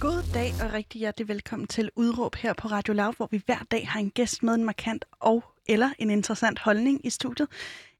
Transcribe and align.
God 0.00 0.32
dag 0.34 0.52
og 0.62 0.72
rigtig 0.72 0.98
hjertelig 0.98 1.28
velkommen 1.28 1.66
til 1.66 1.90
Udråb 1.96 2.34
her 2.34 2.52
på 2.52 2.68
Radio 2.68 2.94
Loud, 2.94 3.14
hvor 3.16 3.28
vi 3.30 3.42
hver 3.46 3.58
dag 3.70 3.88
har 3.88 4.00
en 4.00 4.10
gæst 4.10 4.42
med 4.42 4.54
en 4.54 4.64
markant 4.64 5.04
og 5.20 5.44
eller 5.66 5.90
en 5.98 6.10
interessant 6.10 6.58
holdning 6.58 7.06
i 7.06 7.10
studiet. 7.10 7.48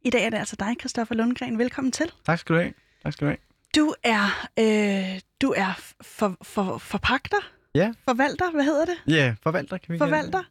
I 0.03 0.11
dag 0.11 0.25
er 0.25 0.31
det 0.31 0.37
altså 0.37 0.57
dig, 0.57 0.77
Christoffer 0.81 1.15
Lundgren. 1.15 1.59
Velkommen 1.59 1.93
til. 1.93 2.13
Tak 2.27 2.39
skal 2.39 2.55
du 2.55 2.61
have. 2.61 2.73
Tak 3.03 3.13
skal 3.13 3.27
du 3.27 3.31
have. 3.31 3.39
Du 3.77 3.95
er, 4.03 4.49
øh, 4.59 5.21
du 5.43 5.55
er 5.57 5.81
for, 6.01 6.37
for, 6.43 6.79
forpagter? 6.79 7.51
Ja. 7.75 7.93
Forvalter, 8.09 8.51
hvad 8.51 8.65
hedder 8.65 8.85
det? 8.85 8.97
Ja, 9.09 9.35
forvalter 9.43 9.79
kan 9.79 9.93
vi 9.93 9.99
Forvalter 9.99 10.43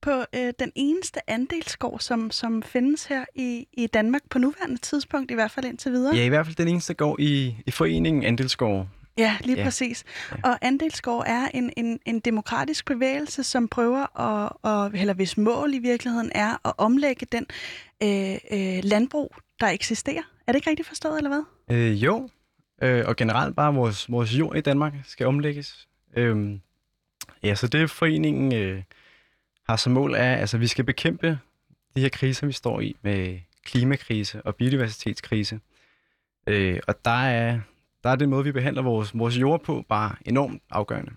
på 0.00 0.24
øh, 0.34 0.52
den 0.58 0.72
eneste 0.74 1.30
andelsgård, 1.30 2.00
som, 2.00 2.30
som 2.30 2.62
findes 2.62 3.04
her 3.04 3.24
i, 3.34 3.66
i 3.72 3.86
Danmark 3.86 4.22
på 4.30 4.38
nuværende 4.38 4.76
tidspunkt, 4.76 5.30
i 5.30 5.34
hvert 5.34 5.50
fald 5.50 5.66
indtil 5.66 5.92
videre. 5.92 6.16
Ja, 6.16 6.24
i 6.24 6.28
hvert 6.28 6.46
fald 6.46 6.56
den 6.56 6.68
eneste, 6.68 6.92
der 6.92 6.96
går 6.96 7.16
i, 7.20 7.56
i 7.66 7.70
foreningen 7.70 8.24
Andelsgård. 8.24 8.88
Ja, 9.18 9.36
lige 9.44 9.58
Ja. 9.58 9.64
præcis. 9.64 10.04
Ja. 10.30 10.36
Og 10.50 10.58
Andelsgård 10.62 11.24
er 11.26 11.48
en, 11.54 11.72
en, 11.76 12.00
en 12.06 12.20
demokratisk 12.20 12.86
bevægelse, 12.86 13.44
som 13.44 13.68
prøver 13.68 14.20
at, 14.20 14.52
og, 14.62 14.90
eller 14.94 15.14
hvis 15.14 15.36
mål 15.36 15.74
i 15.74 15.78
virkeligheden 15.78 16.32
er 16.34 16.66
at 16.68 16.72
omlægge 16.78 17.26
den 17.32 17.46
øh, 18.02 18.34
øh, 18.50 18.84
landbrug, 18.84 19.34
der 19.60 19.66
eksisterer. 19.68 20.22
Er 20.46 20.52
det 20.52 20.56
ikke 20.58 20.70
rigtigt 20.70 20.88
forstået, 20.88 21.16
eller 21.16 21.30
hvad? 21.30 21.76
Øh, 21.76 22.04
jo, 22.04 22.28
øh, 22.82 23.04
og 23.06 23.16
generelt 23.16 23.56
bare 23.56 23.74
vores, 23.74 24.10
vores 24.10 24.32
jord 24.32 24.56
i 24.56 24.60
Danmark 24.60 24.92
skal 25.04 25.26
omlægges. 25.26 25.88
Øhm, 26.16 26.60
ja, 27.42 27.54
så 27.54 27.66
det 27.66 27.90
foreningen 27.90 28.54
øh, 28.54 28.82
har 29.68 29.76
som 29.76 29.92
mål 29.92 30.14
er, 30.14 30.36
altså 30.36 30.58
vi 30.58 30.66
skal 30.66 30.84
bekæmpe 30.84 31.38
de 31.96 32.00
her 32.00 32.08
kriser, 32.08 32.46
vi 32.46 32.52
står 32.52 32.80
i 32.80 32.96
med 33.02 33.38
klimakrise 33.64 34.42
og 34.42 34.56
biodiversitetskrise. 34.56 35.60
Øh, 36.46 36.80
og 36.88 37.04
der 37.04 37.10
er, 37.24 37.60
der 38.04 38.10
er 38.10 38.16
den 38.16 38.30
måde, 38.30 38.44
vi 38.44 38.52
behandler 38.52 38.82
vores, 38.82 39.18
vores 39.18 39.38
jord 39.40 39.62
på, 39.64 39.84
bare 39.88 40.14
enormt 40.26 40.62
afgørende. 40.70 41.12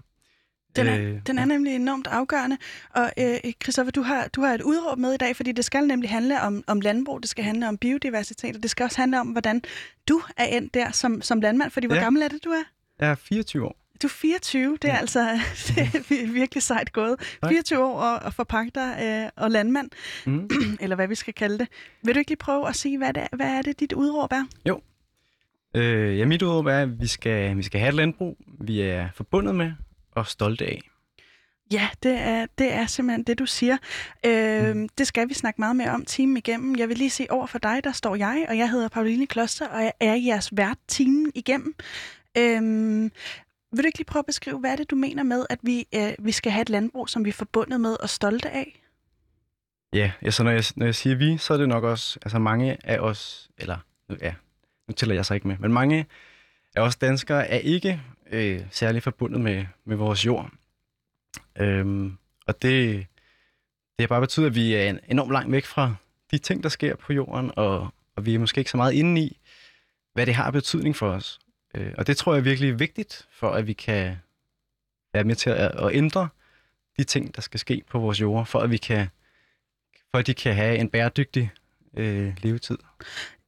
Den 0.76 0.88
er, 0.88 1.00
Øh, 1.00 1.20
den 1.28 1.40
er 1.40 1.46
nemlig 1.46 1.76
enormt 1.76 2.08
afgørende. 2.08 2.58
Og 2.96 3.12
øh, 3.20 3.36
Christoffer, 3.64 3.92
du 3.92 4.02
har, 4.02 4.28
du 4.28 4.42
har 4.42 4.54
et 4.54 4.62
udråb 4.62 4.98
med 4.98 5.14
i 5.14 5.18
dag, 5.18 5.36
fordi 5.36 5.52
det 5.52 5.66
skal 5.66 5.88
nemlig 5.88 6.10
handle 6.10 6.42
om, 6.42 6.64
om 6.68 6.82
landbrug, 6.82 7.22
det 7.22 7.30
skal 7.30 7.44
handle 7.44 7.68
om 7.68 7.78
biodiversitet, 7.78 8.56
og 8.56 8.64
det 8.64 8.72
skal 8.72 8.84
også 8.84 8.98
handle 9.02 9.20
om, 9.20 9.28
hvordan 9.28 9.62
du 10.10 10.22
er 10.38 10.46
endt 10.46 10.74
der 10.74 10.92
som, 10.92 11.22
som 11.22 11.42
landmand. 11.42 11.72
Fordi 11.72 11.88
hvor 11.88 11.96
Ja. 11.96 12.02
gammel 12.04 12.22
er 12.22 12.28
det, 12.28 12.44
du 12.44 12.50
er? 12.50 12.64
Jeg 13.00 13.10
er 13.12 13.16
24 13.16 13.66
år. 13.66 13.76
Du 14.02 14.08
er 14.08 14.12
24, 14.12 14.78
det 14.82 14.90
er 14.90 14.94
Ja. 14.94 15.00
altså 15.00 15.20
det 15.68 15.78
er 15.78 15.86
vir- 16.00 16.32
virkelig 16.32 16.64
sejt 16.64 16.94
gået. 16.94 17.16
Tak. 17.42 17.50
24 17.50 17.84
år 17.84 18.00
og, 18.00 18.20
og 18.20 18.34
forpagter 18.34 19.24
øh, 19.26 19.30
og 19.36 19.52
landmand, 19.52 19.90
Mm. 20.26 20.50
eller 20.82 20.96
hvad 20.96 21.08
vi 21.08 21.16
skal 21.16 21.34
kalde 21.34 21.58
det. 21.60 21.68
Vil 22.04 22.16
du 22.16 22.20
ikke 22.20 22.32
lige 22.32 22.38
prøve 22.38 22.68
at 22.68 22.76
sige, 22.76 22.98
hvad, 22.98 23.14
det 23.14 23.24
er, 23.32 23.36
hvad 23.36 23.48
er 23.48 23.62
det, 23.62 23.80
dit 23.80 23.94
udråb 23.94 24.32
er? 24.32 24.44
Øh, 25.78 26.20
ja, 26.20 26.26
mit 26.26 26.42
udråb 26.42 26.66
er, 26.66 26.80
at 26.80 27.02
vi 27.02 27.08
skal, 27.08 27.58
vi 27.58 27.64
skal 27.64 27.80
have 27.80 27.90
et 27.90 27.96
landbrug, 27.96 28.38
vi 28.62 28.82
er 28.82 29.10
forbundet 29.16 29.56
med 29.56 29.72
og 30.12 30.28
stolte 30.28 30.66
af. 30.66 30.82
Ja, 31.72 31.90
det 32.04 32.18
er, 32.20 32.46
det 32.58 32.74
er 32.74 32.86
simpelthen 32.86 33.24
det, 33.24 33.40
du 33.40 33.46
siger. 33.46 33.78
Øh, 34.26 34.76
Mhm. 34.76 34.90
Det 34.98 35.08
skal 35.08 35.30
vi 35.30 35.34
snakke 35.34 35.62
meget 35.62 35.76
mere 35.76 35.92
om 35.92 36.06
timen 36.06 36.38
igennem. 36.38 36.76
Jeg 36.78 36.90
vil 36.90 36.98
lige 36.98 37.10
se 37.10 37.28
over 37.30 37.48
for 37.48 37.58
dig, 37.58 37.84
der 37.84 37.92
står 37.92 38.16
jeg, 38.16 38.46
og 38.50 38.58
jeg 38.58 38.70
hedder 38.72 38.88
Pauline 38.88 39.28
Kloster, 39.28 39.68
og 39.68 39.82
jeg 39.84 39.92
er 40.00 40.16
jeres 40.16 40.50
vært 40.58 40.78
timen 40.88 41.32
igennem. 41.36 41.76
Øh, 42.38 42.62
vil 43.72 43.84
du 43.84 43.86
ikke 43.86 43.98
lige 43.98 44.06
prøve 44.06 44.22
at 44.22 44.26
beskrive, 44.26 44.60
hvad 44.60 44.72
er 44.72 44.76
det, 44.76 44.90
du 44.90 44.96
mener 44.96 45.24
med, 45.24 45.46
at 45.50 45.60
vi, 45.62 45.88
øh, 45.96 46.14
vi 46.20 46.32
skal 46.32 46.52
have 46.52 46.62
et 46.62 46.70
landbrug, 46.70 47.10
som 47.10 47.26
vi 47.26 47.30
er 47.30 47.34
forbundet 47.34 47.82
med 47.82 47.96
og 48.00 48.10
stolte 48.10 48.50
af? 48.50 48.82
Ja, 49.94 50.12
ja 50.24 50.32
så 50.32 50.44
når 50.44 50.52
jeg, 50.52 50.64
når 50.76 50.86
jeg 50.86 50.96
siger 50.96 51.16
vi, 51.16 51.38
så 51.38 51.54
er 51.54 51.58
det 51.58 51.70
nok 51.70 51.84
også, 51.84 52.20
altså 52.22 52.40
mange 52.40 52.78
af 52.84 53.00
os, 53.00 53.50
eller 53.58 53.78
ja, 54.22 54.34
nu 54.88 54.94
tæller 54.94 55.16
jeg 55.16 55.26
så 55.26 55.34
ikke 55.34 55.48
med, 55.48 55.58
men 55.58 55.74
mange 55.74 56.06
af 56.76 56.82
os 56.82 56.96
danskere 56.96 57.48
er 57.48 57.58
ikke 57.58 58.02
øh, 58.32 58.62
særlig 58.72 59.04
forbundet 59.04 59.42
med, 59.42 59.66
med 59.86 59.96
vores 59.96 60.26
jord. 60.26 60.52
Øhm, 61.60 62.18
og 62.48 62.62
det, 62.62 62.98
det 63.98 64.04
har 64.04 64.08
bare 64.08 64.22
betydet, 64.22 64.48
at 64.48 64.56
vi 64.56 64.74
er 64.74 64.90
en- 64.90 65.00
enormt 65.08 65.32
langt 65.32 65.52
væk 65.52 65.66
fra 65.66 65.96
de 66.32 66.38
ting, 66.38 66.64
der 66.64 66.70
sker 66.70 66.96
på 66.96 67.14
jorden, 67.14 67.52
og, 67.56 67.90
og 68.16 68.26
vi 68.26 68.36
er 68.36 68.40
måske 68.40 68.60
ikke 68.60 68.72
så 68.72 68.78
meget 68.78 68.94
inde 68.94 69.22
i, 69.22 69.40
hvad 70.14 70.26
det 70.26 70.36
har 70.36 70.52
betydning 70.52 70.96
for 70.96 71.10
os. 71.10 71.40
Øh, 71.76 71.94
og 71.98 72.08
det 72.08 72.18
tror 72.18 72.34
jeg 72.34 72.40
er 72.40 72.44
virkelig 72.44 72.80
vigtigt, 72.80 73.28
for 73.32 73.50
at 73.52 73.68
vi 73.68 73.74
kan 73.74 74.18
være 75.14 75.24
med 75.24 75.36
til 75.36 75.50
at, 75.50 75.58
at 75.58 75.96
ændre 75.96 76.30
de 76.98 77.04
ting, 77.04 77.36
der 77.36 77.42
skal 77.42 77.60
ske 77.60 77.84
på 77.90 78.00
vores 78.00 78.22
jord, 78.22 78.46
for 78.46 78.60
at 78.60 78.72
vi 78.72 78.78
kan 78.78 79.08
for 80.12 80.18
at 80.18 80.28
de 80.28 80.34
kan 80.34 80.56
have 80.56 80.78
en 80.78 80.90
bæredygtig 80.90 81.52
øh, 81.98 82.38
levetid. 82.44 82.78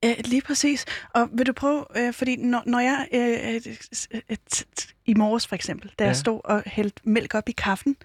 Ja, 0.03 0.15
lige 0.25 0.41
præcis. 0.41 0.85
Og 1.13 1.29
vil 1.31 1.47
du 1.47 1.53
prøve, 1.53 1.85
øh, 1.95 2.13
fordi 2.13 2.35
når, 2.35 2.63
når 2.65 2.79
jeg 2.79 3.07
øh, 3.13 3.55
øh, 3.55 4.21
øh, 4.29 4.37
t- 4.55 4.93
i 5.05 5.13
morges 5.13 5.47
for 5.47 5.55
eksempel, 5.55 5.91
da 5.99 6.03
ja. 6.03 6.07
jeg 6.07 6.15
stod 6.15 6.41
og 6.43 6.63
hældte 6.65 7.01
mælk 7.03 7.35
op 7.35 7.49
i 7.49 7.51
kaffen, 7.51 7.95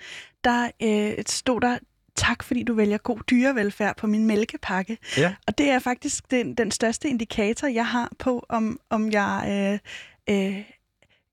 der 0.44 0.70
øh, 0.82 1.24
stod 1.26 1.60
der, 1.60 1.78
tak 2.16 2.42
fordi 2.42 2.62
du 2.62 2.74
vælger 2.74 2.98
god 2.98 3.18
dyrevelfærd 3.30 3.96
på 3.96 4.06
min 4.06 4.26
mælkepakke. 4.26 4.98
Ja. 5.16 5.34
Og 5.46 5.58
det 5.58 5.70
er 5.70 5.78
faktisk 5.78 6.30
den, 6.30 6.54
den 6.54 6.70
største 6.70 7.08
indikator, 7.08 7.68
jeg 7.68 7.86
har 7.86 8.12
på, 8.18 8.46
om, 8.48 8.80
om 8.90 9.10
jeg 9.10 9.44
øh, 10.28 10.36
øh, 10.36 10.64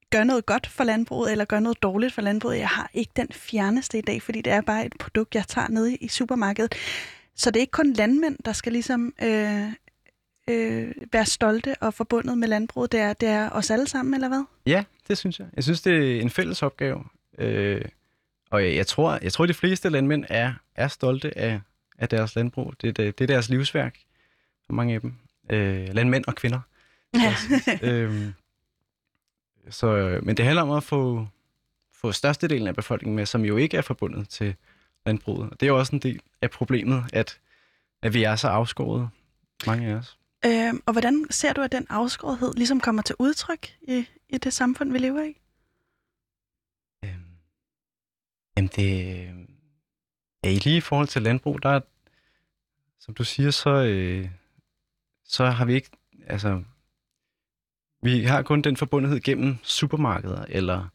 gør 0.09 0.23
noget 0.23 0.45
godt 0.45 0.67
for 0.67 0.83
landbruget, 0.83 1.31
eller 1.31 1.45
gør 1.45 1.59
noget 1.59 1.83
dårligt 1.83 2.13
for 2.13 2.22
landbruget. 2.22 2.57
Jeg 2.57 2.67
har 2.67 2.89
ikke 2.93 3.11
den 3.16 3.28
fjerneste 3.31 3.97
i 3.97 4.01
dag, 4.01 4.22
fordi 4.22 4.41
det 4.41 4.53
er 4.53 4.61
bare 4.61 4.85
et 4.85 4.93
produkt, 4.99 5.35
jeg 5.35 5.47
tager 5.47 5.67
ned 5.67 5.97
i 6.01 6.07
supermarkedet. 6.07 6.75
Så 7.35 7.51
det 7.51 7.59
er 7.59 7.61
ikke 7.61 7.72
kun 7.72 7.93
landmænd, 7.93 8.38
der 8.45 8.53
skal 8.53 8.72
ligesom 8.72 9.13
øh, 9.22 9.67
øh, 10.50 10.91
være 11.12 11.25
stolte 11.25 11.75
og 11.81 11.94
forbundet 11.94 12.38
med 12.38 12.47
landbruget. 12.47 12.91
Det 12.91 13.00
er, 13.00 13.13
det 13.13 13.29
er 13.29 13.50
os 13.50 13.72
alle 13.72 13.88
sammen, 13.88 14.13
eller 14.13 14.28
hvad? 14.28 14.44
Ja, 14.66 14.84
det 15.07 15.18
synes 15.18 15.40
jeg. 15.40 15.47
Jeg 15.56 15.63
synes, 15.63 15.81
det 15.81 16.18
er 16.18 16.22
en 16.22 16.29
fælles 16.29 16.63
opgave. 16.63 17.03
Øh, 17.38 17.85
og 18.52 18.63
jeg, 18.63 18.75
jeg, 18.75 18.88
tror, 18.88 19.19
jeg 19.22 19.34
tror, 19.34 19.46
de 19.46 19.53
fleste 19.53 19.90
landmænd 19.90 20.25
er, 20.29 20.53
er 20.75 20.88
stolte 20.88 21.38
af, 21.38 21.62
af 21.97 22.09
deres 22.09 22.35
landbrug. 22.35 22.74
Det, 22.81 22.97
det, 22.97 23.19
det 23.19 23.24
er 23.24 23.28
deres 23.28 23.50
livsværk, 23.50 23.97
for 24.66 24.74
mange 24.74 24.94
af 24.96 25.02
dem. 25.02 25.13
Øh, 25.50 25.94
landmænd 25.94 26.25
og 26.28 26.35
kvinder. 26.35 26.59
Ja. 27.13 27.35
øhm, 27.81 28.34
så, 29.69 30.19
men 30.23 30.38
det 30.38 30.46
handler 30.46 30.62
om 30.62 30.72
at 30.72 30.84
få, 30.84 31.28
få 31.94 32.12
størstedelen 32.12 32.68
af 32.68 32.75
befolkningen 32.75 33.16
med, 33.16 33.25
som 33.25 33.46
jo 33.46 33.58
ikke 33.58 33.78
er 33.78 33.81
forbundet 33.81 34.29
til 34.29 34.56
landbruget. 35.06 35.50
Og 35.50 35.59
det 35.59 35.66
er 35.66 35.68
jo 35.68 35.79
også 35.79 35.96
en 35.96 36.02
del 36.02 36.22
af 36.41 36.52
problemet, 36.52 37.03
at, 37.13 37.40
at 38.02 38.13
vi 38.13 38.23
er 38.23 38.35
så 38.35 38.47
afskåret, 38.47 39.09
mange 39.68 39.88
af 39.88 39.96
os 39.96 40.18
øh, 40.46 40.74
og 40.85 40.91
hvordan 40.91 41.28
ser 41.29 41.53
du, 41.53 41.62
at 41.62 41.72
den 41.72 41.88
afskårethed 41.90 42.53
ligesom 42.53 42.79
kommer 42.79 43.02
til 43.02 43.16
udtryk 43.19 43.68
i, 43.81 44.07
i 44.29 44.38
det 44.38 44.53
samfund, 44.53 44.91
vi 44.91 44.97
lever 44.97 45.24
i? 45.24 45.38
Øhm, 47.06 47.25
jamen 48.57 48.69
det... 48.75 49.28
Ja, 50.44 50.50
i 50.50 50.56
lige 50.56 50.78
i 50.78 50.81
forhold 50.81 51.07
til 51.07 51.22
landbrug, 51.22 51.63
der 51.63 51.69
er, 51.69 51.79
som 53.00 53.13
du 53.13 53.24
siger, 53.24 53.52
så, 53.52 53.69
øh, 53.69 54.29
så 55.24 55.46
har 55.46 55.66
vi 55.66 55.74
ikke, 55.74 55.90
altså, 56.28 56.63
vi 58.02 58.23
har 58.23 58.41
kun 58.41 58.62
den 58.62 58.78
forbundethed 58.78 59.19
gennem 59.19 59.58
supermarkeder 59.63 60.46
eller 60.50 60.88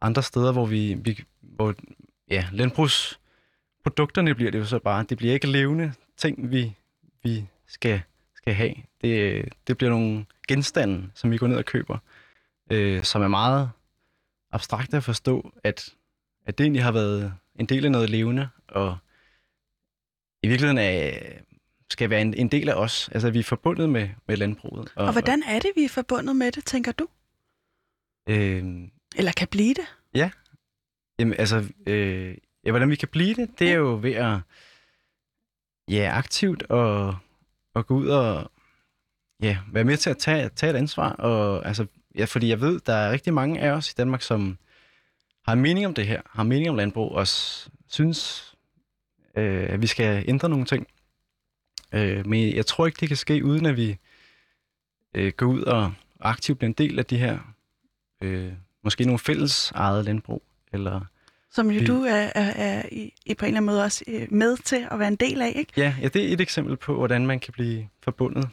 andre 0.00 0.22
steder, 0.22 0.52
hvor 0.52 0.66
vi, 0.66 0.94
vi 0.94 1.24
hvor, 1.40 1.74
ja, 2.30 2.48
landbrugsprodukterne 2.52 4.34
bliver 4.34 4.50
det 4.50 4.58
jo 4.58 4.64
så 4.64 4.78
bare, 4.78 5.04
det 5.08 5.18
bliver 5.18 5.34
ikke 5.34 5.46
levende 5.46 5.92
ting, 6.16 6.50
vi, 6.50 6.76
vi 7.22 7.46
skal, 7.66 8.02
skal 8.50 8.54
have. 8.56 8.74
Det, 9.00 9.44
det 9.66 9.78
bliver 9.78 9.90
nogle 9.90 10.26
genstande, 10.48 11.10
som 11.14 11.30
vi 11.30 11.38
går 11.38 11.46
ned 11.46 11.56
og 11.56 11.64
køber, 11.64 11.98
øh, 12.70 13.04
som 13.04 13.22
er 13.22 13.28
meget 13.28 13.70
abstrakt 14.52 14.94
at 14.94 15.04
forstå, 15.04 15.52
at, 15.64 15.94
at 16.46 16.58
det 16.58 16.64
egentlig 16.64 16.82
har 16.82 16.92
været 16.92 17.34
en 17.58 17.66
del 17.66 17.84
af 17.84 17.90
noget 17.90 18.10
levende, 18.10 18.48
og 18.68 18.98
i 20.42 20.48
virkeligheden 20.48 20.78
er, 20.78 21.10
skal 21.90 22.10
være 22.10 22.20
en, 22.20 22.34
en 22.34 22.48
del 22.48 22.68
af 22.68 22.74
os. 22.74 23.08
Altså, 23.12 23.30
vi 23.30 23.38
er 23.38 23.42
forbundet 23.44 23.88
med, 23.88 24.08
med 24.26 24.36
landbruget. 24.36 24.92
Og, 24.96 25.06
og 25.06 25.12
hvordan 25.12 25.42
er 25.42 25.58
det, 25.58 25.70
vi 25.76 25.84
er 25.84 25.88
forbundet 25.88 26.36
med 26.36 26.52
det, 26.52 26.64
tænker 26.64 26.92
du? 26.92 27.08
Øh, 28.28 28.64
Eller 29.16 29.32
kan 29.32 29.48
blive 29.48 29.74
det? 29.74 29.86
jamen, 31.18 31.34
altså, 31.38 31.72
øh, 31.86 32.36
ja, 32.64 32.70
hvordan 32.70 32.90
vi 32.90 32.96
kan 32.96 33.08
blive 33.08 33.34
det, 33.34 33.58
det 33.58 33.70
er 33.70 33.76
jo 33.76 33.98
ved 34.02 34.12
at 34.12 34.38
ja, 35.88 36.12
aktivt 36.18 36.62
og, 36.62 37.16
og 37.74 37.86
gå 37.86 37.94
ud 37.94 38.08
og 38.08 38.50
ja, 39.42 39.58
være 39.72 39.84
med 39.84 39.96
til 39.96 40.10
at 40.10 40.18
tage, 40.18 40.48
tage 40.48 40.72
et 40.72 40.76
ansvar. 40.76 41.12
Og, 41.12 41.66
altså, 41.66 41.86
ja, 42.14 42.24
fordi 42.24 42.48
jeg 42.48 42.60
ved, 42.60 42.80
der 42.80 42.92
er 42.94 43.10
rigtig 43.12 43.34
mange 43.34 43.60
af 43.60 43.70
os 43.70 43.90
i 43.90 43.94
Danmark, 43.96 44.22
som 44.22 44.58
har 45.46 45.54
mening 45.54 45.86
om 45.86 45.94
det 45.94 46.06
her, 46.06 46.22
har 46.30 46.42
mening 46.42 46.70
om 46.70 46.76
landbrug, 46.76 47.12
og 47.12 47.28
s- 47.28 47.70
synes, 47.88 48.54
øh, 49.36 49.66
at 49.70 49.82
vi 49.82 49.86
skal 49.86 50.24
ændre 50.28 50.48
nogle 50.48 50.64
ting. 50.64 50.86
Øh, 51.92 52.26
men 52.26 52.56
jeg 52.56 52.66
tror 52.66 52.86
ikke, 52.86 53.00
det 53.00 53.08
kan 53.08 53.16
ske, 53.16 53.44
uden 53.44 53.66
at 53.66 53.76
vi 53.76 53.98
øh, 55.14 55.32
går 55.36 55.46
ud 55.46 55.62
og 55.62 55.92
aktivt 56.20 56.58
bliver 56.58 56.68
en 56.68 56.72
del 56.78 56.98
af 56.98 57.04
de 57.06 57.18
her, 57.18 57.38
øh, 58.20 58.52
måske 58.84 59.04
nogle 59.04 59.18
fælles 59.18 59.70
eget 59.74 60.04
landbrug, 60.04 60.42
eller 60.72 61.00
som 61.52 61.70
jo 61.70 61.86
du 61.86 62.02
er, 62.02 62.30
er, 62.34 62.52
er 62.56 62.82
i, 62.92 63.14
i 63.26 63.34
på 63.34 63.44
en 63.44 63.48
eller 63.48 63.58
anden 63.58 63.66
måde 63.66 63.84
også 63.84 64.04
øh, 64.08 64.26
med 64.30 64.56
til 64.56 64.86
at 64.90 64.98
være 64.98 65.08
en 65.08 65.16
del 65.16 65.42
af, 65.42 65.52
ikke? 65.56 65.72
Ja, 65.76 65.94
ja, 66.02 66.08
det 66.08 66.28
er 66.28 66.32
et 66.32 66.40
eksempel 66.40 66.76
på, 66.76 66.94
hvordan 66.94 67.26
man 67.26 67.40
kan 67.40 67.52
blive 67.52 67.88
forbundet. 68.02 68.48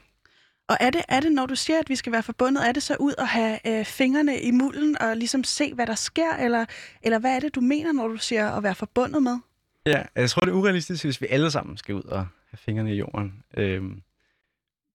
Og 0.67 0.77
er 0.79 0.89
det, 0.89 1.01
er 1.07 1.19
det, 1.19 1.31
når 1.31 1.45
du 1.45 1.55
siger, 1.55 1.79
at 1.79 1.89
vi 1.89 1.95
skal 1.95 2.11
være 2.11 2.23
forbundet, 2.23 2.67
er 2.67 2.71
det 2.71 2.83
så 2.83 2.95
ud 2.99 3.13
og 3.13 3.27
have 3.27 3.59
øh, 3.67 3.85
fingrene 3.85 4.41
i 4.41 4.51
mulden 4.51 5.01
og 5.01 5.17
ligesom 5.17 5.43
se, 5.43 5.73
hvad 5.73 5.87
der 5.87 5.95
sker, 5.95 6.33
eller, 6.33 6.65
eller 7.01 7.19
hvad 7.19 7.35
er 7.35 7.39
det, 7.39 7.55
du 7.55 7.61
mener, 7.61 7.91
når 7.91 8.07
du 8.07 8.17
siger 8.17 8.51
at 8.51 8.63
være 8.63 8.75
forbundet 8.75 9.23
med? 9.23 9.37
Ja, 9.85 10.03
jeg 10.15 10.29
tror, 10.29 10.39
det 10.39 10.49
er 10.49 10.55
urealistisk, 10.55 11.03
hvis 11.03 11.21
vi 11.21 11.27
alle 11.29 11.51
sammen 11.51 11.77
skal 11.77 11.95
ud 11.95 12.03
og 12.03 12.19
have 12.49 12.57
fingrene 12.57 12.93
i 12.93 12.97
jorden. 12.97 13.43
Øhm, 13.57 14.01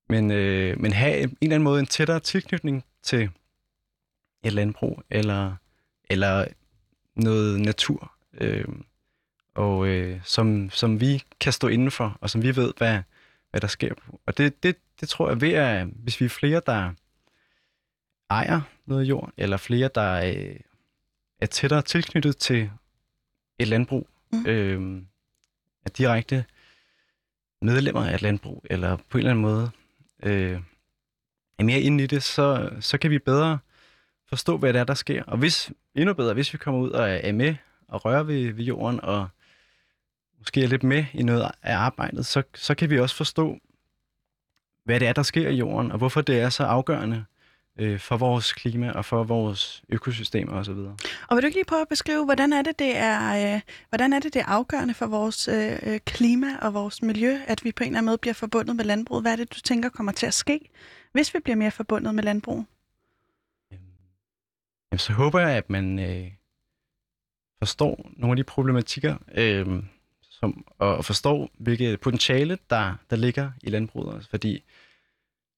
men, 0.09 0.31
øh, 0.31 0.81
men 0.81 0.93
have 0.93 1.19
en 1.21 1.37
eller 1.43 1.55
anden 1.55 1.63
måde 1.63 1.81
en 1.81 1.87
tættere 1.87 2.21
tilknytning 2.21 2.85
til 3.03 3.31
et 4.45 4.53
landbrug 4.53 5.03
eller, 5.11 5.57
eller 6.11 6.47
noget 7.17 7.61
natur, 7.61 8.13
øh, 8.41 8.65
og 9.55 9.87
øh, 9.87 10.21
som, 10.25 10.71
som 10.71 11.01
vi 11.01 11.23
kan 11.41 11.53
stå 11.53 11.69
indenfor, 11.69 12.19
og 12.21 12.31
som 12.31 12.43
vi 12.43 12.57
ved, 12.57 12.73
hvad, 12.77 13.03
hvad 13.51 13.61
der 13.61 13.67
sker. 13.67 13.95
Og 14.27 14.39
det, 14.39 14.63
det, 14.63 14.77
det 15.01 15.09
tror 15.09 15.29
jeg 15.29 15.41
ved, 15.41 15.53
at 15.53 15.87
hvis 15.87 16.21
vi 16.21 16.25
er 16.25 16.31
flere, 16.31 16.63
der 16.67 16.93
ejer 18.31 18.61
noget 18.87 19.05
jord, 19.05 19.33
eller 19.37 19.57
flere, 19.57 19.91
der 19.95 20.35
øh, 20.37 20.61
er 21.41 21.47
tættere 21.47 21.83
tilknyttet 21.83 22.37
til 22.37 22.71
et 23.59 23.69
landbrug, 23.69 24.09
mm. 24.33 24.47
øh, 24.47 25.03
er 25.85 25.91
direkte 25.91 26.45
medlemmer 27.63 28.05
af 28.07 28.15
et 28.15 28.23
landbrug, 28.23 28.65
eller 28.71 28.97
på 28.97 29.19
en 29.19 29.19
eller 29.19 29.31
anden 29.31 29.43
måde 29.43 29.71
øh, 30.23 30.61
er 31.59 31.65
mere 31.65 31.81
inde 31.81 32.05
i 32.05 32.07
det, 32.07 32.23
så, 32.23 32.71
så 32.81 32.99
kan 32.99 33.11
vi 33.11 33.19
bedre 33.19 33.59
forstå, 34.33 34.57
hvad 34.57 34.73
det 34.73 34.81
er, 34.81 34.85
der 34.85 34.95
sker. 34.95 35.23
Og 35.23 35.39
hvis, 35.39 35.73
endnu 35.95 36.15
bedre, 36.15 36.35
hvis 36.35 36.53
vi 36.53 36.59
kommer 36.59 36.81
ud 36.81 36.91
og 36.91 37.11
er 37.11 37.33
med 37.33 37.55
og 37.89 38.05
rører 38.05 38.23
ved, 38.23 38.53
ved 38.53 38.65
jorden, 38.65 39.01
og 39.01 39.29
måske 40.39 40.63
er 40.63 40.69
lidt 40.69 40.83
med 40.83 41.05
i 41.13 41.23
noget 41.23 41.51
af 41.63 41.77
arbejdet, 41.77 42.27
så, 42.27 42.43
så 42.55 42.75
kan 42.75 42.91
vi 42.91 42.99
også 42.99 43.17
forstå, 43.17 43.59
hvad 44.85 45.01
det 45.01 45.09
er, 45.09 45.13
der 45.13 45.23
sker 45.23 45.49
i 45.49 45.55
jorden, 45.55 45.93
og 45.93 45.99
hvorfor 45.99 46.21
det 46.21 46.41
er 46.41 46.49
så 46.49 46.65
afgørende 46.65 47.25
øh, 47.79 47.99
for 47.99 48.17
vores 48.17 48.53
klima 48.53 48.91
og 48.91 49.05
for 49.05 49.25
vores 49.25 49.83
økosystemer 49.89 50.53
osv. 50.53 50.79
Og 51.29 51.37
vil 51.37 51.43
du 51.43 51.47
ikke 51.47 51.59
lige 51.59 51.65
prøve 51.65 51.83
at 51.83 51.89
beskrive, 51.89 52.25
hvordan 52.25 52.53
er 52.53 52.63
det, 52.63 52.79
det 52.79 52.97
er, 52.97 53.55
øh, 53.55 53.61
hvordan 53.89 54.13
er 54.13 54.19
det, 54.19 54.35
det 54.35 54.41
er 54.41 54.47
afgørende 54.47 54.95
for 54.95 55.07
vores 55.07 55.49
øh, 55.49 55.79
øh, 55.83 56.01
klima 56.05 56.47
og 56.63 56.75
vores 56.75 57.03
miljø, 57.03 57.39
at 57.47 57.65
vi 57.65 57.73
på 57.73 57.85
en 57.85 57.89
eller 57.89 57.99
anden 57.99 58.07
måde 58.07 58.19
bliver 58.19 58.35
forbundet 58.35 58.77
med 58.77 58.85
landbruget? 58.85 59.25
Hvad 59.25 59.33
er 59.33 59.37
det, 59.37 59.55
du 59.55 59.61
tænker 59.61 59.89
kommer 59.89 60.13
til 60.13 60.27
at 60.27 60.35
ske, 60.35 60.61
hvis 61.13 61.35
vi 61.35 61.39
bliver 61.45 61.57
mere 61.57 61.71
forbundet 61.71 62.15
med 62.15 62.25
landbruget? 62.25 62.65
Jamen, 64.93 64.99
så 64.99 65.13
håber 65.13 65.41
jeg, 65.41 65.51
at 65.51 65.71
man 65.71 65.99
øh, 65.99 66.31
forstår 67.59 68.11
nogle 68.17 68.33
af 68.33 68.37
de 68.37 68.45
problematikker, 68.45 69.17
øh, 69.35 69.83
som, 70.23 70.65
og 70.79 71.05
forstår, 71.05 71.51
hvilket 71.59 72.01
potentiale, 72.01 72.59
der, 72.71 72.95
der 73.11 73.17
ligger 73.17 73.51
i 73.63 73.71
landbruget. 73.71 74.27
Fordi 74.31 74.63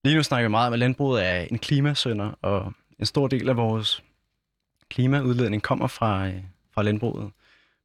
lige 0.04 0.16
nu 0.16 0.22
snakker 0.22 0.48
vi 0.48 0.50
meget 0.50 0.66
om, 0.66 0.72
at 0.72 0.78
landbruget 0.78 1.26
er 1.26 1.40
en 1.40 1.58
klimasønder, 1.58 2.38
og 2.42 2.72
en 2.98 3.06
stor 3.06 3.28
del 3.28 3.48
af 3.48 3.56
vores 3.56 4.02
klimaudledning 4.88 5.62
kommer 5.62 5.86
fra, 5.86 6.26
øh, 6.28 6.42
fra 6.74 6.82
landbruget. 6.82 7.30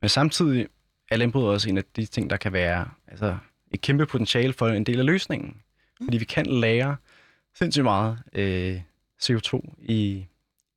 Men 0.01 0.09
samtidig 0.09 0.67
er 1.11 1.17
landbruget 1.17 1.49
også 1.49 1.69
en 1.69 1.77
af 1.77 1.83
de 1.95 2.05
ting, 2.05 2.29
der 2.29 2.37
kan 2.37 2.53
være 2.53 2.89
altså, 3.07 3.37
et 3.71 3.81
kæmpe 3.81 4.05
potentiale 4.05 4.53
for 4.53 4.67
en 4.67 4.83
del 4.83 4.99
af 4.99 5.05
løsningen. 5.05 5.61
Fordi 6.03 6.17
vi 6.17 6.25
kan 6.25 6.45
lære 6.45 6.95
sindssygt 7.53 7.83
meget 7.83 8.19
øh, 8.33 8.81
CO2 9.23 9.75
i, 9.81 10.25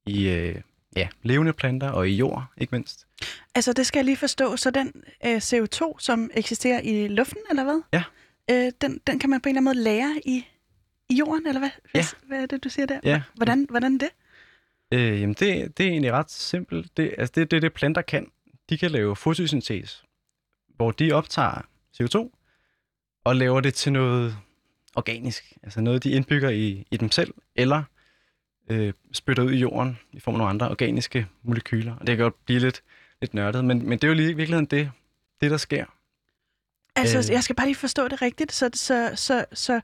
i 0.06 0.28
øh, 0.28 0.60
ja, 0.96 1.08
levende 1.22 1.52
planter 1.52 1.90
og 1.90 2.08
i 2.08 2.12
jord, 2.12 2.44
ikke 2.58 2.75
mindst. 2.75 3.06
Altså, 3.54 3.72
det 3.72 3.87
skal 3.87 3.99
jeg 3.99 4.04
lige 4.04 4.16
forstå. 4.16 4.56
Så 4.56 4.70
den 4.70 4.93
øh, 5.26 5.37
CO2, 5.37 5.94
som 5.99 6.31
eksisterer 6.34 6.81
i 6.81 7.08
luften, 7.08 7.43
eller 7.50 7.64
hvad? 7.64 7.82
Ja. 7.93 8.02
Øh, 8.50 8.72
den, 8.81 9.00
den 9.06 9.19
kan 9.19 9.31
man 9.31 9.40
på 9.40 9.49
en 9.49 9.56
eller 9.56 9.70
anden 9.70 9.76
måde 9.76 9.84
lære 9.84 10.20
i, 10.25 10.46
i 11.08 11.14
jorden, 11.14 11.46
eller 11.46 11.58
hvad? 11.58 11.70
Ja. 11.94 12.04
Hvad 12.26 12.43
er 12.43 12.46
det, 12.46 12.64
du 12.64 12.69
siger 12.69 12.87
der? 12.87 13.00
Ja. 13.04 13.22
Hvordan, 13.34 13.66
hvordan 13.70 13.99
det? 13.99 14.08
Øh, 14.93 15.20
jamen, 15.20 15.34
det, 15.34 15.78
det 15.78 15.87
er 15.87 15.90
egentlig 15.90 16.12
ret 16.12 16.31
simpelt. 16.31 16.96
Det, 16.96 17.14
altså, 17.19 17.32
det, 17.34 17.50
det, 17.50 17.62
det 17.62 17.72
planter 17.72 18.02
kan. 18.02 18.26
De 18.70 18.78
kan 18.78 18.90
lave 18.90 19.16
fotosyntese, 19.16 20.02
hvor 20.76 20.90
de 20.90 21.12
optager 21.12 21.66
CO2 22.00 22.38
og 23.25 23.37
laver 23.37 23.60
det 23.60 23.75
til 23.75 23.93
noget 23.93 24.37
organisk. 24.94 25.52
Altså 25.62 25.81
noget, 25.81 26.05
de 26.05 26.10
indbygger 26.10 26.50
i, 26.50 26.87
i 26.90 26.96
dem 26.96 27.10
selv, 27.10 27.34
eller 27.56 27.82
øh, 28.68 28.92
spytter 29.12 29.42
ud 29.42 29.52
i 29.52 29.56
jorden 29.56 29.98
i 30.12 30.20
form 30.20 30.34
af 30.34 30.38
nogle 30.38 30.50
andre 30.50 30.68
organiske 30.68 31.26
molekyler. 31.42 31.96
Og 32.00 32.06
det 32.06 32.16
kan 32.16 32.22
godt 32.22 32.44
blive 32.44 32.60
lidt, 32.60 32.82
lidt 33.20 33.34
nørdet, 33.34 33.64
men, 33.64 33.88
men 33.88 33.98
det 33.98 34.04
er 34.04 34.08
jo 34.08 34.14
lige 34.14 34.30
i 34.30 34.34
virkeligheden 34.34 34.66
det, 34.66 34.90
det 35.40 35.50
der 35.50 35.56
sker. 35.56 35.84
Altså, 36.96 37.18
øh, 37.18 37.34
jeg 37.34 37.44
skal 37.44 37.56
bare 37.56 37.66
lige 37.66 37.76
forstå 37.76 38.08
det 38.08 38.22
rigtigt. 38.22 38.52
Så, 38.52 38.70
så, 38.74 39.12
så, 39.14 39.44
så 39.52 39.80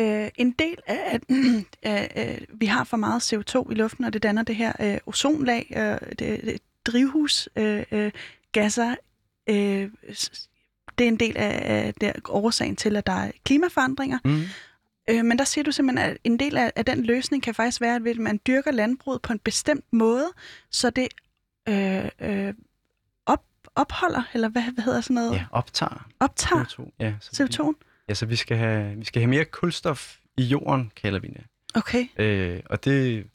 øh, 0.00 0.28
en 0.36 0.50
del 0.50 0.76
af, 0.86 1.00
at 1.06 1.22
øh, 1.86 2.30
øh, 2.30 2.38
vi 2.54 2.66
har 2.66 2.84
for 2.84 2.96
meget 2.96 3.32
CO2 3.32 3.70
i 3.70 3.74
luften, 3.74 4.04
og 4.04 4.12
det 4.12 4.22
danner 4.22 4.42
det 4.42 4.56
her 4.56 4.72
øh, 4.80 4.98
ozonlag, 5.06 5.72
øh, 5.76 6.10
det, 6.10 6.18
det, 6.18 6.58
drivhusgasser. 6.86 7.84
Øh, 7.92 8.04
øh, 8.04 8.12
gasser, 8.52 8.94
øh, 9.48 9.90
det 10.98 11.04
er 11.04 11.08
en 11.08 11.20
del 11.20 11.36
af, 11.36 11.60
af 11.64 11.94
der, 11.94 12.12
årsagen 12.28 12.76
til, 12.76 12.96
at 12.96 13.06
der 13.06 13.12
er 13.12 13.30
klimaforandringer. 13.44 14.18
mm. 14.24 14.42
Øh, 15.10 15.24
men 15.24 15.38
der 15.38 15.44
siger 15.44 15.64
du 15.64 15.72
simpelthen, 15.72 16.10
at 16.10 16.16
en 16.24 16.38
del 16.38 16.56
af, 16.56 16.72
af 16.76 16.84
den 16.84 17.04
løsning 17.04 17.42
kan 17.42 17.54
faktisk 17.54 17.80
være, 17.80 17.96
at 17.96 18.16
man 18.16 18.40
dyrker 18.46 18.70
landbruget 18.70 19.22
på 19.22 19.32
en 19.32 19.38
bestemt 19.38 19.84
måde, 19.92 20.28
så 20.70 20.90
det 20.90 21.08
øh, 21.68 22.08
øh, 22.20 22.54
op, 23.26 23.44
opholder, 23.74 24.22
eller 24.34 24.48
hvad, 24.48 24.62
hvad 24.62 24.84
hedder 24.84 25.00
sådan 25.00 25.14
noget? 25.14 25.32
Ja, 25.32 25.44
optager. 25.50 26.08
Optager 26.20 26.64
CO2. 26.64 26.90
Ja, 26.98 27.14
så 27.20 27.42
CO2'en? 27.42 27.66
Vi, 27.66 27.74
ja, 28.08 28.14
så 28.14 28.26
vi 28.26 28.36
skal, 28.36 28.56
have, 28.56 28.96
vi 28.96 29.04
skal 29.04 29.22
have 29.22 29.30
mere 29.30 29.44
kulstof 29.44 30.16
i 30.36 30.42
jorden, 30.42 30.92
kalder 30.96 31.18
vi 31.18 31.28
det. 31.28 31.44
Okay. 31.74 32.06
Øh, 32.16 32.60
og 32.66 32.84
det 32.84 33.26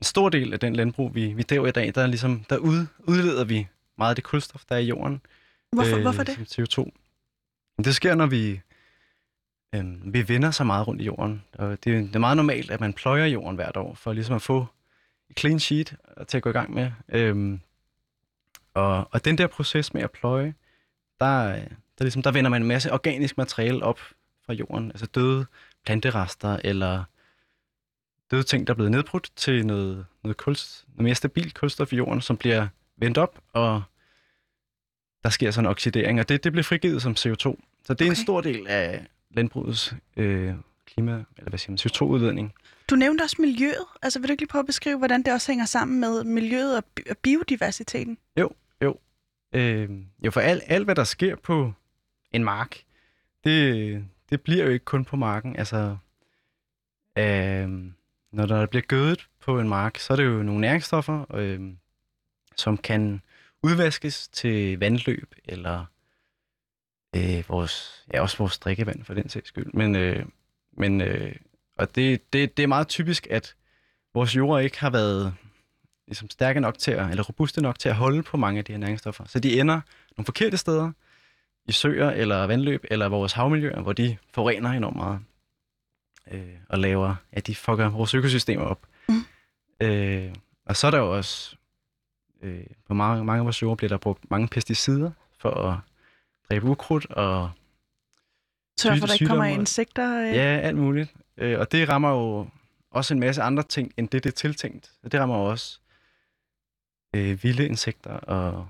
en 0.00 0.04
stor 0.04 0.28
del 0.28 0.52
af 0.52 0.60
den 0.60 0.76
landbrug, 0.76 1.14
vi, 1.14 1.32
vi 1.32 1.42
driver 1.42 1.66
i 1.66 1.70
dag, 1.70 1.92
der, 1.94 2.02
er 2.02 2.06
ligesom, 2.06 2.44
der 2.50 2.56
ud, 2.56 2.86
udleder 2.98 3.44
vi 3.44 3.66
meget 3.98 4.10
af 4.10 4.16
det 4.16 4.24
kulstof, 4.24 4.64
der 4.68 4.74
er 4.74 4.78
i 4.78 4.84
jorden. 4.84 5.20
Hvorfor, 5.72 5.96
øh, 5.96 6.02
hvorfor 6.02 6.22
det? 6.22 6.34
Som 6.34 6.64
CO2. 6.64 6.90
Men 7.76 7.84
det 7.84 7.94
sker, 7.94 8.14
når 8.14 8.26
vi, 8.26 8.60
øh, 9.74 10.14
vi 10.14 10.28
vender 10.28 10.50
så 10.50 10.64
meget 10.64 10.86
rundt 10.86 11.02
i 11.02 11.04
jorden. 11.04 11.44
Og 11.52 11.70
det, 11.70 11.84
det 11.84 12.14
er 12.14 12.18
meget 12.18 12.36
normalt, 12.36 12.70
at 12.70 12.80
man 12.80 12.92
pløjer 12.92 13.26
jorden 13.26 13.56
hvert 13.56 13.76
år, 13.76 13.94
for 13.94 14.12
ligesom 14.12 14.34
at 14.34 14.42
få 14.42 14.66
et 15.30 15.38
clean 15.38 15.60
sheet 15.60 15.96
til 16.28 16.36
at 16.36 16.42
gå 16.42 16.50
i 16.50 16.52
gang 16.52 16.74
med. 16.74 16.90
Øh, 17.08 17.58
og, 18.74 19.08
og 19.10 19.24
den 19.24 19.38
der 19.38 19.46
proces 19.46 19.94
med 19.94 20.02
at 20.02 20.10
pløje, 20.10 20.54
der, 21.20 21.52
der, 21.98 22.04
ligesom, 22.04 22.22
der 22.22 22.30
vender 22.30 22.50
man 22.50 22.62
en 22.62 22.68
masse 22.68 22.92
organisk 22.92 23.38
materiale 23.38 23.82
op 23.82 24.00
fra 24.46 24.52
jorden, 24.52 24.90
altså 24.90 25.06
døde 25.06 25.46
planterester 25.84 26.60
eller 26.64 27.04
døde 28.30 28.42
ting, 28.42 28.66
der 28.66 28.72
er 28.72 28.74
blevet 28.74 28.90
nedbrudt 28.90 29.30
til 29.36 29.66
noget, 29.66 30.06
noget, 30.22 30.36
kulst, 30.36 30.84
noget 30.88 31.04
mere 31.04 31.14
stabilt 31.14 31.54
kulstof 31.54 31.92
i 31.92 31.96
jorden, 31.96 32.20
som 32.20 32.36
bliver 32.36 32.68
vendt 32.96 33.18
op, 33.18 33.40
og 33.52 33.82
der 35.24 35.30
sker 35.30 35.50
sådan 35.50 35.66
en 35.66 35.70
oxidering, 35.70 36.20
og 36.20 36.28
det, 36.28 36.44
det 36.44 36.52
bliver 36.52 36.64
frigivet 36.64 37.02
som 37.02 37.12
CO2. 37.12 37.42
Så 37.42 37.54
det 37.88 37.90
er 37.90 37.94
okay. 37.94 38.06
en 38.06 38.16
stor 38.16 38.40
del 38.40 38.66
af 38.68 39.06
landbrugets 39.30 39.94
øh, 40.16 40.54
klima, 40.86 41.12
eller 41.12 41.48
hvad 41.50 41.58
siger 41.58 41.70
man, 41.70 41.78
CO2-udledning. 41.78 42.52
Du 42.90 42.96
nævnte 42.96 43.22
også 43.22 43.36
miljøet. 43.38 43.84
Altså 44.02 44.18
vil 44.18 44.28
du 44.28 44.32
ikke 44.32 44.42
lige 44.42 44.48
prøve 44.48 44.60
at 44.60 44.66
beskrive, 44.66 44.98
hvordan 44.98 45.22
det 45.22 45.32
også 45.32 45.52
hænger 45.52 45.64
sammen 45.64 46.00
med 46.00 46.24
miljøet 46.24 46.76
og, 46.76 46.84
bi- 46.84 47.10
og 47.10 47.16
biodiversiteten? 47.18 48.18
Jo, 48.36 48.50
jo. 48.82 48.96
Øh, 49.54 49.90
jo, 50.24 50.30
for 50.30 50.40
alt, 50.40 50.62
alt, 50.66 50.84
hvad 50.84 50.94
der 50.94 51.04
sker 51.04 51.36
på 51.36 51.72
en 52.32 52.44
mark, 52.44 52.82
det, 53.44 54.04
det 54.30 54.40
bliver 54.40 54.64
jo 54.64 54.70
ikke 54.70 54.84
kun 54.84 55.04
på 55.04 55.16
marken. 55.16 55.56
Altså, 55.56 55.96
øh, 57.18 57.68
når 58.32 58.46
der 58.46 58.66
bliver 58.66 58.82
gødet 58.82 59.28
på 59.40 59.60
en 59.60 59.68
mark, 59.68 59.98
så 59.98 60.12
er 60.12 60.16
det 60.16 60.24
jo 60.24 60.42
nogle 60.42 60.60
næringsstoffer, 60.60 61.34
øh, 61.34 61.60
som 62.56 62.76
kan 62.76 63.22
udvaskes 63.62 64.28
til 64.28 64.78
vandløb, 64.78 65.34
eller 65.44 65.84
øh, 67.16 67.44
vores, 67.48 68.04
ja, 68.14 68.20
også 68.20 68.38
vores 68.38 68.58
drikkevand 68.58 69.04
for 69.04 69.14
den 69.14 69.28
sags 69.28 69.48
skyld. 69.48 69.72
Men, 69.74 69.96
øh, 69.96 70.24
men 70.72 71.00
øh, 71.00 71.34
og 71.78 71.94
det, 71.94 72.32
det, 72.32 72.56
det 72.56 72.62
er 72.62 72.66
meget 72.66 72.88
typisk, 72.88 73.26
at 73.30 73.54
vores 74.14 74.36
jord 74.36 74.62
ikke 74.62 74.80
har 74.80 74.90
været 74.90 75.34
ligesom, 76.06 76.30
stærke 76.30 76.60
nok 76.60 76.78
til 76.78 76.90
at, 76.90 77.10
eller 77.10 77.22
robuste 77.22 77.62
nok 77.62 77.78
til 77.78 77.88
at 77.88 77.94
holde 77.94 78.22
på 78.22 78.36
mange 78.36 78.58
af 78.58 78.64
de 78.64 78.72
her 78.72 78.78
næringsstoffer. 78.78 79.24
Så 79.24 79.40
de 79.40 79.60
ender 79.60 79.80
nogle 80.16 80.24
forkerte 80.24 80.56
steder, 80.56 80.92
i 81.70 81.72
søer 81.72 82.10
eller 82.10 82.46
vandløb, 82.46 82.84
eller 82.90 83.08
vores 83.08 83.32
havmiljøer, 83.32 83.80
hvor 83.80 83.92
de 83.92 84.16
forurener 84.34 84.70
enormt 84.70 84.96
meget. 84.96 85.20
Øh, 86.30 86.54
og 86.68 86.78
laver, 86.78 87.14
ja, 87.34 87.40
de 87.40 87.54
fucker 87.54 87.88
vores 87.88 88.14
økosystemer 88.14 88.64
op. 88.64 88.86
Mm. 89.08 89.24
Øh, 89.80 90.34
og 90.66 90.76
så 90.76 90.86
er 90.86 90.90
der 90.90 90.98
jo 90.98 91.16
også, 91.16 91.56
øh, 92.42 92.64
på 92.88 92.94
mange, 92.94 93.24
mange 93.24 93.38
af 93.38 93.44
vores 93.44 93.62
jord 93.62 93.76
bliver 93.76 93.88
der 93.88 93.98
brugt 93.98 94.30
mange 94.30 94.48
pesticider 94.48 95.10
for 95.38 95.50
at 95.50 95.78
dræbe 96.50 96.66
ukrudt 96.66 97.06
og 97.06 97.50
Sørg 98.80 98.98
for, 98.98 99.04
at 99.04 99.08
der 99.08 99.14
ikke 99.14 99.26
kommer 99.26 99.44
insekter? 99.44 100.20
Øh. 100.20 100.34
Ja, 100.34 100.58
alt 100.58 100.76
muligt. 100.76 101.14
Øh, 101.36 101.58
og 101.58 101.72
det 101.72 101.88
rammer 101.88 102.10
jo 102.10 102.46
også 102.90 103.14
en 103.14 103.20
masse 103.20 103.42
andre 103.42 103.62
ting, 103.62 103.92
end 103.96 104.08
det, 104.08 104.24
det 104.24 104.30
er 104.30 104.34
tiltænkt. 104.34 104.92
Det 105.12 105.20
rammer 105.20 105.38
jo 105.38 105.44
også 105.44 105.78
øh, 107.14 107.42
vilde 107.42 107.66
insekter 107.66 108.10
og, 108.10 108.68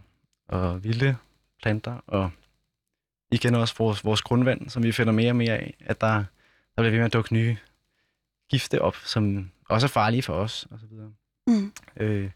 og 0.48 0.84
vilde 0.84 1.16
planter, 1.62 2.04
og 2.06 2.30
igen 3.32 3.54
også 3.54 3.74
vores, 3.78 4.04
vores 4.04 4.22
grundvand, 4.22 4.70
som 4.70 4.82
vi 4.82 4.92
finder 4.92 5.12
mere 5.12 5.30
og 5.30 5.36
mere 5.36 5.58
af, 5.58 5.74
at 5.80 6.00
der, 6.00 6.14
der 6.76 6.82
bliver 6.82 6.90
ved 6.90 6.98
med 6.98 7.06
at 7.06 7.12
dukke 7.12 7.34
nye 7.34 7.56
gifte 8.50 8.82
op, 8.82 8.96
som 8.96 9.50
også 9.68 9.86
er 9.86 9.88
farlige 9.88 10.22
for 10.22 10.34
os, 10.34 10.66
og 10.70 10.78
så 10.80 10.86
videre. 10.86 11.12
Mm. 11.46 11.72
Øh, 11.96 12.30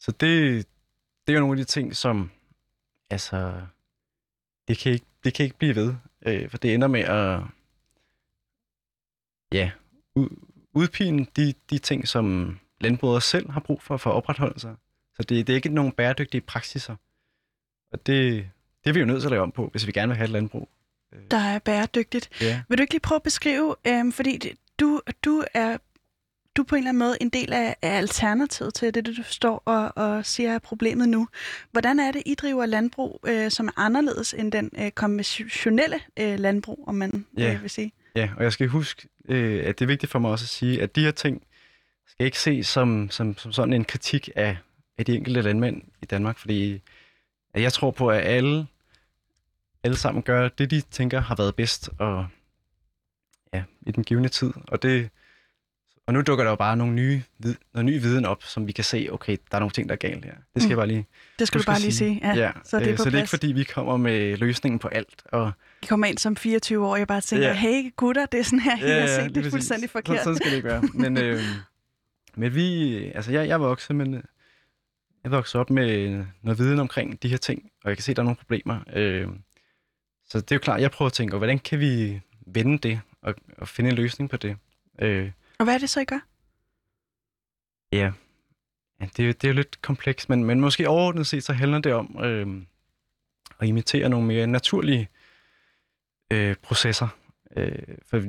så 0.00 0.12
det, 0.12 0.66
det 1.26 1.32
er 1.32 1.34
jo 1.34 1.40
nogle 1.40 1.60
af 1.60 1.66
de 1.66 1.70
ting, 1.70 1.96
som, 1.96 2.30
altså, 3.10 3.60
det 4.68 4.78
kan 4.78 4.92
ikke, 4.92 5.06
det 5.24 5.34
kan 5.34 5.44
ikke 5.44 5.58
blive 5.58 5.74
ved, 5.74 5.94
øh, 6.26 6.50
for 6.50 6.58
det 6.58 6.74
ender 6.74 6.88
med 6.88 7.00
at, 7.00 7.40
ja, 9.52 9.70
ud, 10.14 10.28
udpine 10.72 11.26
de, 11.36 11.54
de 11.70 11.78
ting, 11.78 12.08
som 12.08 12.58
landbruget 12.80 13.22
selv 13.22 13.50
har 13.50 13.60
brug 13.60 13.82
for, 13.82 13.96
for 13.96 14.10
at 14.10 14.14
opretholde 14.14 14.60
sig. 14.60 14.74
Så 15.14 15.22
det, 15.22 15.46
det 15.46 15.52
er 15.52 15.56
ikke 15.56 15.68
nogen 15.68 15.92
bæredygtige 15.92 16.40
praksiser. 16.40 16.96
Og 17.92 18.06
det, 18.06 18.50
det 18.84 18.90
er 18.90 18.94
vi 18.94 19.00
jo 19.00 19.06
nødt 19.06 19.20
til 19.20 19.26
at 19.26 19.30
lave 19.30 19.42
om 19.42 19.52
på, 19.52 19.68
hvis 19.68 19.86
vi 19.86 19.92
gerne 19.92 20.08
vil 20.08 20.16
have 20.16 20.24
et 20.24 20.30
landbrug. 20.30 20.68
Der 21.30 21.36
er 21.36 21.58
bæredygtigt. 21.58 22.30
Ja. 22.40 22.62
Vil 22.68 22.78
du 22.78 22.82
ikke 22.82 22.94
lige 22.94 23.00
prøve 23.00 23.16
at 23.16 23.22
beskrive, 23.22 23.76
øhm, 23.86 24.12
fordi 24.12 24.54
du, 24.80 25.00
du 25.24 25.44
er 25.54 25.78
du 26.56 26.62
er 26.62 26.66
på 26.66 26.74
en 26.74 26.78
eller 26.78 26.88
anden 26.88 26.98
måde 26.98 27.16
en 27.20 27.28
del 27.28 27.52
af, 27.52 27.76
af 27.82 27.96
alternativet 27.96 28.74
til 28.74 28.94
det, 28.94 29.06
du 29.06 29.22
står 29.22 29.62
og, 29.64 29.92
og 29.96 30.26
siger 30.26 30.52
er 30.54 30.58
problemet 30.58 31.08
nu. 31.08 31.28
Hvordan 31.72 32.00
er 32.00 32.12
det, 32.12 32.22
I 32.26 32.34
driver 32.34 32.66
landbrug, 32.66 33.20
øh, 33.26 33.50
som 33.50 33.66
er 33.68 33.72
anderledes 33.76 34.34
end 34.34 34.52
den 34.52 34.70
øh, 34.78 34.90
konventionelle 34.90 36.00
øh, 36.18 36.38
landbrug, 36.38 36.84
om 36.88 36.94
man 36.94 37.26
Ja. 37.38 37.54
øh, 37.54 37.62
vil 37.62 37.70
sige? 37.70 37.92
Ja, 38.16 38.30
og 38.36 38.44
jeg 38.44 38.52
skal 38.52 38.68
huske, 38.68 39.08
øh, 39.28 39.66
at 39.66 39.78
det 39.78 39.84
er 39.84 39.86
vigtigt 39.86 40.12
for 40.12 40.18
mig 40.18 40.30
også 40.30 40.44
at 40.44 40.48
sige, 40.48 40.82
at 40.82 40.96
de 40.96 41.00
her 41.04 41.10
ting 41.10 41.42
skal 42.06 42.26
ikke 42.26 42.38
ses 42.38 42.66
som, 42.66 43.10
som, 43.10 43.38
som 43.38 43.52
sådan 43.52 43.72
en 43.72 43.84
kritik 43.84 44.30
af, 44.36 44.56
af 44.98 45.04
de 45.04 45.14
enkelte 45.16 45.42
landmænd 45.42 45.82
i 46.02 46.06
Danmark, 46.06 46.38
fordi 46.38 46.82
at 47.54 47.62
jeg 47.62 47.72
tror 47.72 47.90
på, 47.90 48.08
at 48.08 48.22
alle, 48.24 48.66
alle 49.84 49.96
sammen 49.96 50.22
gør 50.22 50.48
det, 50.48 50.70
de 50.70 50.80
tænker 50.80 51.20
har 51.20 51.34
været 51.36 51.54
bedst 51.54 51.90
og, 51.98 52.26
ja, 53.54 53.62
i 53.86 53.90
den 53.92 54.04
givende 54.04 54.28
tid. 54.28 54.52
Og, 54.68 54.82
det, 54.82 55.10
og 56.06 56.14
nu 56.14 56.20
dukker 56.20 56.44
der 56.44 56.50
jo 56.50 56.56
bare 56.56 56.76
nogle 56.76 56.94
nye, 56.94 57.22
noget 57.74 57.84
ny 57.84 58.00
viden 58.00 58.24
op, 58.24 58.42
som 58.42 58.66
vi 58.66 58.72
kan 58.72 58.84
se, 58.84 59.08
okay, 59.12 59.36
der 59.50 59.56
er 59.56 59.58
nogle 59.60 59.70
ting, 59.72 59.88
der 59.88 59.92
er 59.94 59.98
galt 59.98 60.24
her. 60.24 60.32
Det 60.54 60.62
skal 60.62 60.64
Mm. 60.66 60.70
jeg 60.70 60.76
bare 60.76 60.86
lige 60.86 61.06
Det 61.38 61.46
skal 61.48 61.60
du 61.60 61.64
bare 61.66 61.80
lige 61.80 61.92
sige. 61.92 62.20
Ja, 62.22 62.34
Ja, 62.34 62.50
så 62.64 62.78
det 62.78 62.86
er 62.86 62.92
øh, 62.92 62.98
så 62.98 63.04
det 63.04 63.14
er 63.14 63.18
ikke 63.18 63.28
fordi, 63.30 63.46
vi 63.52 63.64
kommer 63.64 63.96
med 63.96 64.36
løsningen 64.36 64.78
på 64.78 64.88
alt. 64.88 65.22
Og, 65.24 65.52
I 65.82 65.86
kommer 65.86 66.06
ind 66.06 66.18
som 66.18 66.36
24 66.36 66.86
år, 66.86 66.92
og 66.92 66.98
jeg 66.98 67.06
bare 67.06 67.20
tænker, 67.20 67.46
Ja. 67.48 67.54
hey 67.54 67.96
gutter, 67.96 68.26
det 68.26 68.40
er 68.40 68.44
sådan 68.44 68.60
her, 68.60 68.78
ja, 68.80 68.96
jeg 69.00 69.08
set, 69.08 69.24
det 69.24 69.32
lige 69.32 69.46
er 69.46 69.50
fuldstændig 69.50 69.90
forkert. 69.90 70.18
Sådan, 70.18 70.22
sådan 70.24 70.36
skal 70.36 70.50
det 70.50 70.56
ikke 70.56 70.68
være. 70.68 70.82
Men, 71.10 71.18
øh, 71.18 71.40
men 72.36 72.54
vi, 72.54 72.96
altså 73.14 73.32
jeg, 73.32 73.48
jeg 73.48 73.60
vokset, 73.60 73.96
men 73.96 74.14
øh, 74.14 74.22
jeg 75.24 75.30
vokset 75.32 75.60
op 75.60 75.70
med 75.70 76.24
noget 76.42 76.58
viden 76.58 76.78
omkring 76.80 77.22
de 77.22 77.28
her 77.28 77.36
ting, 77.36 77.70
og 77.84 77.88
jeg 77.90 77.96
kan 77.96 78.02
se, 78.04 78.10
at 78.10 78.16
der 78.16 78.22
er 78.22 78.24
nogle 78.24 78.36
problemer. 78.36 78.80
Øh, 78.92 79.28
så 80.28 80.40
det 80.40 80.52
er 80.52 80.56
jo 80.56 80.60
klart, 80.60 80.80
jeg 80.80 80.90
prøver 80.90 81.06
at 81.06 81.12
tænke, 81.12 81.36
hvordan 81.36 81.58
kan 81.58 81.80
vi 81.80 82.20
vende 82.46 82.78
det, 82.78 83.00
og, 83.22 83.34
og 83.58 83.68
finde 83.68 83.90
en 83.90 83.96
løsning 83.96 84.30
på 84.30 84.36
det. 84.36 84.56
Øh, 84.98 85.30
og 85.58 85.64
hvad 85.64 85.74
er 85.74 85.78
det 85.78 85.90
så, 85.90 86.00
I 86.00 86.04
gør? 86.04 86.20
ja, 87.94 88.12
ja 89.00 89.08
det, 89.16 89.28
er 89.28 89.32
det 89.32 89.44
er 89.44 89.48
jo 89.48 89.54
lidt 89.54 89.82
komplekst, 89.82 90.28
men, 90.28 90.44
men 90.44 90.60
måske 90.60 90.88
overordnet 90.88 91.26
set, 91.26 91.44
så 91.44 91.52
handler 91.52 91.78
det 91.78 91.92
om 91.92 92.16
øh, 92.24 92.62
at 93.60 93.68
imitere 93.68 94.08
nogle 94.08 94.26
mere 94.26 94.46
naturlige 94.46 95.08
øh, 96.30 96.56
processer. 96.56 97.08
Øh, 97.56 97.82
for 98.06 98.22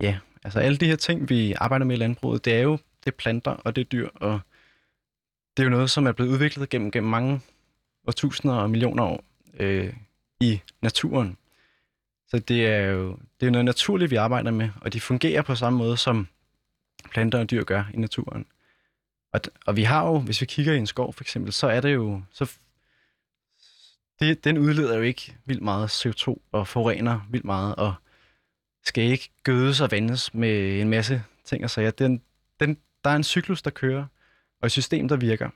ja, 0.00 0.18
altså 0.44 0.58
alle 0.58 0.78
de 0.78 0.86
her 0.86 0.96
ting, 0.96 1.28
vi 1.28 1.52
arbejder 1.52 1.86
med 1.86 1.96
i 1.96 1.98
landbruget, 1.98 2.44
det 2.44 2.54
er 2.54 2.60
jo 2.60 2.78
det 3.04 3.06
er 3.06 3.16
planter 3.16 3.50
og 3.50 3.76
det 3.76 3.80
er 3.80 3.88
dyr, 3.88 4.08
og 4.14 4.40
det 5.56 5.62
er 5.62 5.64
jo 5.64 5.70
noget, 5.70 5.90
som 5.90 6.06
er 6.06 6.12
blevet 6.12 6.30
udviklet 6.30 6.68
gennem, 6.68 6.90
gennem 6.90 7.10
mange 7.10 7.40
årtusinder 8.06 8.56
og 8.56 8.70
millioner 8.70 9.04
år 9.04 9.24
øh, 9.54 9.94
i 10.40 10.60
naturen. 10.82 11.36
Så 12.28 12.38
det 12.38 12.66
er 12.66 12.86
jo 12.86 13.18
det 13.40 13.46
er 13.46 13.50
noget 13.50 13.64
naturligt, 13.64 14.10
vi 14.10 14.16
arbejder 14.16 14.50
med, 14.50 14.70
og 14.80 14.92
de 14.92 15.00
fungerer 15.00 15.42
på 15.42 15.54
samme 15.54 15.78
måde, 15.78 15.96
som 15.96 16.28
planter 17.10 17.38
og 17.38 17.50
dyr 17.50 17.64
gør 17.64 17.84
i 17.94 17.96
naturen. 17.96 18.46
Og, 19.32 19.40
og 19.66 19.76
vi 19.76 19.82
har 19.82 20.06
jo, 20.06 20.18
hvis 20.18 20.40
vi 20.40 20.46
kigger 20.46 20.72
i 20.72 20.78
en 20.78 20.86
skov 20.86 21.12
for 21.12 21.24
eksempel, 21.24 21.52
så 21.52 21.66
er 21.66 21.80
det 21.80 21.94
jo, 21.94 22.22
så 22.32 22.58
det, 24.20 24.44
den 24.44 24.58
udleder 24.58 24.96
jo 24.96 25.02
ikke 25.02 25.36
vildt 25.44 25.62
meget 25.62 26.06
CO2 26.06 26.36
og 26.52 26.68
forurener 26.68 27.20
vildt 27.30 27.44
meget, 27.44 27.74
og 27.74 27.94
skal 28.84 29.04
ikke 29.04 29.30
gødes 29.42 29.80
og 29.80 29.90
vandes 29.90 30.34
med 30.34 30.80
en 30.80 30.88
masse 30.88 31.22
ting 31.44 31.64
og 31.64 31.70
sager. 31.70 31.90
Den, 31.90 32.22
den, 32.60 32.78
der 33.04 33.10
er 33.10 33.16
en 33.16 33.24
cyklus, 33.24 33.62
der 33.62 33.70
kører, 33.70 34.06
og 34.60 34.66
et 34.66 34.72
system, 34.72 35.08
der 35.08 35.16
virker. 35.16 35.50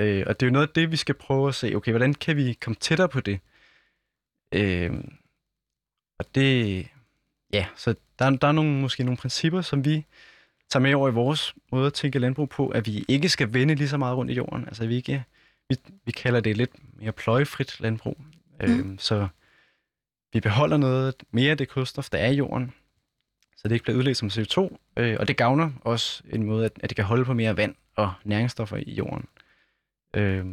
Øh, 0.00 0.24
og 0.26 0.40
det 0.40 0.46
er 0.46 0.50
jo 0.50 0.52
noget 0.52 0.66
af 0.66 0.74
det, 0.74 0.90
vi 0.90 0.96
skal 0.96 1.14
prøve 1.14 1.48
at 1.48 1.54
se, 1.54 1.74
okay, 1.74 1.92
hvordan 1.92 2.14
kan 2.14 2.36
vi 2.36 2.52
komme 2.52 2.76
tættere 2.80 3.08
på 3.08 3.20
det? 3.20 3.40
Øh, 4.54 5.04
og 6.18 6.24
det, 6.34 6.86
ja, 7.52 7.66
så 7.76 7.94
der, 8.18 8.30
der 8.30 8.48
er 8.48 8.52
nogle, 8.52 8.80
måske 8.80 9.04
nogle 9.04 9.16
principper, 9.16 9.60
som 9.60 9.84
vi 9.84 10.06
tager 10.68 10.82
med 10.82 10.94
over 10.94 11.08
i 11.08 11.12
vores 11.12 11.54
måde 11.72 11.86
at 11.86 11.92
tænke 11.92 12.18
landbrug 12.18 12.48
på, 12.48 12.68
at 12.68 12.86
vi 12.86 13.04
ikke 13.08 13.28
skal 13.28 13.52
vende 13.52 13.74
lige 13.74 13.88
så 13.88 13.96
meget 13.96 14.16
rundt 14.16 14.30
i 14.30 14.34
jorden. 14.34 14.64
Altså 14.64 14.86
vi 14.86 14.96
ikke, 14.96 15.24
vi, 15.68 15.76
vi 16.04 16.12
kalder 16.12 16.40
det 16.40 16.56
lidt 16.56 16.70
mere 17.00 17.12
pløjefrit 17.12 17.80
landbrug. 17.80 18.20
Mm. 18.60 18.92
Øh, 18.92 18.98
så 18.98 19.28
vi 20.32 20.40
beholder 20.40 20.76
noget 20.76 21.14
mere 21.30 21.50
af 21.50 21.58
det 21.58 21.68
kulstof, 21.68 22.10
der 22.10 22.18
er 22.18 22.30
i 22.30 22.34
jorden, 22.34 22.72
så 23.56 23.68
det 23.68 23.74
ikke 23.74 23.82
bliver 23.82 23.98
udledt 23.98 24.16
som 24.16 24.28
CO2, 24.28 24.76
øh, 24.96 25.16
og 25.20 25.28
det 25.28 25.36
gavner 25.36 25.70
også 25.80 26.22
en 26.30 26.42
måde, 26.42 26.64
at, 26.64 26.72
at 26.80 26.90
det 26.90 26.96
kan 26.96 27.04
holde 27.04 27.24
på 27.24 27.34
mere 27.34 27.56
vand 27.56 27.74
og 27.96 28.12
næringsstoffer 28.24 28.76
i 28.76 28.94
jorden. 28.94 29.28
Øh, 30.14 30.46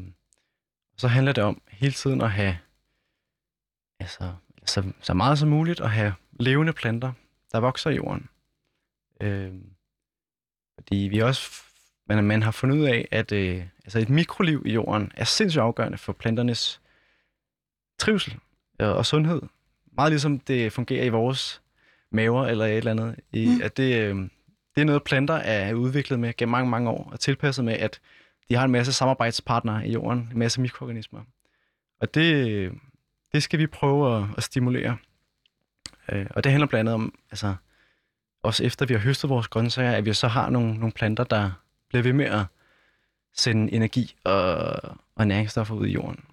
så 0.97 1.07
handler 1.07 1.31
det 1.31 1.43
om 1.43 1.61
hele 1.67 1.93
tiden 1.93 2.21
at 2.21 2.31
have 2.31 2.57
altså, 3.99 4.33
så, 4.65 4.83
så 5.01 5.13
meget 5.13 5.39
som 5.39 5.49
muligt 5.49 5.81
at 5.81 5.91
have 5.91 6.13
levende 6.39 6.73
planter, 6.73 7.11
der 7.51 7.59
vokser 7.59 7.89
i 7.89 7.95
jorden. 7.95 8.29
Øh, 9.21 9.53
fordi 10.75 10.95
vi 10.95 11.19
også, 11.19 11.51
man, 12.07 12.23
man 12.23 12.43
har 12.43 12.51
fundet 12.51 12.77
ud 12.77 12.85
af, 12.85 13.07
at 13.11 13.31
øh, 13.31 13.63
altså 13.85 13.99
et 13.99 14.09
mikroliv 14.09 14.63
i 14.65 14.73
jorden 14.73 15.11
er 15.15 15.23
sindssygt 15.23 15.61
afgørende 15.61 15.97
for 15.97 16.13
planternes 16.13 16.81
trivsel 17.99 18.37
øh, 18.81 18.89
og 18.89 19.05
sundhed. 19.05 19.41
Meget 19.91 20.11
ligesom 20.11 20.39
det 20.39 20.73
fungerer 20.73 21.05
i 21.05 21.09
vores 21.09 21.61
maver 22.11 22.45
eller 22.45 22.65
et 22.65 22.77
eller 22.77 22.91
andet. 22.91 23.15
I, 23.33 23.45
Mm. 23.45 23.61
at 23.63 23.77
det, 23.77 24.01
øh, 24.01 24.15
det 24.75 24.81
er 24.81 24.85
noget, 24.85 25.03
planter 25.03 25.33
er 25.33 25.73
udviklet 25.73 26.19
med 26.19 26.33
gennem 26.37 26.51
mange, 26.51 26.69
mange 26.69 26.89
år 26.89 27.09
og 27.11 27.19
tilpasset 27.19 27.65
med, 27.65 27.73
at 27.73 27.99
de 28.49 28.55
har 28.55 28.65
en 28.65 28.71
masse 28.71 28.93
samarbejdspartnere 28.93 29.87
i 29.87 29.91
jorden, 29.93 30.29
en 30.31 30.39
masse 30.39 30.61
mikroorganismer. 30.61 31.21
Og 32.01 32.13
det, 32.13 32.71
det 33.35 33.43
skal 33.43 33.59
vi 33.59 33.67
prøve 33.67 34.17
at, 34.17 34.25
at 34.37 34.43
stimulere. 34.43 34.97
Øh, 36.11 36.25
og 36.29 36.43
det 36.43 36.51
handler 36.51 36.67
blandt 36.67 36.79
andet 36.79 36.93
om, 36.93 37.13
altså, 37.31 37.55
også 38.43 38.63
efter 38.63 38.85
vi 38.85 38.93
har 38.93 39.01
høstet 39.01 39.29
vores 39.29 39.47
grøntsager, 39.47 39.91
at 39.91 40.05
vi 40.05 40.13
så 40.13 40.27
har 40.27 40.49
nogle, 40.49 40.73
nogle 40.73 40.91
planter, 40.91 41.23
der 41.23 41.51
bliver 41.89 42.03
ved 42.03 42.13
med 42.13 42.25
at 42.25 42.45
sende 43.33 43.73
energi 43.73 44.15
og, 44.23 44.79
og 45.15 45.27
næringsstoffer 45.27 45.75
ud 45.75 45.87
i 45.87 45.91
jorden. 45.91 46.25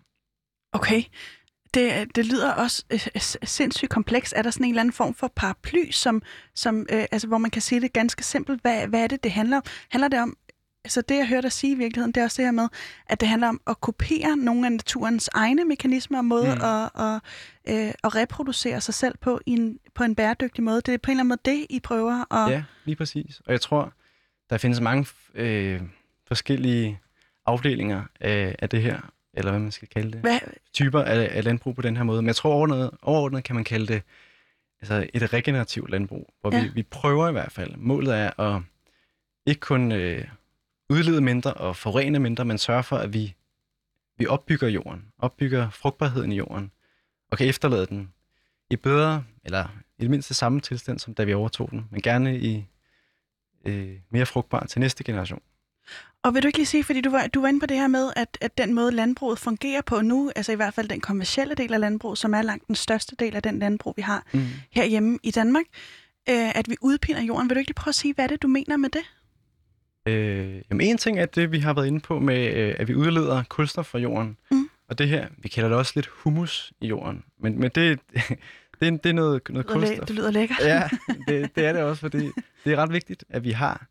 Okay. 0.73 1.03
Det, 1.75 2.17
det 2.17 2.27
lyder 2.27 2.53
også 2.53 2.85
øh, 2.93 3.07
øh 3.15 3.21
sindssygt 3.43 3.91
komplekst. 3.91 4.33
Er 4.37 4.43
der 4.43 4.51
sådan 4.51 4.65
en 4.65 4.71
eller 4.71 4.81
anden 4.81 4.93
form 4.93 5.15
for 5.15 5.33
paraply, 5.37 5.91
som, 5.91 6.23
som, 6.55 6.87
øh, 6.91 7.05
altså, 7.13 7.29
hvor 7.29 7.39
man 7.39 7.51
kan 7.51 7.63
sige 7.63 7.81
det 7.81 7.93
ganske 7.93 8.25
simpelt? 8.25 8.63
Hvad, 8.63 8.87
hvad 8.87 9.03
er 9.03 9.07
det, 9.07 9.25
det 9.25 9.33
handler 9.33 9.57
om? 9.57 9.63
Handler 9.89 10.09
det 10.09 10.21
om, 10.21 10.37
så 10.89 11.01
det 11.01 11.17
jeg 11.17 11.29
hørte 11.29 11.43
dig 11.43 11.53
sige 11.53 11.73
i 11.73 11.77
virkeligheden, 11.77 12.13
det 12.13 12.21
er 12.21 12.25
også 12.25 12.43
det 12.43 12.47
her 12.47 12.53
med, 12.53 12.69
at 13.07 13.21
det 13.21 13.29
handler 13.29 13.49
om 13.49 13.61
at 13.67 13.81
kopiere 13.81 14.37
nogle 14.37 14.67
af 14.67 14.73
naturens 14.73 15.31
egne 15.35 15.65
mekanismer 15.65 16.19
og 16.19 16.25
måder 16.25 16.55
Mm. 16.55 16.61
at, 16.63 17.07
at, 17.07 17.87
øh, 17.87 17.95
at 18.05 18.15
reproducere 18.15 18.81
sig 18.81 18.95
selv 18.95 19.15
på, 19.21 19.41
i 19.47 19.51
en, 19.51 19.79
på 19.95 20.05
en 20.05 20.15
bæredygtig 20.15 20.65
måde. 20.65 20.81
Det 20.81 20.95
er 20.95 20.99
på 20.99 21.11
en 21.11 21.13
eller 21.13 21.21
anden 21.21 21.29
måde 21.29 21.59
det, 21.59 21.67
I 21.71 21.81
prøver 21.81 22.35
at... 22.35 22.53
Ja, 22.53 22.63
lige 22.85 22.97
præcis. 22.97 23.41
Og 23.47 23.53
jeg 23.53 23.61
tror, 23.61 23.93
der 24.51 24.59
findes 24.59 24.81
mange 24.81 25.07
øh, 25.35 25.81
forskellige 26.29 27.01
afdelinger 27.47 28.03
af, 28.21 28.57
af 28.59 28.69
det 28.69 28.83
her, 28.83 29.01
eller 29.35 29.51
hvad 29.51 29.61
man 29.61 29.71
skal 29.71 29.89
kalde 29.89 30.13
det. 30.13 30.21
Hvad, 30.21 30.39
typer 30.73 31.03
af, 31.03 31.29
af 31.33 31.45
landbrug 31.45 31.75
på 31.75 31.83
den 31.83 31.97
her 31.97 32.05
måde. 32.05 32.23
Men 32.23 32.27
jeg 32.27 32.37
tror 32.37 32.51
overordnet, 32.51 32.91
overordnet 33.03 33.45
kan 33.45 33.55
man 33.55 33.65
kalde 33.65 33.87
det 33.87 34.03
altså 34.81 35.07
et 35.15 35.33
regenerativt 35.33 35.91
landbrug, 35.91 36.35
hvor 36.41 36.55
ja. 36.55 36.63
vi, 36.63 36.69
vi 36.75 36.83
prøver 36.83 37.29
i 37.29 37.33
hvert 37.33 37.53
fald. 37.53 37.77
Målet 37.77 38.15
er 38.19 38.41
at 38.41 38.63
ikke 39.47 39.61
kun 39.61 39.93
øh, 39.93 40.25
udlede 40.93 41.21
mindre 41.21 41.55
og 41.55 41.77
forurene 41.77 42.19
mindre, 42.19 42.45
men 42.45 42.59
sørge 42.59 42.83
for, 42.83 42.97
at 42.97 43.13
vi, 43.13 43.35
vi 44.19 44.27
opbygger 44.27 44.69
jorden, 44.69 45.05
opbygger 45.19 45.71
frugtbarheden 45.71 46.33
i 46.33 46.37
jorden, 46.37 46.71
og 47.31 47.39
kan 47.39 47.47
efterlade 47.49 47.87
den 47.87 48.13
i 48.71 48.77
bedre, 48.77 49.25
eller 49.45 49.65
i 49.99 50.03
det 50.03 50.11
mindste 50.11 50.35
samme 50.35 50.61
tilstand, 50.61 50.99
som 50.99 51.15
da 51.15 51.25
vi 51.25 51.35
overtog 51.35 51.71
den, 51.71 51.85
men 51.91 52.03
gerne 52.03 52.39
i 52.39 52.67
øh, 53.65 53.97
mere 54.11 54.27
frugtbar 54.27 54.67
til 54.67 54.81
næste 54.81 55.05
generation. 55.05 55.43
Og 56.23 56.35
vil 56.35 56.43
du 56.43 56.47
ikke 56.47 56.59
lige 56.59 56.67
sige, 56.67 56.85
fordi 56.85 57.01
du 57.01 57.11
var, 57.11 57.27
du 57.27 57.41
var 57.41 57.49
inde 57.49 57.61
på 57.61 57.67
det 57.67 57.77
her 57.77 57.87
med, 57.87 58.13
at, 58.17 58.39
at 58.41 58.59
den 58.59 58.75
måde 58.75 58.93
landbruget 58.93 59.39
fungerer 59.39 59.81
på 59.83 60.01
nu, 60.01 60.33
altså 60.37 60.53
i 60.53 60.55
hvert 60.55 60.75
fald 60.75 60.89
den 60.89 61.01
kommercielle 61.01 61.55
del 61.55 61.75
af 61.75 61.81
landbruget, 61.81 62.19
som 62.19 62.35
er 62.35 62.43
langt 62.43 62.67
den 62.67 62.75
største 62.75 63.17
del 63.19 63.37
af 63.37 63.43
den 63.43 63.59
landbrug, 63.59 63.97
vi 63.97 64.03
har 64.03 64.27
Mm. 64.33 64.47
herhjemme 64.71 65.19
i 65.23 65.31
Danmark, 65.31 65.65
øh, 66.29 66.57
at 66.57 66.71
vi 66.71 66.77
udpiner 66.81 67.23
jorden. 67.23 67.49
Vil 67.49 67.55
du 67.55 67.59
ikke 67.59 67.69
lige 67.69 67.75
prøve 67.75 67.91
at 67.91 67.95
sige, 67.95 68.15
hvad 68.15 68.29
det, 68.29 68.43
du 68.43 68.49
mener 68.49 68.77
med 68.77 68.89
det? 68.89 69.03
Øh, 70.07 70.63
jamen 70.71 70.81
en 70.81 70.99
ting 70.99 71.19
er 71.19 71.27
det, 71.27 71.53
vi 71.53 71.59
har 71.59 71.73
været 71.75 71.87
inde 71.87 72.01
på 72.01 72.19
med, 72.19 72.55
øh, 72.55 72.75
at 72.79 72.89
vi 72.89 72.95
udleder 72.95 73.43
kulstof 73.49 73.87
fra 73.87 73.99
jorden. 73.99 74.37
Mm. 74.51 74.69
Og 74.89 74.99
det 74.99 75.09
her, 75.09 75.29
vi 75.39 75.49
kalder 75.49 75.69
det 75.69 75.79
også 75.79 75.93
lidt 75.95 76.07
humus 76.07 76.73
i 76.81 76.87
jorden. 76.87 77.25
Men, 77.39 77.61
men 77.61 77.71
det, 77.75 77.99
det 78.15 78.39
det, 78.81 79.05
det 79.05 79.11
er 79.11 79.15
noget, 79.15 79.43
noget 79.49 79.67
Det 79.67 79.73
kulstof. 79.73 80.07
det 80.07 80.17
lyder 80.17 80.31
lækkert. 80.31 80.59
Ja, 80.61 80.89
det, 81.29 81.57
det 81.57 81.67
er 81.67 81.73
det 81.73 81.83
også, 81.83 82.01
fordi 82.01 82.31
det 82.65 82.73
er 82.73 82.77
ret 82.77 82.93
vigtigt, 82.93 83.25
at 83.29 83.45
vi 83.45 83.51
har 83.51 83.87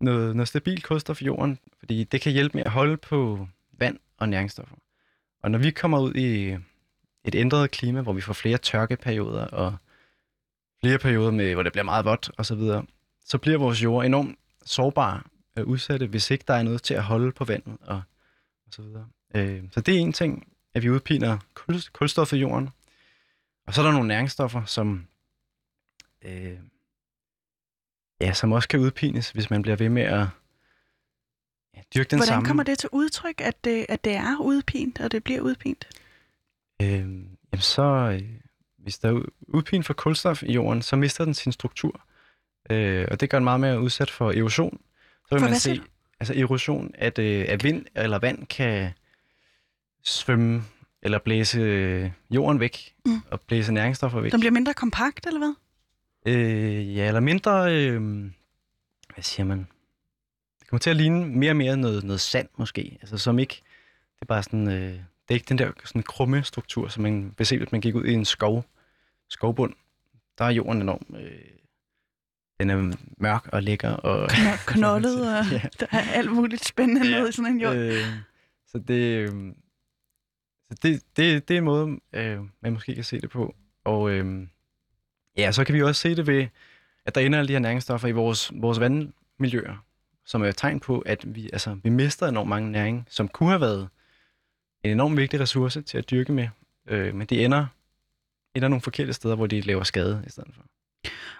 noget, 0.00 0.36
noget 0.36 0.48
stabilt 0.48 0.84
kulstof 0.84 1.22
i 1.22 1.24
jorden, 1.24 1.58
fordi 1.78 2.04
det 2.04 2.20
kan 2.20 2.32
hjælpe 2.32 2.56
med 2.56 2.64
at 2.64 2.70
holde 2.70 2.96
på 2.96 3.48
vand 3.78 3.98
og 4.18 4.28
næringsstoffer. 4.28 4.76
Og 5.42 5.50
når 5.50 5.58
vi 5.58 5.70
kommer 5.70 5.98
ud 6.00 6.14
i 6.14 6.56
et 7.24 7.34
ændret 7.34 7.70
klima, 7.70 8.00
hvor 8.00 8.12
vi 8.12 8.20
får 8.20 8.32
flere 8.32 8.58
tørkeperioder 8.58 9.46
og 9.46 9.76
flere 10.80 10.98
perioder, 10.98 11.30
med, 11.30 11.54
hvor 11.54 11.62
det 11.62 11.72
bliver 11.72 11.84
meget 11.84 12.04
vådt 12.04 12.30
osv., 12.38 12.44
så, 12.44 12.54
videre, 12.54 12.84
så 13.24 13.38
bliver 13.38 13.58
vores 13.58 13.82
jord 13.82 14.04
enormt 14.04 14.38
sårbare 14.64 15.20
og 15.56 15.68
udsatte, 15.68 16.06
hvis 16.06 16.30
ikke 16.30 16.44
der 16.48 16.54
er 16.54 16.62
noget 16.62 16.82
til 16.82 16.94
at 16.94 17.02
holde 17.02 17.32
på 17.32 17.44
vandet 17.44 17.76
og, 17.80 18.02
og 18.66 18.72
så 18.72 18.82
videre. 18.82 19.06
Øh, 19.34 19.62
så 19.72 19.80
det 19.80 19.94
er 19.96 19.98
en 20.00 20.12
ting, 20.12 20.52
at 20.74 20.82
vi 20.82 20.90
udpiner 20.90 21.38
kul, 21.54 21.82
kulstof 21.92 22.32
i 22.32 22.36
jorden. 22.36 22.68
Og 23.66 23.74
så 23.74 23.80
er 23.80 23.84
der 23.84 23.92
nogle 23.92 24.08
næringsstoffer, 24.08 24.64
som 24.64 25.06
øh, 26.24 26.58
ja, 28.20 28.32
som 28.32 28.52
også 28.52 28.68
kan 28.68 28.80
udpines, 28.80 29.30
hvis 29.30 29.50
man 29.50 29.62
bliver 29.62 29.76
ved 29.76 29.88
med 29.88 30.02
at 30.02 30.26
ja, 31.76 31.80
dyrke 31.94 32.08
den 32.10 32.18
Hvordan 32.18 32.26
samme. 32.26 32.46
kommer 32.46 32.62
det 32.62 32.78
til 32.78 32.88
udtryk, 32.92 33.40
at 33.40 33.64
det, 33.64 33.86
at 33.88 34.04
det 34.04 34.14
er 34.14 34.36
udpint, 34.40 35.00
og 35.00 35.12
det 35.12 35.24
bliver 35.24 35.40
udpint? 35.40 35.88
Øh, 36.82 36.88
jamen 36.88 37.58
så, 37.58 37.82
øh, 37.82 38.30
hvis 38.78 38.98
der 38.98 39.08
er 39.08 39.20
u- 39.20 39.44
udpin 39.48 39.82
for 39.84 39.94
kulstof 39.94 40.42
i 40.42 40.52
jorden, 40.52 40.82
så 40.82 40.96
mister 40.96 41.24
den 41.24 41.34
sin 41.34 41.52
struktur. 41.52 42.00
Øh, 42.70 43.08
og 43.10 43.20
det 43.20 43.30
gør 43.30 43.38
den 43.38 43.44
meget 43.44 43.60
mere 43.60 43.80
udsat 43.80 44.10
for 44.10 44.30
erosion. 44.32 44.80
Så 45.28 45.34
vil 45.34 45.40
For 45.40 45.48
man 45.48 45.58
se, 45.58 45.80
altså 46.20 46.34
erosion, 46.34 46.90
at, 46.94 47.18
øh, 47.18 47.44
at 47.48 47.64
vind 47.64 47.86
eller 47.94 48.18
vand 48.18 48.46
kan 48.46 48.90
svømme 50.04 50.62
eller 51.02 51.18
blæse 51.18 51.60
øh, 51.60 52.10
jorden 52.30 52.60
væk, 52.60 52.92
Mm. 53.06 53.20
og 53.30 53.40
blæse 53.40 53.72
næringsstoffer 53.72 54.20
væk. 54.20 54.32
Den 54.32 54.40
bliver 54.40 54.52
mindre 54.52 54.74
kompakt, 54.74 55.26
eller 55.26 55.40
hvad? 55.40 55.54
Øh, 56.34 56.96
ja, 56.96 57.06
eller 57.06 57.20
mindre, 57.20 57.74
øh, 57.76 58.00
hvad 59.14 59.22
siger 59.22 59.46
man? 59.46 59.66
Det 60.60 60.68
kommer 60.68 60.80
til 60.80 60.90
at 60.90 60.96
ligne 60.96 61.26
mere 61.26 61.52
og 61.52 61.56
mere 61.56 61.76
noget, 61.76 62.04
noget 62.04 62.20
sand 62.20 62.48
måske, 62.56 62.98
altså 63.00 63.18
som 63.18 63.38
ikke, 63.38 63.62
det 64.14 64.22
er 64.22 64.26
bare 64.26 64.42
sådan, 64.42 64.68
øh, 64.68 64.92
det 64.92 65.00
er 65.28 65.34
ikke 65.34 65.46
den 65.48 65.58
der 65.58 65.70
sådan 65.84 66.02
krumme 66.02 66.42
struktur, 66.44 66.88
som 66.88 67.02
man 67.02 67.34
vil 67.38 67.46
se, 67.46 67.58
hvis 67.58 67.72
man 67.72 67.80
gik 67.80 67.94
ud 67.94 68.04
i 68.04 68.12
en 68.12 68.24
skov, 68.24 68.64
skovbund. 69.28 69.74
Der 70.38 70.44
er 70.44 70.50
jorden 70.50 70.82
enorm, 70.82 71.14
øh, 71.16 71.30
den 72.60 72.70
er 72.70 72.92
mørk 73.18 73.46
og 73.52 73.62
lækker 73.62 73.90
og... 73.90 74.30
Kno- 74.32 74.72
Knoldet, 74.72 75.38
og 75.38 75.44
Ja. 75.52 75.60
der 75.80 75.86
er 75.90 76.00
alt 76.12 76.32
muligt 76.32 76.64
spændende 76.64 77.08
Ja. 77.10 77.18
nede 77.18 77.28
i 77.28 77.32
sådan 77.32 77.52
en 77.52 77.60
jord. 77.60 77.76
Øh, 77.76 78.04
så 78.66 78.78
det, 78.78 78.94
øh, 78.94 79.52
så 80.68 80.74
det, 80.82 81.02
det, 81.16 81.48
det 81.48 81.54
er 81.54 81.58
en 81.58 81.64
måde, 81.64 81.98
øh, 82.12 82.38
man 82.60 82.72
måske 82.72 82.94
kan 82.94 83.04
se 83.04 83.20
det 83.20 83.30
på. 83.30 83.54
Og 83.84 84.10
øh, 84.10 84.46
ja, 85.36 85.52
så 85.52 85.64
kan 85.64 85.74
vi 85.74 85.82
også 85.82 86.00
se 86.00 86.16
det 86.16 86.26
ved, 86.26 86.46
at 87.06 87.14
der 87.14 87.20
ender 87.20 87.38
alle 87.38 87.48
de 87.48 87.52
her 87.52 87.58
næringsstoffer 87.60 88.08
i 88.08 88.12
vores, 88.12 88.52
vores 88.54 88.80
vandmiljøer, 88.80 89.84
som 90.24 90.42
er 90.42 90.46
et 90.48 90.56
tegn 90.56 90.80
på, 90.80 90.98
at 90.98 91.34
vi, 91.34 91.50
altså, 91.52 91.78
vi 91.82 91.88
mister 91.90 92.26
enormt 92.28 92.48
mange 92.48 92.72
næring, 92.72 93.06
som 93.10 93.28
kunne 93.28 93.48
have 93.48 93.60
været 93.60 93.88
en 94.84 94.90
enormt 94.90 95.16
vigtig 95.16 95.40
ressource 95.40 95.82
til 95.82 95.98
at 95.98 96.10
dyrke 96.10 96.32
med. 96.32 96.48
Øh, 96.88 97.14
men 97.14 97.26
det 97.26 97.44
ender, 97.44 97.66
ender 98.54 98.68
nogle 98.68 98.82
forkerte 98.82 99.12
steder, 99.12 99.34
hvor 99.34 99.46
de 99.46 99.60
laver 99.60 99.82
skade 99.82 100.24
i 100.26 100.30
stedet 100.30 100.50
for. 100.54 100.62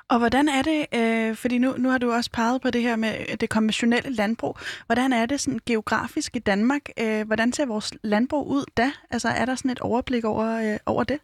Og 0.08 0.18
hvordan 0.18 0.48
er 0.48 0.62
det, 0.62 0.86
øh, 0.94 1.36
fordi 1.36 1.58
nu, 1.58 1.74
nu 1.78 1.88
har 1.90 1.98
du 1.98 2.12
også 2.12 2.30
peget 2.32 2.62
på 2.62 2.70
det 2.70 2.82
her 2.82 2.96
med 2.96 3.16
øh, 3.28 3.36
det 3.40 3.48
konventionelle 3.48 4.14
landbrug. 4.14 4.58
Hvordan 4.86 5.12
er 5.12 5.26
det 5.26 5.40
sådan 5.40 5.60
geografisk 5.66 6.36
i 6.36 6.38
Danmark? 6.38 6.80
Øh, 7.00 7.26
hvordan 7.26 7.52
ser 7.52 7.66
vores 7.66 7.92
landbrug 8.02 8.48
ud 8.48 8.64
da? 8.76 8.92
Altså 9.10 9.28
er 9.28 9.44
der 9.44 9.54
sådan 9.54 9.70
et 9.70 9.80
overblik 9.80 10.24
over, 10.24 10.72
øh, 10.72 10.78
over 10.86 11.04
det? 11.04 11.18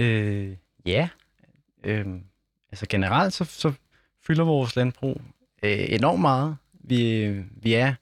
Øh, 0.00 0.56
ja. 0.86 1.08
Øh, 1.84 2.06
altså 2.72 2.86
generelt 2.88 3.32
så, 3.32 3.44
så 3.44 3.72
fylder 4.26 4.44
vores 4.44 4.76
landbrug 4.76 5.20
øh, 5.62 5.86
enormt 5.88 6.20
meget. 6.20 6.56
Vi, 6.72 7.24
øh, 7.24 7.44
vi 7.62 7.74
er 7.74 7.94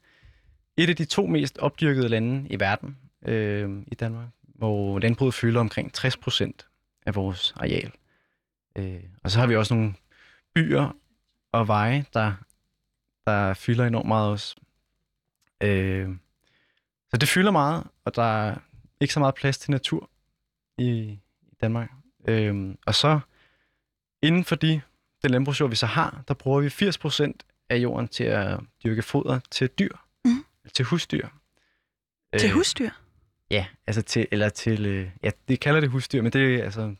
et 0.76 0.88
af 0.88 0.96
de 0.96 1.04
to 1.04 1.26
mest 1.26 1.58
opdyrkede 1.58 2.08
lande 2.08 2.48
i 2.50 2.60
verden 2.60 2.96
øh, 3.26 3.70
i 3.86 3.94
Danmark, 3.94 4.28
hvor 4.42 4.98
landbruget 4.98 5.34
fylder 5.34 5.60
omkring 5.60 5.92
60 5.92 6.16
procent 6.16 6.66
af 7.06 7.14
vores 7.14 7.54
areal. 7.56 7.92
Øh, 8.78 9.02
og 9.24 9.30
så 9.30 9.38
har 9.40 9.46
vi 9.46 9.56
også 9.56 9.74
nogle 9.74 9.94
byer 10.54 10.96
og 11.52 11.68
veje, 11.68 12.04
der, 12.14 12.32
der 13.26 13.54
fylder 13.54 13.84
enormt 13.86 14.08
meget 14.08 14.30
også. 14.30 14.56
Øh, 15.62 16.08
så 17.10 17.16
det 17.16 17.28
fylder 17.28 17.50
meget, 17.50 17.84
og 18.04 18.14
der 18.14 18.22
er 18.22 18.56
ikke 19.00 19.14
så 19.14 19.20
meget 19.20 19.34
plads 19.34 19.58
til 19.58 19.70
natur 19.70 20.10
i, 20.78 20.88
i 21.42 21.54
Danmark. 21.60 21.90
Øhm, 22.28 22.78
og 22.86 22.94
så 22.94 23.20
inden 24.22 24.44
for 24.44 24.56
de, 24.56 24.80
den 25.22 25.30
landbrugsjord, 25.30 25.70
vi 25.70 25.76
så 25.76 25.86
har, 25.86 26.22
der 26.28 26.34
bruger 26.34 26.60
vi 26.60 26.68
80% 26.68 27.32
af 27.68 27.76
jorden 27.76 28.08
til 28.08 28.24
at 28.24 28.60
dyrke 28.84 29.02
foder 29.02 29.40
til 29.50 29.68
dyr, 29.68 29.96
Mhm. 30.24 30.44
til 30.74 30.84
husdyr. 30.84 31.28
Til 32.38 32.48
Øh, 32.48 32.54
husdyr? 32.54 32.90
Ja, 33.50 33.66
altså 33.86 34.02
til, 34.02 34.26
eller 34.30 34.48
til, 34.48 34.86
øh, 34.86 35.10
ja, 35.22 35.30
det 35.48 35.60
kalder 35.60 35.80
det 35.80 35.90
husdyr, 35.90 36.22
men 36.22 36.32
det 36.32 36.54
er 36.60 36.64
altså 36.64 36.94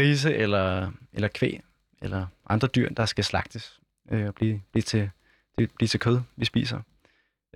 grise 0.00 0.34
eller, 0.34 0.90
eller 1.12 1.28
kvæg, 1.28 1.60
eller 2.02 2.26
andre 2.46 2.68
dyr, 2.68 2.88
der 2.88 3.06
skal 3.06 3.24
slagtes 3.24 3.80
øh, 4.10 4.26
og 4.26 4.34
blive, 4.34 4.62
blive, 4.72 4.82
til, 4.82 5.10
blive 5.56 5.88
til 5.88 6.00
kød, 6.00 6.20
vi 6.36 6.44
spiser. 6.44 6.80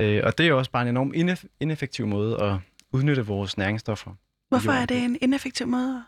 Øh, 0.00 0.22
og 0.24 0.38
det 0.38 0.48
er 0.48 0.52
også 0.52 0.70
bare 0.70 0.82
en 0.82 0.88
enormt 0.88 1.16
inef- 1.16 1.56
ineffektiv 1.60 2.06
måde 2.06 2.42
at 2.42 2.56
udnytte 2.92 3.26
vores 3.26 3.58
næringsstoffer. 3.58 4.14
Hvorfor 4.48 4.72
er 4.72 4.86
det 4.86 5.04
en 5.04 5.18
ineffektiv 5.20 5.66
måde? 5.66 6.04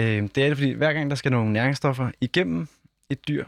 Øh, 0.00 0.22
det 0.22 0.38
er 0.38 0.48
det, 0.48 0.56
fordi 0.56 0.72
hver 0.72 0.92
gang 0.92 1.10
der 1.10 1.16
skal 1.16 1.32
nogle 1.32 1.52
næringsstoffer 1.52 2.10
igennem 2.20 2.68
et 3.10 3.28
dyr, 3.28 3.44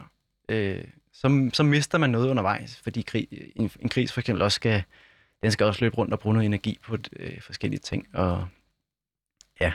øh, 0.49 0.83
så, 1.13 1.49
så 1.53 1.63
mister 1.63 1.97
man 1.97 2.09
noget 2.09 2.29
undervejs, 2.29 2.81
fordi 2.83 3.01
krig, 3.01 3.27
en, 3.55 3.71
en 3.79 3.89
gris 3.89 4.13
for 4.13 4.19
eksempel 4.19 4.41
også 4.41 4.55
skal, 4.55 4.83
den 5.43 5.51
skal 5.51 5.65
også 5.65 5.81
løbe 5.81 5.97
rundt 5.97 6.13
og 6.13 6.19
bruge 6.19 6.33
noget 6.33 6.45
energi 6.45 6.79
på 6.83 6.97
øh, 7.15 7.41
forskellige 7.41 7.79
ting. 7.79 8.07
Og 8.13 8.47
ja, 9.59 9.73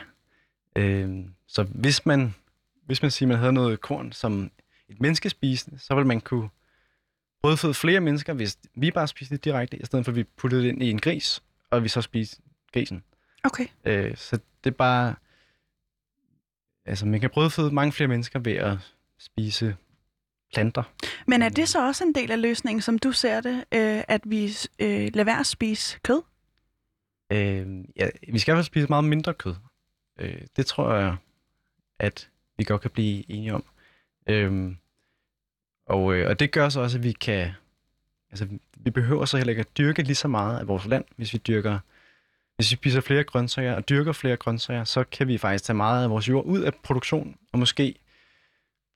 øh, 0.75 1.25
så 1.47 1.63
hvis 1.63 2.05
man, 2.05 2.35
hvis 2.87 3.01
man 3.01 3.11
siger, 3.11 3.27
man 3.27 3.37
havde 3.37 3.53
noget 3.53 3.81
korn, 3.81 4.11
som 4.11 4.51
et 4.89 5.01
menneske 5.01 5.29
spiste, 5.29 5.71
så 5.79 5.95
ville 5.95 6.07
man 6.07 6.21
kunne 6.21 6.49
brødføde 7.41 7.73
flere 7.73 7.99
mennesker, 7.99 8.33
hvis 8.33 8.57
vi 8.75 8.91
bare 8.91 9.07
spiste 9.07 9.35
det 9.35 9.45
direkte, 9.45 9.77
i 9.77 9.85
stedet 9.85 10.05
for 10.05 10.11
at 10.11 10.15
vi 10.15 10.23
puttede 10.23 10.61
det 10.63 10.69
ind 10.69 10.83
i 10.83 10.89
en 10.89 10.99
gris, 10.99 11.43
og 11.69 11.83
vi 11.83 11.89
så 11.89 12.01
spiste 12.01 12.41
grisen. 12.73 13.03
Okay. 13.43 13.67
Øh, 13.85 14.17
så 14.17 14.39
det 14.63 14.69
er 14.69 14.75
bare... 14.75 15.15
Altså, 16.85 17.05
man 17.05 17.19
kan 17.19 17.29
brødføde 17.29 17.71
mange 17.71 17.91
flere 17.91 18.07
mennesker 18.07 18.39
ved 18.39 18.53
at 18.53 18.77
spise 19.19 19.75
planter. 20.53 20.83
Men 21.27 21.41
er 21.41 21.49
det 21.49 21.69
så 21.69 21.87
også 21.87 22.03
en 22.03 22.15
del 22.15 22.31
af 22.31 22.41
løsningen, 22.41 22.81
som 22.81 22.99
du 22.99 23.11
ser 23.11 23.41
det, 23.41 23.57
øh, 23.57 24.03
at 24.07 24.21
vi 24.25 24.45
øh, 24.79 25.09
lader 25.13 25.23
være 25.23 25.39
at 25.39 25.45
spise 25.45 25.99
kød? 26.03 26.21
Øh, 27.31 27.85
ja, 27.95 28.09
vi 28.27 28.39
skal 28.39 28.51
i 28.51 28.53
hvert 28.53 28.57
fald 28.57 28.63
spise 28.63 28.87
meget 28.87 29.05
mindre 29.05 29.33
kød. 29.33 29.55
Øh, 30.19 30.41
det 30.55 30.65
tror 30.65 30.93
jeg, 30.93 31.15
at 31.99 32.29
vi 32.57 32.63
godt 32.63 32.81
kan 32.81 32.91
blive 32.91 33.31
enige 33.31 33.53
om. 33.53 33.63
Øhm, 34.27 34.77
og, 35.85 36.15
øh, 36.15 36.29
og 36.29 36.39
det 36.39 36.51
gør 36.51 36.69
så 36.69 36.81
også, 36.81 36.97
at 36.97 37.03
vi 37.03 37.11
kan... 37.11 37.51
Altså, 38.29 38.47
vi 38.77 38.89
behøver 38.91 39.25
så 39.25 39.37
heller 39.37 39.51
ikke 39.51 39.59
at 39.59 39.77
dyrke 39.77 40.01
lige 40.01 40.15
så 40.15 40.27
meget 40.27 40.59
af 40.59 40.67
vores 40.67 40.85
land, 40.85 41.05
hvis 41.15 41.33
vi 41.33 41.37
dyrker... 41.37 41.79
Hvis 42.55 42.71
vi 42.71 42.75
spiser 42.75 43.01
flere 43.01 43.23
grøntsager 43.23 43.75
og 43.75 43.89
dyrker 43.89 44.11
flere 44.11 44.37
grøntsager, 44.37 44.83
så 44.83 45.03
kan 45.03 45.27
vi 45.27 45.37
faktisk 45.37 45.63
tage 45.63 45.77
meget 45.77 46.03
af 46.03 46.09
vores 46.09 46.29
jord 46.29 46.45
ud 46.45 46.61
af 46.61 46.73
produktion, 46.83 47.35
og 47.53 47.59
måske 47.59 47.95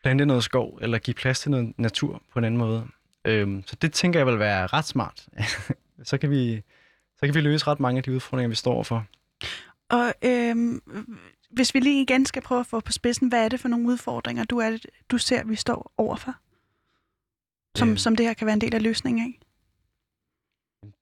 plante 0.02 0.26
noget 0.26 0.43
skov, 0.43 0.80
eller 0.82 0.97
give 0.97 1.13
plads 1.13 1.39
til 1.39 1.52
noget 1.52 1.74
natur 1.78 2.24
på 2.34 2.39
en 2.39 2.45
anden 2.45 2.58
måde. 2.58 2.88
Øhm, 3.26 3.63
så 3.67 3.76
det 3.82 3.93
tænker 3.93 4.19
jeg 4.19 4.28
vil 4.28 4.39
være 4.39 4.67
ret 4.67 4.86
smart. 4.86 5.28
så, 6.04 6.17
kan 6.17 6.30
vi, 6.30 6.62
så 7.17 7.26
kan 7.26 7.34
vi 7.34 7.41
løse 7.41 7.67
ret 7.67 7.80
mange 7.80 7.97
af 7.97 8.04
de 8.04 8.12
udfordringer, 8.12 8.50
vi 8.50 8.56
står 8.56 8.74
overfor. 8.74 9.06
Og 9.89 10.13
øhm, 10.21 10.82
hvis 11.51 11.73
vi 11.73 11.79
lige 11.79 12.01
igen 12.01 12.25
skal 12.25 12.41
prøve 12.41 12.59
at 12.59 12.65
få 12.65 12.79
på 12.79 12.91
spidsen, 12.91 13.29
hvad 13.29 13.45
er 13.45 13.49
det 13.49 13.59
for 13.59 13.67
nogle 13.67 13.87
udfordringer, 13.87 14.43
du, 14.43 14.57
er, 14.57 14.77
du 15.09 15.17
ser, 15.17 15.43
vi 15.43 15.55
står 15.55 15.93
overfor? 15.97 16.35
Som, 17.75 17.89
Øhm. 17.89 17.97
som 17.97 18.15
det 18.15 18.25
her 18.25 18.33
kan 18.33 18.45
være 18.45 18.53
en 18.53 18.61
del 18.61 18.75
af 18.75 18.83
løsningen 18.83 19.25
af? 19.25 19.39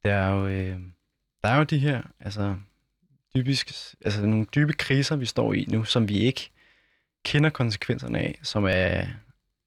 Der 0.03 0.13
er 0.13 0.29
jo, 0.29 0.47
øh, 0.47 0.79
der 1.43 1.49
er 1.49 1.57
jo 1.57 1.63
de 1.63 1.79
her, 1.79 2.01
altså, 2.19 2.55
typisk, 3.35 3.71
altså 4.05 4.25
nogle 4.25 4.45
dybe 4.55 4.73
kriser, 4.73 5.15
vi 5.15 5.25
står 5.25 5.53
i 5.53 5.65
nu, 5.69 5.83
som 5.83 6.09
vi 6.09 6.17
ikke 6.17 6.49
kender 7.25 7.49
konsekvenserne 7.49 8.19
af, 8.19 8.39
som 8.43 8.65
er 8.65 9.05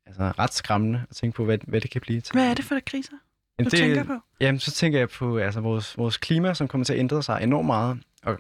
altså, 0.07 0.23
ret 0.39 0.53
skræmmende 0.53 1.07
at 1.11 1.17
tænke 1.17 1.37
på, 1.37 1.45
hvad, 1.45 1.59
hvad 1.63 1.81
det 1.81 1.91
kan 1.91 2.01
blive 2.01 2.21
til. 2.21 2.33
Hvad 2.33 2.51
er 2.51 2.55
det 2.55 2.65
for 2.65 2.81
kriser, 2.87 3.11
du 3.13 3.19
Jamen, 3.59 3.71
det... 3.71 3.79
tænker 3.79 4.05
på? 4.05 4.19
Jamen, 4.41 4.59
så 4.59 4.71
tænker 4.71 4.99
jeg 4.99 5.09
på 5.09 5.39
altså, 5.39 5.61
vores, 5.61 5.99
vores 5.99 6.17
klima, 6.17 6.55
som 6.55 6.69
kommer 6.69 6.85
til 6.85 6.93
at 6.93 6.99
ændre 6.99 7.23
sig 7.23 7.39
enormt 7.43 7.67
meget, 7.67 8.03
og 8.23 8.39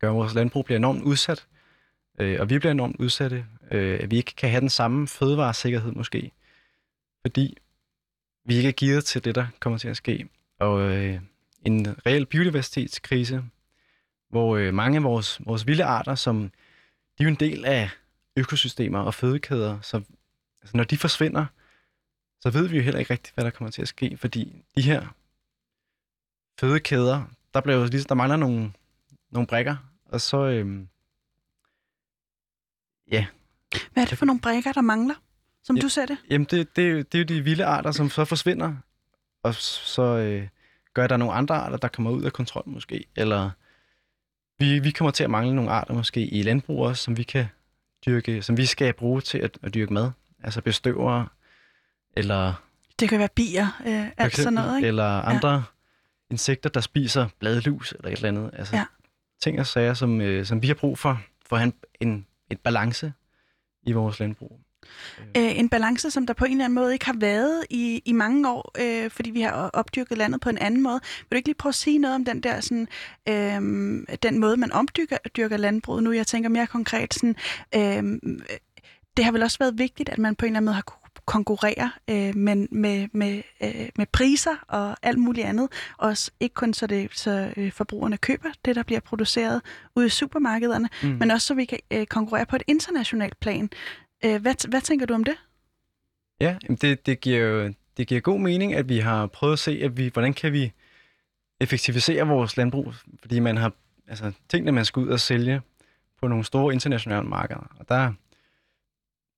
gør, 0.00 0.10
at 0.10 0.16
vores 0.16 0.34
landbrug 0.34 0.64
bliver 0.64 0.78
enormt 0.78 1.02
udsat, 1.02 1.46
øh, 2.20 2.40
og 2.40 2.50
vi 2.50 2.58
bliver 2.58 2.72
enormt 2.72 2.96
udsatte, 2.96 3.46
øh, 3.70 4.00
at 4.02 4.10
vi 4.10 4.16
ikke 4.16 4.34
kan 4.36 4.50
have 4.50 4.60
den 4.60 4.68
samme 4.68 5.08
fødevaresikkerhed 5.08 5.92
måske, 5.92 6.32
fordi 7.26 7.58
vi 8.44 8.54
ikke 8.54 8.68
er 8.68 8.72
gearet 8.76 9.04
til 9.04 9.24
det, 9.24 9.34
der 9.34 9.46
kommer 9.60 9.78
til 9.78 9.88
at 9.88 9.96
ske. 9.96 10.28
Og 10.60 10.80
øh, 10.80 11.20
en 11.66 12.06
reel 12.06 12.26
biodiversitetskrise, 12.26 13.44
hvor 14.30 14.56
øh, 14.56 14.74
mange 14.74 14.96
af 14.96 15.02
vores, 15.02 15.40
vores 15.46 15.66
vilde 15.66 15.84
arter, 15.84 16.14
som 16.14 16.42
de 17.18 17.22
er 17.22 17.24
jo 17.24 17.28
en 17.28 17.34
del 17.34 17.64
af 17.64 17.90
økosystemer 18.36 18.98
og 18.98 19.14
fødekæder. 19.14 19.80
Så 19.80 19.96
altså, 20.62 20.76
når 20.76 20.84
de 20.84 20.98
forsvinder, 20.98 21.46
så 22.40 22.50
ved 22.50 22.68
vi 22.68 22.76
jo 22.76 22.82
heller 22.82 22.98
ikke 22.98 23.12
rigtigt, 23.12 23.34
hvad 23.34 23.44
der 23.44 23.50
kommer 23.50 23.70
til 23.70 23.82
at 23.82 23.88
ske, 23.88 24.16
fordi 24.16 24.62
de 24.76 24.82
her 24.82 25.06
fødekæder, 26.60 27.24
der, 27.54 27.60
bliver 27.60 27.78
jo, 27.78 27.84
ligesom, 27.84 28.08
der 28.08 28.14
mangler 28.14 28.36
nogle, 28.36 28.72
nogle 29.30 29.46
brækker, 29.46 29.76
og 30.12 30.20
så, 30.20 30.36
øhm, 30.36 30.88
ja. 33.10 33.26
Hvad 33.92 34.02
er 34.02 34.06
det 34.08 34.18
for 34.18 34.26
nogle 34.26 34.40
brækker, 34.40 34.72
der 34.72 34.80
mangler, 34.80 35.14
som 35.62 35.76
Ja. 35.76 35.82
du 35.82 35.88
ser 35.88 36.06
det? 36.06 36.16
Jamen, 36.30 36.46
det, 36.50 36.76
det, 36.76 37.12
det 37.12 37.18
er 37.18 37.22
jo 37.22 37.24
de 37.36 37.44
vilde 37.44 37.64
arter, 37.64 37.90
som 37.92 38.10
så 38.10 38.24
forsvinder, 38.24 38.74
og 39.42 39.54
så 39.54 40.02
øh, 40.02 40.48
gør 40.94 41.06
der 41.06 41.16
nogle 41.16 41.34
andre 41.34 41.54
arter, 41.54 41.76
der 41.76 41.88
kommer 41.88 42.10
ud 42.10 42.22
af 42.22 42.32
kontrol 42.32 42.62
måske, 42.66 43.04
eller 43.16 43.50
vi, 44.58 44.78
vi 44.78 44.90
kommer 44.90 45.10
til 45.10 45.24
at 45.24 45.30
mangle 45.30 45.54
nogle 45.54 45.70
arter 45.70 45.94
måske 45.94 46.20
i 46.26 46.42
landbrug 46.42 46.86
også, 46.86 47.04
som 47.04 47.16
vi 47.16 47.22
kan 47.22 47.46
dyrke, 48.06 48.42
som 48.42 48.56
vi 48.56 48.66
skal 48.66 48.92
bruge 48.92 49.20
til 49.20 49.38
at, 49.38 49.58
at 49.62 49.74
dyrke 49.74 49.92
mad, 49.92 50.10
altså 50.42 50.60
bestøvere, 50.62 51.28
eller 52.16 52.54
Det 53.00 53.08
kan 53.08 53.18
være 53.18 53.28
bier, 53.34 53.80
øh, 53.86 54.06
alt 54.16 54.36
sådan 54.36 54.52
noget, 54.52 54.76
ikke? 54.76 54.88
Eller 54.88 55.04
andre 55.04 55.50
ja. 55.52 55.62
insekter, 56.30 56.70
der 56.70 56.80
spiser 56.80 57.28
bladlus 57.38 57.92
eller 57.92 58.08
et 58.10 58.16
eller 58.16 58.28
andet. 58.28 58.50
Altså 58.52 58.76
Ja 58.76 58.84
ting 59.40 59.60
og 59.60 59.66
sager, 59.66 59.94
som, 59.94 60.20
øh, 60.20 60.46
som 60.46 60.62
vi 60.62 60.66
har 60.66 60.74
brug 60.74 60.98
for, 60.98 61.20
for 61.46 61.56
at 61.56 61.62
have 61.62 61.72
en, 62.00 62.08
en, 62.08 62.26
et 62.50 62.60
balance 62.60 63.12
i 63.82 63.92
vores 63.92 64.20
landbrug. 64.20 64.60
Øh, 65.36 65.58
en 65.58 65.68
balance, 65.68 66.10
som 66.10 66.26
der 66.26 66.34
på 66.34 66.44
en 66.44 66.50
eller 66.50 66.64
anden 66.64 66.74
måde 66.74 66.92
ikke 66.92 67.06
har 67.06 67.16
været 67.18 67.64
i, 67.70 68.02
i 68.04 68.12
mange 68.12 68.50
år, 68.50 68.72
øh, 68.80 69.10
fordi 69.10 69.30
vi 69.30 69.40
har 69.40 69.52
opdyrket 69.52 70.18
landet 70.18 70.40
på 70.40 70.48
en 70.48 70.58
anden 70.58 70.82
måde. 70.82 71.00
Vil 71.18 71.30
du 71.30 71.36
ikke 71.36 71.48
lige 71.48 71.54
prøve 71.54 71.70
at 71.70 71.74
sige 71.74 71.98
noget 71.98 72.14
om 72.14 72.24
den 72.24 72.40
der 72.40 72.60
sådan, 72.60 72.88
øh, 73.28 74.16
den 74.22 74.38
måde, 74.38 74.56
man 74.56 74.72
omdyrker 74.72 75.16
dyrker 75.36 75.56
landbruget 75.56 76.02
nu? 76.02 76.12
Jeg 76.12 76.26
tænker 76.26 76.48
mere 76.48 76.66
konkret 76.66 77.14
sådan, 77.14 77.36
øh, 77.74 78.20
det 79.16 79.24
har 79.24 79.32
vel 79.32 79.42
også 79.42 79.58
været 79.58 79.78
vigtigt, 79.78 80.08
at 80.08 80.18
man 80.18 80.36
på 80.36 80.46
en 80.46 80.48
eller 80.48 80.56
anden 80.56 80.64
måde 80.64 80.74
har 80.74 80.82
kunne 80.82 80.99
konkurrere 81.24 81.90
øh, 82.10 82.36
men 82.36 82.68
med, 82.70 83.08
med, 83.12 83.42
øh, 83.62 83.88
med 83.96 84.06
priser 84.12 84.64
og 84.68 84.96
alt 85.02 85.18
muligt 85.18 85.46
andet. 85.46 85.68
Også 85.98 86.30
ikke 86.40 86.54
kun 86.54 86.74
så, 86.74 86.86
det, 86.86 87.08
så 87.14 87.52
øh, 87.56 87.72
forbrugerne 87.72 88.16
køber 88.16 88.48
det, 88.64 88.76
der 88.76 88.82
bliver 88.82 89.00
produceret 89.00 89.62
ude 89.96 90.06
i 90.06 90.08
supermarkederne, 90.08 90.88
Mm. 91.02 91.08
men 91.08 91.30
også 91.30 91.46
så 91.46 91.54
vi 91.54 91.64
kan 91.64 91.78
øh, 91.90 92.06
konkurrere 92.06 92.46
på 92.46 92.56
et 92.56 92.62
internationalt 92.66 93.40
plan. 93.40 93.70
Øh, 94.24 94.40
hvad, 94.42 94.68
hvad 94.68 94.80
tænker 94.80 95.06
du 95.06 95.14
om 95.14 95.24
det? 95.24 95.36
Ja, 96.40 96.56
det, 96.80 97.06
det, 97.06 97.20
giver 97.20 97.38
jo 97.38 97.72
det 97.96 98.06
giver 98.08 98.20
god 98.20 98.40
mening, 98.40 98.74
at 98.74 98.88
vi 98.88 98.98
har 98.98 99.26
prøvet 99.26 99.52
at 99.52 99.58
se, 99.58 99.80
at 99.84 99.96
vi, 99.96 100.10
hvordan 100.12 100.34
kan 100.34 100.52
vi 100.52 100.72
effektivisere 101.60 102.26
vores 102.26 102.56
landbrug, 102.56 102.94
fordi 103.20 103.38
man 103.38 103.56
har 103.56 103.72
altså, 104.08 104.32
tingene, 104.48 104.72
man 104.72 104.84
skal 104.84 105.00
ud 105.02 105.08
og 105.08 105.20
sælge 105.20 105.60
på 106.20 106.28
nogle 106.28 106.44
store 106.44 106.72
internationale 106.74 107.22
markeder. 107.28 107.66
Og 107.78 107.88
der, 107.88 108.12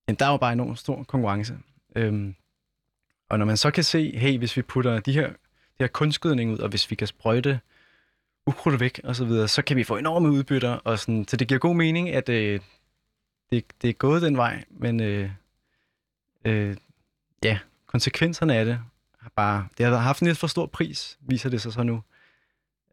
jamen, 0.09 0.19
der 0.19 0.27
er 0.27 0.31
jo 0.31 0.37
bare 0.37 0.53
enormt 0.53 0.79
stor 0.79 1.03
konkurrence. 1.03 1.55
Øhm, 1.97 2.35
og 3.29 3.39
når 3.39 3.47
man 3.47 3.57
så 3.57 3.71
kan 3.71 3.85
se, 3.85 4.19
hey, 4.19 4.39
hvis 4.39 4.57
vi 4.57 4.63
putter 4.63 5.01
de 5.01 5.13
her, 5.13 5.29
de 5.29 5.37
her 5.81 5.87
kunstgødning 5.87 6.53
ud, 6.53 6.59
og 6.59 6.69
hvis 6.69 6.91
vi 6.91 6.97
kan 6.97 7.07
sprøjte 7.07 7.61
ukrudt 8.47 8.81
væk 8.81 9.01
og 9.05 9.17
så 9.17 9.25
videre, 9.25 9.49
så 9.49 9.63
kan 9.63 9.77
vi 9.77 9.85
få 9.85 9.97
enorme 9.97 10.31
udbytter. 10.31 10.71
Og 10.73 10.99
sådan, 10.99 11.29
så 11.29 11.37
det 11.37 11.49
giver 11.49 11.61
god 11.61 11.75
mening, 11.75 12.11
at 12.11 12.29
øh, 12.29 12.61
det, 13.51 13.65
det 13.83 13.91
er 13.91 13.95
gået 13.95 14.23
den 14.23 14.37
vej, 14.37 14.65
men 14.71 15.01
øh, 15.01 15.31
øh, 16.45 16.77
ja, 17.45 17.59
konsekvenserne 17.87 18.55
af 18.55 18.65
det 18.65 18.81
har 19.19 19.33
bare, 19.37 19.69
det 19.79 19.87
har 19.87 19.97
haft 19.97 20.21
en 20.21 20.27
lidt 20.27 20.39
for 20.39 20.47
stor 20.47 20.67
pris, 20.67 21.19
viser 21.21 21.51
det 21.51 21.61
sig 21.61 21.73
så 21.73 21.83
nu. 21.83 22.03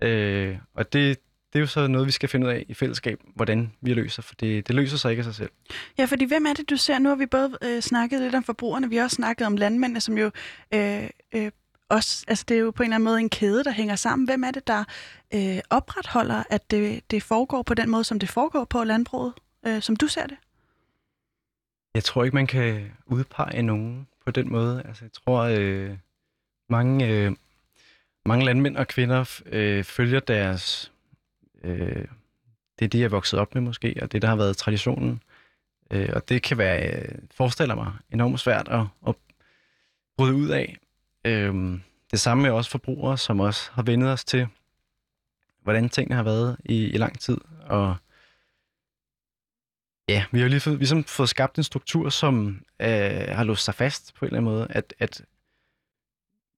Øh, 0.01 0.57
og 0.73 0.93
det, 0.93 1.19
det 1.53 1.59
er 1.59 1.59
jo 1.59 1.67
så 1.67 1.87
noget, 1.87 2.07
vi 2.07 2.11
skal 2.11 2.29
finde 2.29 2.47
ud 2.47 2.51
af 2.51 2.65
i 2.67 2.73
fællesskab, 2.73 3.19
hvordan 3.35 3.71
vi 3.81 3.93
løser, 3.93 4.21
for 4.21 4.35
det, 4.35 4.67
det 4.67 4.75
løser 4.75 4.97
sig 4.97 5.11
ikke 5.11 5.19
af 5.19 5.23
sig 5.23 5.35
selv. 5.35 5.49
Ja, 5.97 6.05
fordi 6.05 6.25
hvem 6.25 6.45
er 6.45 6.53
det, 6.53 6.69
du 6.69 6.77
ser? 6.77 6.99
Nu 6.99 7.09
har 7.09 7.15
vi 7.15 7.25
både 7.25 7.57
øh, 7.63 7.81
snakket 7.81 8.21
lidt 8.21 8.35
om 8.35 8.43
forbrugerne, 8.43 8.89
vi 8.89 8.95
har 8.95 9.03
også 9.03 9.15
snakket 9.15 9.47
om 9.47 9.57
landmændene, 9.57 10.01
som 10.01 10.17
jo 10.17 10.31
øh, 10.73 11.09
øh, 11.35 11.51
også, 11.89 12.25
altså 12.27 12.45
det 12.47 12.57
er 12.57 12.61
jo 12.61 12.71
på 12.71 12.83
en 12.83 12.87
eller 12.87 12.95
anden 12.95 13.05
måde 13.05 13.19
en 13.19 13.29
kæde, 13.29 13.63
der 13.63 13.71
hænger 13.71 13.95
sammen. 13.95 14.27
Hvem 14.27 14.43
er 14.43 14.51
det, 14.51 14.67
der 14.67 14.83
øh, 15.33 15.59
opretholder, 15.69 16.43
at 16.49 16.71
det, 16.71 17.11
det 17.11 17.23
foregår 17.23 17.61
på 17.63 17.73
den 17.73 17.89
måde, 17.89 18.03
som 18.03 18.19
det 18.19 18.29
foregår 18.29 18.65
på 18.65 18.83
landbruget, 18.83 19.33
øh, 19.67 19.81
som 19.81 19.95
du 19.95 20.07
ser 20.07 20.27
det? 20.27 20.37
Jeg 21.95 22.03
tror 22.03 22.23
ikke, 22.23 22.35
man 22.35 22.47
kan 22.47 22.91
udpege 23.05 23.61
nogen 23.61 24.07
på 24.25 24.31
den 24.31 24.51
måde. 24.51 24.83
Altså, 24.85 25.05
jeg 25.05 25.11
tror, 25.11 25.41
øh, 25.41 25.97
mange, 26.69 27.07
øh, 27.07 27.31
mange 28.25 28.45
landmænd 28.45 28.77
og 28.77 28.87
kvinder 28.87 29.41
øh, 29.45 29.83
følger 29.83 30.19
deres... 30.19 30.91
Øh, 31.63 32.05
det 32.79 32.85
er 32.85 32.89
det, 32.89 32.99
jeg 32.99 33.05
er 33.05 33.09
vokset 33.09 33.39
op 33.39 33.55
med 33.55 33.61
måske, 33.61 33.99
og 34.01 34.11
det, 34.11 34.21
der 34.21 34.27
har 34.27 34.35
været 34.35 34.57
traditionen. 34.57 35.21
Øh, 35.91 36.09
og 36.13 36.29
det 36.29 36.41
kan 36.41 36.57
være, 36.57 36.93
øh, 36.93 37.15
forestiller 37.31 37.75
mig, 37.75 37.93
enormt 38.11 38.39
svært 38.39 38.67
at, 38.67 38.85
at 39.07 39.15
bryde 40.17 40.35
ud 40.35 40.49
af. 40.49 40.77
Øh, 41.25 41.79
det 42.11 42.19
samme 42.19 42.43
med 42.43 42.51
også 42.51 42.71
forbrugere, 42.71 43.17
som 43.17 43.39
også 43.39 43.71
har 43.73 43.83
vendet 43.83 44.11
os 44.11 44.25
til, 44.25 44.47
hvordan 45.63 45.89
tingene 45.89 46.15
har 46.15 46.23
været 46.23 46.57
i, 46.65 46.85
i 46.85 46.97
lang 46.97 47.19
tid. 47.19 47.37
Og 47.61 47.95
Ja, 50.09 50.25
vi 50.31 50.39
har 50.39 50.47
lige 50.47 50.59
fået, 50.59 50.77
ligesom 50.77 51.03
fået 51.03 51.29
skabt 51.29 51.57
en 51.57 51.63
struktur, 51.63 52.09
som 52.09 52.61
øh, 52.79 53.27
har 53.29 53.43
låst 53.43 53.65
sig 53.65 53.75
fast 53.75 54.15
på 54.15 54.25
en 54.25 54.27
eller 54.27 54.37
anden 54.37 54.53
måde. 54.53 54.67
At, 54.69 54.93
at 54.99 55.25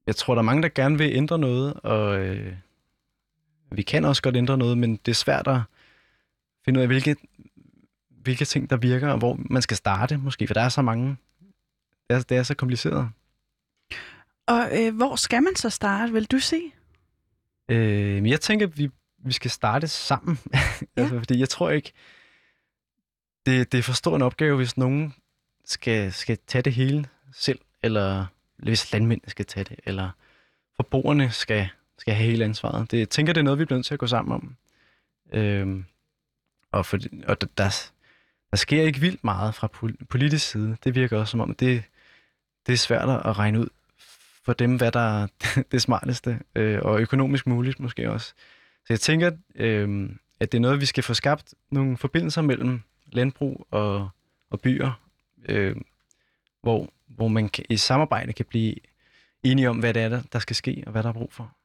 jeg 0.07 0.15
tror, 0.15 0.35
der 0.35 0.39
er 0.39 0.45
mange, 0.45 0.61
der 0.61 0.69
gerne 0.69 0.97
vil 0.97 1.15
ændre 1.15 1.39
noget, 1.39 1.73
og 1.73 2.19
øh, 2.19 2.53
vi 3.71 3.81
kan 3.81 4.05
også 4.05 4.21
godt 4.21 4.35
ændre 4.35 4.57
noget, 4.57 4.77
men 4.77 4.95
det 4.95 5.11
er 5.11 5.15
svært 5.15 5.47
at 5.47 5.61
finde 6.65 6.79
ud 6.79 6.81
af, 6.81 6.87
hvilke, 6.87 7.15
hvilke 8.09 8.45
ting, 8.45 8.69
der 8.69 8.77
virker, 8.77 9.09
og 9.09 9.17
hvor 9.17 9.37
man 9.39 9.61
skal 9.61 9.77
starte 9.77 10.17
måske, 10.17 10.47
for 10.47 10.53
der 10.53 10.61
er 10.61 10.69
så 10.69 10.81
mange. 10.81 11.17
Det 12.09 12.17
er, 12.17 12.21
det 12.21 12.37
er 12.37 12.43
så 12.43 12.55
kompliceret. 12.55 13.09
Og 14.47 14.69
øh, 14.73 14.95
hvor 14.95 15.15
skal 15.15 15.43
man 15.43 15.55
så 15.55 15.69
starte, 15.69 16.13
vil 16.13 16.25
du 16.25 16.39
sige? 16.39 16.73
Øh, 17.69 18.13
men 18.13 18.27
jeg 18.27 18.41
tænker, 18.41 18.67
at 18.67 18.77
vi, 18.77 18.89
vi 19.25 19.31
skal 19.33 19.51
starte 19.51 19.87
sammen. 19.87 20.37
Ja. 20.97 21.01
altså, 21.01 21.17
fordi 21.17 21.39
jeg 21.39 21.49
tror 21.49 21.69
ikke, 21.69 21.91
det, 23.45 23.71
det 23.71 23.77
er 23.77 23.83
for 23.83 23.93
stor 23.93 24.15
en 24.15 24.21
opgave, 24.21 24.57
hvis 24.57 24.77
nogen 24.77 25.13
skal, 25.65 26.13
skal 26.13 26.37
tage 26.47 26.61
det 26.61 26.73
hele 26.73 27.05
selv, 27.33 27.59
eller 27.83 28.25
hvis 28.57 28.93
landmænd 28.93 29.21
skal 29.27 29.45
tage 29.45 29.63
det, 29.63 29.79
eller 29.85 30.09
forbrugerne 30.75 31.31
skal, 31.31 31.69
skal 32.01 32.13
have 32.13 32.29
hele 32.29 32.45
ansvaret. 32.45 32.91
Det, 32.91 32.99
jeg 32.99 33.09
tænker, 33.09 33.33
det 33.33 33.39
er 33.39 33.43
noget, 33.43 33.59
vi 33.59 33.65
bliver 33.65 33.77
nødt 33.77 33.85
til 33.85 33.93
at 33.93 33.99
gå 33.99 34.07
sammen 34.07 34.33
om. 34.33 34.55
Øhm, 35.33 35.85
og 36.71 36.85
for, 36.85 36.97
og 37.27 37.41
der, 37.41 37.47
der, 37.57 37.91
der 38.51 38.57
sker 38.57 38.83
ikke 38.83 38.99
vildt 38.99 39.23
meget 39.23 39.55
fra 39.55 39.67
politisk 40.09 40.49
side. 40.49 40.77
Det 40.83 40.95
virker 40.95 41.17
også 41.17 41.31
som 41.31 41.39
om, 41.39 41.55
det, 41.55 41.83
det 42.67 42.73
er 42.73 42.77
svært 42.77 43.09
at 43.09 43.37
regne 43.37 43.59
ud 43.59 43.67
for 44.45 44.53
dem, 44.53 44.75
hvad 44.75 44.91
der 44.91 45.21
er 45.21 45.27
det 45.71 45.81
smarteste, 45.81 46.39
øh, 46.55 46.79
og 46.81 47.01
økonomisk 47.01 47.47
muligt 47.47 47.79
måske 47.79 48.11
også. 48.11 48.27
Så 48.77 48.85
jeg 48.89 48.99
tænker, 48.99 49.31
øh, 49.55 50.09
at 50.39 50.51
det 50.51 50.57
er 50.57 50.61
noget, 50.61 50.81
vi 50.81 50.85
skal 50.85 51.03
få 51.03 51.13
skabt 51.13 51.53
nogle 51.71 51.97
forbindelser 51.97 52.41
mellem 52.41 52.81
landbrug 53.11 53.67
og, 53.71 54.09
og 54.49 54.61
byer, 54.61 55.01
øh, 55.45 55.75
hvor, 56.61 56.89
hvor 57.07 57.27
man 57.27 57.49
kan, 57.49 57.65
i 57.69 57.77
samarbejde 57.77 58.33
kan 58.33 58.45
blive 58.45 58.75
enige 59.43 59.69
om, 59.69 59.79
hvad 59.79 59.93
det 59.93 60.01
er, 60.01 60.09
der, 60.09 60.21
der 60.33 60.39
skal 60.39 60.55
ske, 60.55 60.83
og 60.85 60.91
hvad 60.91 61.03
der 61.03 61.09
er 61.09 61.13
brug 61.13 61.33
for. 61.33 61.55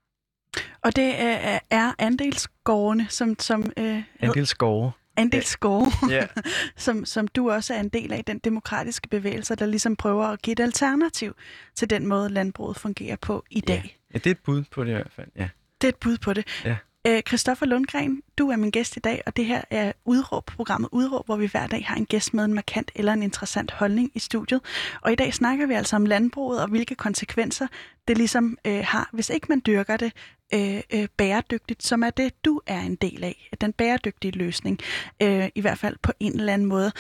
Og 0.86 0.96
det 0.96 1.20
er, 1.20 1.58
er 1.70 1.92
andelsgårdene, 1.98 3.06
som, 3.08 3.36
som 3.38 3.72
øh, 3.76 4.02
Andel 4.20 4.46
skove. 4.46 4.92
andelsgårde, 5.16 5.90
Ja. 6.10 6.26
som, 6.76 7.04
som 7.04 7.28
du 7.28 7.50
også 7.50 7.74
er 7.74 7.80
en 7.80 7.88
del 7.88 8.12
af, 8.12 8.24
den 8.24 8.38
demokratiske 8.38 9.08
bevægelse, 9.08 9.54
der 9.54 9.66
ligesom 9.66 9.96
prøver 9.96 10.24
at 10.24 10.42
give 10.42 10.52
et 10.52 10.60
alternativ 10.60 11.34
til 11.74 11.90
den 11.90 12.06
måde, 12.06 12.28
landbruget 12.28 12.76
fungerer 12.76 13.16
på 13.16 13.44
i 13.50 13.60
dag. 13.60 13.98
ja, 14.14 14.18
det 14.18 14.26
er 14.26 14.30
et 14.30 14.38
bud 14.38 14.64
på 14.70 14.84
det 14.84 14.90
i 14.90 14.94
hvert 14.94 15.12
fald, 15.16 15.28
ja. 15.36 15.48
Det 15.80 15.84
er 15.84 15.88
et 15.88 15.96
bud 15.96 16.18
på 16.18 16.32
det. 16.32 16.46
Ja. 16.64 16.76
Øh, 17.06 17.22
Christoffer 17.28 17.66
Lundgren, 17.66 18.22
du 18.38 18.48
er 18.50 18.56
min 18.56 18.70
gæst 18.70 18.96
i 18.96 19.00
dag, 19.00 19.22
og 19.26 19.36
det 19.36 19.46
her 19.46 19.62
er 19.70 19.92
Udråb, 20.04 20.46
programmet 20.46 20.88
Udråb, 20.92 21.26
hvor 21.26 21.36
vi 21.36 21.46
hver 21.46 21.66
dag 21.66 21.84
har 21.86 21.96
en 21.96 22.06
gæst 22.06 22.34
med 22.34 22.44
en 22.44 22.54
markant 22.54 22.90
eller 22.94 23.12
en 23.12 23.22
interessant 23.22 23.70
holdning 23.70 24.10
i 24.14 24.18
studiet. 24.18 24.60
Og 25.00 25.12
i 25.12 25.14
dag 25.14 25.34
snakker 25.34 25.66
vi 25.66 25.74
altså 25.74 25.96
om 25.96 26.06
landbruget 26.06 26.62
og 26.62 26.68
hvilke 26.68 26.94
konsekvenser 26.94 27.66
det 28.08 28.18
ligesom 28.18 28.58
øh, 28.64 28.84
har, 28.84 29.08
hvis 29.12 29.30
ikke 29.30 29.46
man 29.48 29.62
dyrker 29.66 29.96
det 29.96 30.12
øh, 30.54 30.80
øh, 30.94 31.08
bæredygtigt, 31.16 31.82
som 31.82 32.02
er 32.02 32.10
det, 32.10 32.44
du 32.44 32.60
er 32.66 32.80
en 32.80 32.94
del 32.94 33.24
af, 33.24 33.48
den 33.60 33.72
bæredygtige 33.72 34.32
løsning, 34.32 34.78
øh, 35.22 35.48
i 35.54 35.60
hvert 35.60 35.78
fald 35.78 35.96
på 36.02 36.12
en 36.20 36.40
eller 36.40 36.52
anden 36.52 36.68
måde. 36.68 36.92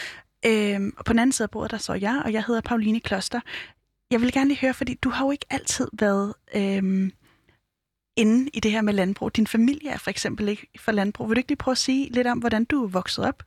Øh, 0.46 0.92
og 0.96 1.04
på 1.04 1.12
den 1.12 1.18
anden 1.18 1.32
side 1.32 1.46
af 1.46 1.50
bordet, 1.50 1.70
der 1.70 1.78
står 1.78 1.94
jeg, 1.94 2.22
og 2.24 2.32
jeg 2.32 2.44
hedder 2.44 2.60
Pauline 2.60 3.00
Kloster. 3.00 3.40
Jeg 4.10 4.20
vil 4.20 4.32
gerne 4.32 4.48
lige 4.48 4.60
høre, 4.60 4.74
fordi 4.74 4.94
du 4.94 5.10
har 5.10 5.24
jo 5.24 5.30
ikke 5.30 5.46
altid 5.50 5.88
været... 5.92 6.34
Øh, 6.54 7.10
inde 8.16 8.50
i 8.54 8.60
det 8.60 8.70
her 8.70 8.82
med 8.82 8.92
landbrug. 8.92 9.36
Din 9.36 9.46
familie 9.46 9.90
er 9.90 9.98
for 9.98 10.10
eksempel 10.10 10.48
ikke 10.48 10.68
for 10.78 10.92
landbrug. 10.92 11.28
Vil 11.28 11.36
du 11.36 11.38
ikke 11.38 11.50
lige 11.50 11.56
prøve 11.56 11.72
at 11.72 11.78
sige 11.78 12.12
lidt 12.12 12.26
om, 12.26 12.38
hvordan 12.38 12.64
du 12.64 12.84
er 12.84 12.88
vokset 12.88 13.24
op? 13.24 13.42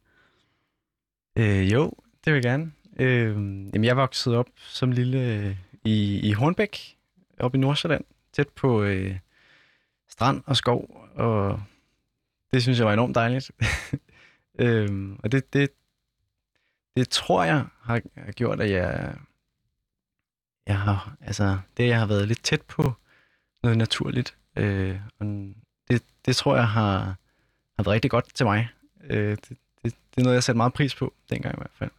Øh, 1.38 1.72
jo, 1.74 1.94
det 2.26 2.34
vil 2.34 2.34
jeg 2.34 2.44
gerne. 2.44 2.72
Øh, 3.00 3.32
jamen, 3.74 3.84
jeg 3.84 3.98
voksede 3.98 4.38
op 4.38 4.50
som 4.56 4.92
lille 4.92 5.36
øh, 5.36 5.56
i, 5.84 6.20
i 6.30 6.32
Hornbæk, 6.32 6.98
oppe 7.40 7.58
i 7.58 7.62
Nordsjælland, 7.62 8.04
tæt 8.34 8.50
på 8.50 8.84
øh, 8.84 9.16
strand 10.20 10.44
og 10.46 10.58
skov, 10.58 11.08
og 11.16 11.62
det 12.54 12.62
synes 12.62 12.80
jeg 12.80 12.88
var 12.88 12.94
enormt 12.94 13.16
dejligt. 13.16 13.52
øhm, 14.64 15.20
og 15.24 15.32
det, 15.32 15.54
det, 15.54 15.70
det 16.96 17.10
tror 17.10 17.44
jeg 17.44 17.66
har, 17.82 18.02
har 18.16 18.32
gjort, 18.32 18.62
at 18.62 18.72
jeg, 18.72 19.16
jeg 20.68 20.80
har, 20.80 21.16
altså, 21.22 21.60
det 21.78 21.88
jeg 21.88 22.00
har 22.00 22.06
været 22.06 22.28
lidt 22.28 22.44
tæt 22.44 22.62
på 22.62 22.94
noget 23.64 23.78
naturligt. 23.78 24.38
Øh, 24.56 25.00
og 25.20 25.26
det, 25.90 26.04
det 26.26 26.36
tror 26.36 26.56
jeg 26.56 26.68
har, 26.68 27.00
har 27.76 27.84
været 27.84 27.88
rigtig 27.88 28.12
godt 28.12 28.36
til 28.36 28.46
mig. 28.46 28.70
Øh, 29.04 29.30
det, 29.30 29.50
det, 29.50 29.58
det 29.84 30.18
er 30.18 30.24
noget, 30.24 30.36
jeg 30.36 30.44
satte 30.44 30.58
meget 30.58 30.74
pris 30.74 30.96
på, 30.96 31.14
dengang 31.30 31.56
i 31.56 31.60
hvert 31.60 31.74
fald. 31.74 31.92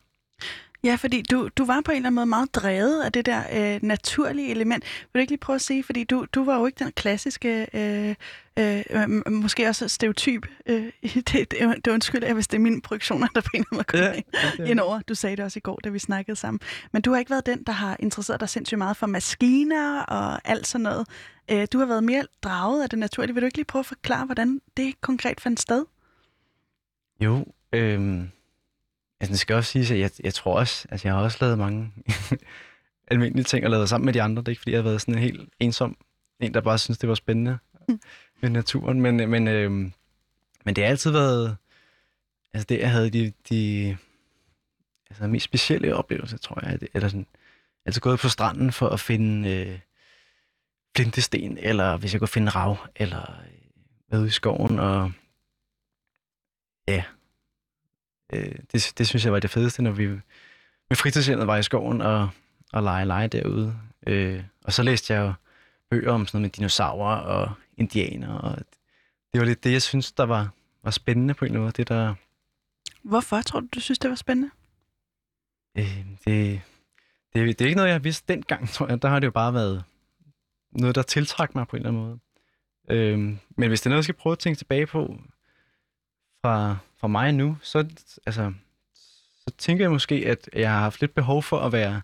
Ja, 0.84 0.94
fordi 0.94 1.22
du, 1.22 1.48
du 1.56 1.64
var 1.64 1.80
på 1.84 1.90
en 1.90 1.96
eller 1.96 2.06
anden 2.06 2.14
måde 2.14 2.26
meget 2.26 2.54
drevet 2.54 3.02
af 3.02 3.12
det 3.12 3.26
der 3.26 3.42
øh, 3.52 3.80
naturlige 3.82 4.50
element. 4.50 4.84
Vil 4.84 5.08
du 5.14 5.18
ikke 5.18 5.30
lige 5.30 5.40
prøve 5.40 5.54
at 5.54 5.60
sige, 5.60 5.82
fordi 5.82 6.04
du, 6.04 6.26
du 6.34 6.44
var 6.44 6.58
jo 6.58 6.66
ikke 6.66 6.84
den 6.84 6.92
klassiske, 6.92 7.66
øh, 7.74 8.14
øh, 8.58 9.32
måske 9.32 9.68
også 9.68 9.88
stereotyp. 9.88 10.46
Øh, 10.66 10.92
det, 11.14 11.30
det, 11.32 11.84
det 11.84 11.88
undskylder 11.88 12.26
jeg, 12.26 12.34
hvis 12.34 12.48
det 12.48 12.56
er 12.56 12.60
mine 12.60 12.82
projektioner, 12.82 13.26
der 13.34 13.40
på 13.40 13.50
en 13.54 13.64
eller 13.72 13.84
anden 13.88 14.00
måde 14.02 14.22
ja, 14.58 14.70
ind 14.70 14.80
over. 14.80 15.00
Du 15.00 15.14
sagde 15.14 15.36
det 15.36 15.44
også 15.44 15.58
i 15.58 15.60
går, 15.60 15.78
da 15.84 15.88
vi 15.88 15.98
snakkede 15.98 16.36
sammen. 16.36 16.60
Men 16.92 17.02
du 17.02 17.12
har 17.12 17.18
ikke 17.18 17.30
været 17.30 17.46
den, 17.46 17.62
der 17.62 17.72
har 17.72 17.96
interesseret 17.98 18.40
dig 18.40 18.48
sindssygt 18.48 18.78
meget 18.78 18.96
for 18.96 19.06
maskiner 19.06 20.02
og 20.02 20.40
alt 20.44 20.66
sådan 20.66 20.82
noget. 20.82 21.06
Øh, 21.50 21.66
du 21.72 21.78
har 21.78 21.86
været 21.86 22.04
mere 22.04 22.24
draget 22.42 22.82
af 22.82 22.90
det 22.90 22.98
naturlige. 22.98 23.34
Vil 23.34 23.40
du 23.40 23.46
ikke 23.46 23.58
lige 23.58 23.64
prøve 23.64 23.80
at 23.80 23.86
forklare, 23.86 24.26
hvordan 24.26 24.60
det 24.76 25.00
konkret 25.00 25.40
fandt 25.40 25.60
sted? 25.60 25.84
Jo, 27.20 27.46
øh 27.72 28.20
Altså, 29.20 29.32
det 29.32 29.38
skal 29.38 29.56
også 29.56 29.70
sige, 29.70 29.94
at 29.94 30.00
jeg, 30.00 30.10
jeg 30.24 30.34
tror 30.34 30.58
også, 30.58 30.86
altså 30.90 31.08
jeg 31.08 31.14
har 31.14 31.22
også 31.22 31.38
lavet 31.40 31.58
mange 31.58 31.92
almindelige 33.10 33.44
ting 33.44 33.64
og 33.64 33.70
lavet 33.70 33.88
sammen 33.88 34.04
med 34.04 34.12
de 34.12 34.22
andre. 34.22 34.42
Det 34.42 34.48
er 34.48 34.50
ikke, 34.50 34.60
fordi 34.60 34.72
jeg 34.72 34.78
har 34.78 34.88
været 34.88 35.00
sådan 35.00 35.14
en 35.14 35.20
helt 35.20 35.48
ensom 35.60 35.96
en, 36.40 36.54
der 36.54 36.60
bare 36.60 36.78
synes, 36.78 36.98
det 36.98 37.08
var 37.08 37.14
spændende 37.14 37.58
mm. 37.88 38.00
med 38.40 38.50
naturen. 38.50 39.00
Men, 39.00 39.30
men, 39.30 39.48
øh, 39.48 39.70
men 40.64 40.76
det 40.76 40.84
har 40.84 40.90
altid 40.90 41.10
været, 41.10 41.56
altså 42.54 42.66
det, 42.68 42.78
jeg 42.78 42.90
havde 42.90 43.10
de, 43.10 43.32
de 43.48 43.96
altså, 45.10 45.26
mest 45.26 45.44
specielle 45.44 45.96
oplevelser, 45.96 46.38
tror 46.38 46.66
jeg. 46.66 46.78
Eller 46.94 47.08
sådan, 47.08 47.26
altså 47.86 48.00
gået 48.00 48.20
på 48.20 48.28
stranden 48.28 48.72
for 48.72 48.88
at 48.88 49.00
finde 49.00 49.50
øh, 49.50 49.78
flintesten, 50.96 51.58
eller 51.58 51.96
hvis 51.96 52.12
jeg 52.12 52.20
kunne 52.20 52.28
finde 52.28 52.50
rav, 52.50 52.76
eller 52.96 53.40
øh, 53.40 53.60
været 54.10 54.20
ude 54.20 54.28
i 54.28 54.30
skoven 54.30 54.78
og 54.78 55.12
ja, 56.88 57.04
øh, 58.32 58.54
det, 58.72 58.92
det 58.98 59.08
synes 59.08 59.24
jeg 59.24 59.32
var 59.32 59.40
det 59.40 59.50
fedeste, 59.50 59.82
når 59.82 59.90
vi 59.90 60.06
med 60.90 60.96
fritidshjemmet 60.96 61.46
var 61.46 61.56
i 61.56 61.62
skoven 61.62 62.00
og, 62.00 62.28
og 62.72 62.82
lege 62.82 63.06
lege 63.06 63.28
derude. 63.28 63.76
Øh, 64.06 64.42
og 64.64 64.72
så 64.72 64.82
læste 64.82 65.14
jeg 65.14 65.20
jo 65.20 65.32
bøger 65.90 66.12
om 66.12 66.26
sådan 66.26 66.38
noget 66.38 66.42
med 66.42 66.50
dinosaurer 66.50 67.16
og 67.16 67.52
indianer, 67.76 68.34
og 68.34 68.58
det 69.32 69.40
var 69.40 69.44
lidt 69.46 69.64
det, 69.64 69.72
jeg 69.72 69.82
synes, 69.82 70.12
der 70.12 70.24
var, 70.24 70.50
var 70.82 70.90
spændende 70.90 71.34
på 71.34 71.44
en 71.44 71.46
eller 71.46 71.60
anden 71.60 71.64
måde. 71.64 71.72
Det, 71.72 71.88
der... 71.88 72.14
Hvorfor 73.02 73.42
tror 73.42 73.60
du, 73.60 73.66
du 73.74 73.80
synes, 73.80 73.98
det 73.98 74.10
var 74.10 74.16
spændende? 74.16 74.50
Øh, 75.78 76.04
det, 76.24 76.60
det, 77.34 77.58
det 77.58 77.60
er 77.60 77.66
ikke 77.66 77.76
noget, 77.76 77.88
jeg 77.88 77.94
har 77.94 77.98
vidst 77.98 78.28
dengang, 78.28 78.68
tror 78.68 78.88
jeg. 78.88 79.02
Der 79.02 79.08
har 79.08 79.18
det 79.18 79.26
jo 79.26 79.30
bare 79.30 79.54
været 79.54 79.84
noget, 80.72 80.94
der 80.94 81.02
tiltrak 81.02 81.54
mig 81.54 81.68
på 81.68 81.76
en 81.76 81.86
eller 81.86 81.90
anden 81.90 82.02
måde. 82.02 82.18
Øh, 82.90 83.18
men 83.56 83.68
hvis 83.68 83.80
det 83.80 83.86
er 83.86 83.90
noget, 83.90 83.98
jeg 83.98 84.04
skal 84.04 84.14
prøve 84.14 84.32
at 84.32 84.38
tænke 84.38 84.58
tilbage 84.58 84.86
på, 84.86 85.20
fra, 86.44 86.76
fra 87.00 87.08
mig 87.08 87.32
nu, 87.32 87.56
så, 87.62 87.78
altså, 88.26 88.52
så 89.34 89.50
tænker 89.58 89.84
jeg 89.84 89.90
måske, 89.90 90.14
at 90.14 90.48
jeg 90.52 90.70
har 90.70 90.80
haft 90.80 91.00
lidt 91.00 91.14
behov 91.14 91.42
for 91.42 91.58
at 91.58 91.72
være 91.72 92.02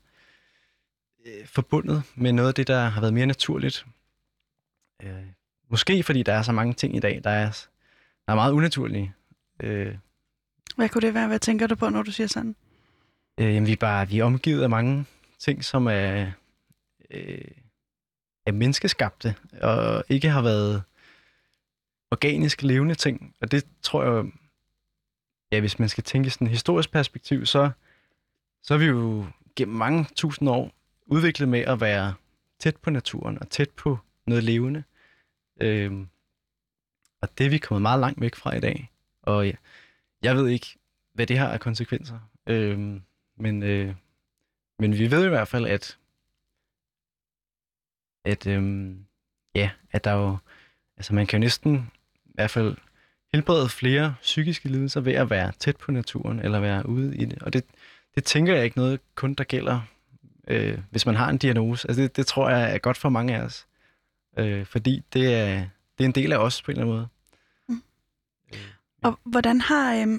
øh, 1.26 1.46
forbundet 1.46 2.02
med 2.14 2.32
noget 2.32 2.48
af 2.48 2.54
det, 2.54 2.66
der 2.66 2.88
har 2.88 3.00
været 3.00 3.14
mere 3.14 3.26
naturligt. 3.26 3.86
Øh, 5.02 5.24
måske 5.68 6.02
fordi 6.02 6.22
der 6.22 6.32
er 6.32 6.42
så 6.42 6.52
mange 6.52 6.74
ting 6.74 6.96
i 6.96 7.00
dag, 7.00 7.20
der 7.24 7.30
er, 7.30 7.66
der 8.26 8.32
er 8.32 8.34
meget 8.34 8.52
unaturlige. 8.52 9.14
Øh, 9.60 9.96
Hvad 10.76 10.88
kunne 10.88 11.02
det 11.02 11.14
være? 11.14 11.28
Hvad 11.28 11.38
tænker 11.38 11.66
du 11.66 11.74
på, 11.74 11.88
når 11.88 12.02
du 12.02 12.12
siger 12.12 12.26
sådan? 12.26 12.56
Øh, 13.38 13.54
jamen, 13.54 13.66
vi 13.66 13.72
er 13.72 13.76
bare 13.76 14.08
vi 14.08 14.18
er 14.18 14.24
omgivet 14.24 14.62
af 14.62 14.70
mange 14.70 15.06
ting, 15.38 15.64
som 15.64 15.86
er, 15.86 16.32
øh, 17.10 17.44
er 18.46 18.52
menneskeskabte, 18.52 19.34
og 19.62 20.04
ikke 20.08 20.28
har 20.28 20.42
været 20.42 20.82
organisk 22.10 22.62
levende 22.62 22.94
ting. 22.94 23.34
Og 23.40 23.50
det 23.50 23.66
tror 23.82 24.04
jeg, 24.04 24.32
ja, 25.52 25.60
hvis 25.60 25.78
man 25.78 25.88
skal 25.88 26.04
tænke 26.04 26.26
i 26.26 26.30
sådan 26.30 26.46
et 26.46 26.50
historisk 26.50 26.92
perspektiv, 26.92 27.46
så, 27.46 27.70
så 28.62 28.74
er 28.74 28.78
vi 28.78 28.84
jo 28.84 29.26
gennem 29.56 29.76
mange 29.76 30.04
tusind 30.16 30.48
år 30.48 30.72
udviklet 31.06 31.48
med 31.48 31.60
at 31.60 31.80
være 31.80 32.14
tæt 32.58 32.76
på 32.76 32.90
naturen 32.90 33.38
og 33.38 33.50
tæt 33.50 33.70
på 33.70 33.98
noget 34.26 34.44
levende. 34.44 34.84
Øhm, 35.60 36.08
og 37.22 37.38
det 37.38 37.46
er 37.46 37.50
vi 37.50 37.58
kommet 37.58 37.82
meget 37.82 38.00
langt 38.00 38.20
væk 38.20 38.34
fra 38.34 38.56
i 38.56 38.60
dag. 38.60 38.90
Og 39.22 39.46
ja, 39.46 39.52
jeg 40.22 40.36
ved 40.36 40.48
ikke, 40.48 40.66
hvad 41.12 41.26
det 41.26 41.38
har 41.38 41.48
af 41.48 41.60
konsekvenser. 41.60 42.18
Øhm, 42.46 43.02
men, 43.36 43.62
øh, 43.62 43.94
men 44.78 44.98
vi 44.98 45.10
ved 45.10 45.26
i 45.26 45.28
hvert 45.28 45.48
fald, 45.48 45.66
at, 45.66 45.98
at, 48.24 48.46
øhm, 48.46 49.06
ja, 49.54 49.70
at 49.90 50.04
der 50.04 50.12
jo, 50.12 50.38
altså 50.96 51.14
man 51.14 51.26
kan 51.26 51.38
jo 51.38 51.40
næsten 51.40 51.90
i 52.24 52.30
hvert 52.34 52.50
fald 52.50 52.76
helbrede 53.36 53.68
flere 53.68 54.14
psykiske 54.22 54.68
lidelser 54.68 55.00
ved 55.00 55.12
at 55.12 55.30
være 55.30 55.52
tæt 55.58 55.76
på 55.76 55.92
naturen 55.92 56.40
eller 56.40 56.60
være 56.60 56.88
ude 56.88 57.16
i 57.16 57.24
det. 57.24 57.42
Og 57.42 57.52
det, 57.52 57.64
det 58.14 58.24
tænker 58.24 58.54
jeg 58.54 58.64
ikke 58.64 58.78
noget 58.78 59.00
kun, 59.14 59.34
der 59.34 59.44
gælder, 59.44 59.80
øh, 60.48 60.78
hvis 60.90 61.06
man 61.06 61.14
har 61.14 61.28
en 61.28 61.38
diagnose. 61.38 61.88
Altså 61.88 62.02
det, 62.02 62.16
det 62.16 62.26
tror 62.26 62.50
jeg 62.50 62.74
er 62.74 62.78
godt 62.78 62.96
for 62.96 63.08
mange 63.08 63.36
af 63.36 63.40
os. 63.40 63.66
Øh, 64.38 64.66
fordi 64.66 65.02
det 65.12 65.34
er, 65.34 65.54
det 65.98 66.04
er 66.04 66.08
en 66.08 66.12
del 66.12 66.32
af 66.32 66.38
os 66.38 66.62
på 66.62 66.70
en 66.70 66.78
eller 66.78 66.84
anden 66.84 66.96
måde. 66.96 67.08
Mm. 67.68 67.82
Øh, 68.52 68.58
ja. 69.02 69.08
Og 69.08 69.18
hvordan 69.24 69.60
har... 69.60 69.94
Øh, 69.96 70.16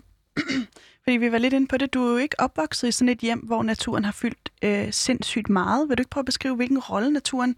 fordi 1.08 1.18
vi 1.18 1.32
var 1.32 1.38
lidt 1.38 1.54
inde 1.54 1.68
på 1.68 1.78
det, 1.78 1.94
du 1.94 2.08
er 2.08 2.12
jo 2.12 2.18
ikke 2.18 2.40
opvokset 2.40 2.88
i 2.88 2.92
sådan 2.92 3.10
et 3.10 3.20
hjem, 3.20 3.40
hvor 3.40 3.64
naturen 3.64 4.06
har 4.06 4.12
fyldt 4.12 4.52
øh, 4.62 4.94
sindssygt 4.94 5.50
meget. 5.50 5.90
Vil 5.90 5.98
du 5.98 6.02
ikke 6.02 6.10
prøve 6.10 6.22
at 6.22 6.26
beskrive, 6.26 6.56
hvilken 6.56 6.80
rolle 6.80 7.12
naturen 7.12 7.56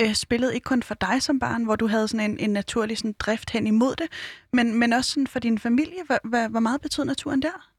øh, 0.00 0.14
spillede, 0.14 0.54
ikke 0.54 0.64
kun 0.64 0.82
for 0.82 0.94
dig 0.94 1.22
som 1.22 1.38
barn, 1.38 1.64
hvor 1.64 1.76
du 1.76 1.86
havde 1.86 2.08
sådan 2.08 2.30
en, 2.30 2.38
en 2.38 2.50
naturlig 2.50 2.98
sådan, 2.98 3.14
drift 3.18 3.50
hen 3.50 3.66
imod 3.66 3.96
det, 3.96 4.06
men, 4.52 4.78
men 4.78 4.92
også 4.92 5.10
sådan 5.10 5.26
for 5.26 5.38
din 5.38 5.58
familie. 5.58 5.98
Hvor, 6.06 6.48
hvor 6.48 6.60
meget 6.60 6.80
betød 6.80 7.04
naturen 7.04 7.42
der? 7.42 7.72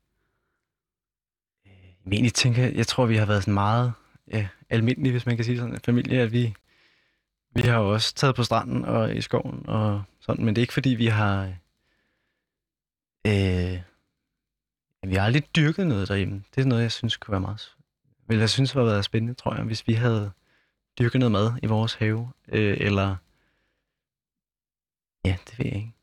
Jeg 2.05 2.11
egentlig 2.11 2.33
tænker, 2.33 2.63
jeg 2.67 2.87
tror, 2.87 3.05
vi 3.05 3.15
har 3.15 3.25
været 3.25 3.43
sådan 3.43 3.53
meget 3.53 3.93
ja, 4.31 4.47
almindelige, 4.69 5.11
hvis 5.11 5.25
man 5.25 5.35
kan 5.35 5.45
sige 5.45 5.57
sådan, 5.57 5.73
en 5.73 5.79
familie, 5.79 6.21
at 6.21 6.31
vi, 6.31 6.53
vi 7.55 7.61
har 7.61 7.79
jo 7.79 7.93
også 7.93 8.13
taget 8.15 8.35
på 8.35 8.43
stranden 8.43 8.85
og 8.85 9.15
i 9.15 9.21
skoven 9.21 9.65
og 9.67 10.03
sådan, 10.19 10.45
men 10.45 10.55
det 10.55 10.61
er 10.61 10.63
ikke 10.63 10.73
fordi, 10.73 10.89
vi 10.89 11.07
har... 11.07 11.53
Øh, 13.27 13.92
vi 15.09 15.15
har 15.15 15.25
aldrig 15.25 15.55
dyrket 15.55 15.87
noget 15.87 16.07
derhjemme. 16.07 16.43
Det 16.55 16.61
er 16.61 16.65
noget, 16.65 16.81
jeg 16.81 16.91
synes 16.91 17.17
kunne 17.17 17.31
være 17.31 17.41
meget... 17.41 17.75
Vil 18.27 18.39
jeg 18.39 18.49
synes, 18.49 18.75
var 18.75 18.83
været 18.83 19.05
spændende, 19.05 19.33
tror 19.33 19.55
jeg, 19.55 19.63
hvis 19.63 19.87
vi 19.87 19.93
havde 19.93 20.31
dyrke 20.99 21.19
noget 21.19 21.31
mad 21.31 21.51
i 21.63 21.65
vores 21.65 21.93
have, 21.93 22.31
øh, 22.47 22.77
eller... 22.79 23.15
Ja, 25.25 25.35
det 25.49 25.59
ved 25.59 25.65
jeg 25.65 25.75
ikke. 25.75 25.93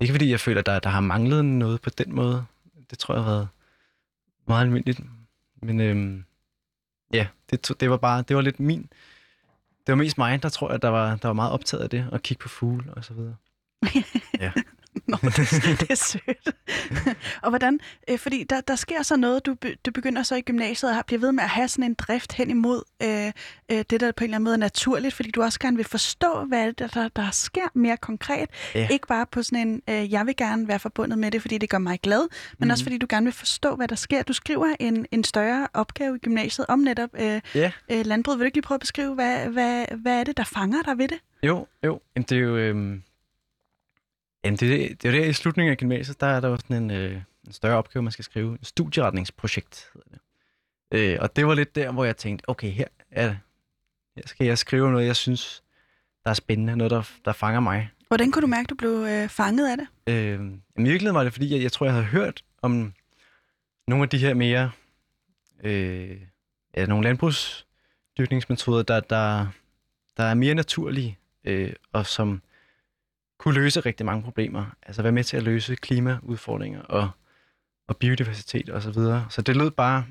Ikke 0.00 0.14
fordi 0.14 0.30
jeg 0.30 0.40
føler, 0.40 0.60
at 0.60 0.66
der, 0.66 0.78
der 0.78 0.88
har 0.88 1.00
manglet 1.00 1.44
noget 1.44 1.80
på 1.80 1.90
den 1.90 2.14
måde. 2.14 2.46
Det 2.90 2.98
tror 2.98 3.14
jeg 3.14 3.24
har 3.24 3.30
været 3.30 3.48
meget 4.46 4.62
almindeligt. 4.62 5.00
Men 5.62 5.80
øhm, 5.80 6.24
ja, 7.12 7.26
det, 7.50 7.80
det 7.80 7.90
var 7.90 7.96
bare, 7.96 8.22
det 8.22 8.36
var 8.36 8.42
lidt 8.42 8.60
min... 8.60 8.82
Det 9.86 9.92
var 9.92 9.94
mest 9.94 10.18
mig, 10.18 10.42
der 10.42 10.48
tror 10.48 10.70
jeg, 10.70 10.82
der 10.82 10.88
var, 10.88 11.16
der 11.16 11.28
var 11.28 11.32
meget 11.32 11.52
optaget 11.52 11.82
af 11.82 11.90
det, 11.90 12.08
at 12.12 12.22
kigge 12.22 12.40
på 12.40 12.48
fugle 12.48 12.94
og 12.94 13.04
så 13.04 13.14
videre. 13.14 13.36
ja. 14.40 14.52
Nå, 15.06 15.16
det, 15.22 15.36
det 15.80 15.90
er 15.90 15.94
sødt. 15.94 16.54
og 17.42 17.50
hvordan, 17.50 17.80
øh, 18.10 18.18
fordi 18.18 18.44
der, 18.44 18.60
der 18.60 18.76
sker 18.76 19.02
så 19.02 19.16
noget, 19.16 19.46
du, 19.46 19.56
du 19.86 19.90
begynder 19.90 20.22
så 20.22 20.34
i 20.34 20.40
gymnasiet 20.40 20.98
og 20.98 21.06
bliver 21.06 21.20
ved 21.20 21.32
med 21.32 21.42
at 21.42 21.48
have 21.48 21.68
sådan 21.68 21.84
en 21.84 21.94
drift 21.94 22.32
hen 22.32 22.50
imod 22.50 22.82
øh, 23.02 23.32
øh, 23.70 23.84
det, 23.90 24.00
der 24.00 24.12
på 24.12 24.24
en 24.24 24.24
eller 24.24 24.36
anden 24.36 24.44
måde 24.44 24.54
er 24.54 24.58
naturligt, 24.58 25.14
fordi 25.14 25.30
du 25.30 25.42
også 25.42 25.60
gerne 25.60 25.76
vil 25.76 25.86
forstå, 25.86 26.44
hvad 26.44 26.72
det 26.72 26.94
der, 26.94 27.08
der 27.08 27.30
sker 27.30 27.68
mere 27.74 27.96
konkret. 27.96 28.48
Ja. 28.74 28.88
Ikke 28.90 29.06
bare 29.06 29.26
på 29.32 29.42
sådan 29.42 29.68
en, 29.68 29.82
øh, 29.90 30.12
jeg 30.12 30.26
vil 30.26 30.36
gerne 30.36 30.68
være 30.68 30.78
forbundet 30.78 31.18
med 31.18 31.30
det, 31.30 31.42
fordi 31.42 31.58
det 31.58 31.70
gør 31.70 31.78
mig 31.78 32.00
glad, 32.00 32.20
men 32.20 32.28
mm-hmm. 32.58 32.70
også 32.70 32.84
fordi 32.84 32.98
du 32.98 33.06
gerne 33.10 33.24
vil 33.26 33.32
forstå, 33.32 33.76
hvad 33.76 33.88
der 33.88 33.96
sker. 33.96 34.22
Du 34.22 34.32
skriver 34.32 34.76
en, 34.80 35.06
en 35.10 35.24
større 35.24 35.68
opgave 35.74 36.16
i 36.16 36.18
gymnasiet 36.18 36.66
om 36.68 36.78
netop 36.78 37.10
øh, 37.18 37.40
ja. 37.54 37.72
øh, 37.90 38.06
landbrug. 38.06 38.34
Vil 38.34 38.40
du 38.40 38.44
ikke 38.44 38.56
lige 38.56 38.62
prøve 38.62 38.76
at 38.76 38.80
beskrive, 38.80 39.14
hvad, 39.14 39.48
hvad, 39.48 39.84
hvad 40.02 40.20
er 40.20 40.24
det, 40.24 40.36
der 40.36 40.44
fanger 40.44 40.82
dig 40.82 40.98
ved 40.98 41.08
det? 41.08 41.18
Jo, 41.42 41.66
jo. 41.84 42.00
Jamen, 42.16 42.26
det 42.28 42.38
er 42.38 42.42
jo... 42.42 42.56
Øh 42.56 42.98
Jamen, 44.48 44.58
det, 44.58 45.02
det 45.02 45.08
er 45.08 45.12
det, 45.12 45.28
i 45.28 45.32
slutningen 45.32 45.70
af 45.70 45.76
gymnasiet, 45.76 46.20
der 46.20 46.26
er 46.26 46.40
der 46.40 46.48
jo 46.48 46.56
sådan 46.56 46.82
en, 46.82 46.90
øh, 46.90 47.20
en 47.46 47.52
større 47.52 47.76
opgave, 47.76 48.02
man 48.02 48.12
skal 48.12 48.24
skrive. 48.24 48.52
En 48.52 48.64
studieretningsprojekt 48.64 49.90
hedder 49.94 50.08
det. 50.10 50.20
Øh, 50.98 51.18
og 51.20 51.36
det 51.36 51.46
var 51.46 51.54
lidt 51.54 51.74
der, 51.74 51.92
hvor 51.92 52.04
jeg 52.04 52.16
tænkte, 52.16 52.48
okay, 52.48 52.70
her, 52.70 52.86
er 53.10 53.26
det. 53.26 53.38
her 54.16 54.22
skal 54.26 54.46
jeg 54.46 54.58
skrive 54.58 54.90
noget, 54.90 55.06
jeg 55.06 55.16
synes, 55.16 55.62
der 56.24 56.30
er 56.30 56.34
spændende, 56.34 56.76
noget, 56.76 56.90
der, 56.90 57.10
der 57.24 57.32
fanger 57.32 57.60
mig. 57.60 57.90
Hvordan 58.06 58.32
kunne 58.32 58.42
du 58.42 58.46
mærke, 58.46 58.66
at 58.66 58.70
du 58.70 58.74
blev 58.74 58.90
øh, 58.90 59.28
fanget 59.28 59.70
af 59.70 59.76
det? 59.76 59.86
Øh, 60.06 60.40
I 60.78 60.82
virkeligheden 60.82 61.14
var 61.14 61.24
det, 61.24 61.32
fordi 61.32 61.54
jeg, 61.54 61.62
jeg 61.62 61.72
tror, 61.72 61.86
jeg 61.86 61.92
havde 61.92 62.06
hørt 62.06 62.44
om 62.62 62.94
nogle 63.88 64.02
af 64.02 64.08
de 64.08 64.18
her 64.18 64.34
mere, 64.34 64.70
øh, 65.64 66.20
ja, 66.76 66.86
nogle 66.86 67.04
landbrugsdyrkningsmetoder, 67.04 68.82
der, 68.82 69.00
der, 69.00 69.46
der 70.16 70.24
er 70.24 70.34
mere 70.34 70.54
naturlige, 70.54 71.18
øh, 71.44 71.72
og 71.92 72.06
som 72.06 72.42
kunne 73.38 73.54
løse 73.54 73.80
rigtig 73.80 74.06
mange 74.06 74.22
problemer. 74.22 74.66
Altså 74.82 75.02
være 75.02 75.12
med 75.12 75.24
til 75.24 75.36
at 75.36 75.42
løse 75.42 75.76
klimaudfordringer 75.76 76.82
og, 76.82 77.10
og 77.88 77.96
biodiversitet 77.96 78.70
osv. 78.70 78.92
Så, 78.92 79.24
så 79.30 79.42
det 79.42 79.56
lød 79.56 79.70
bare 79.70 80.06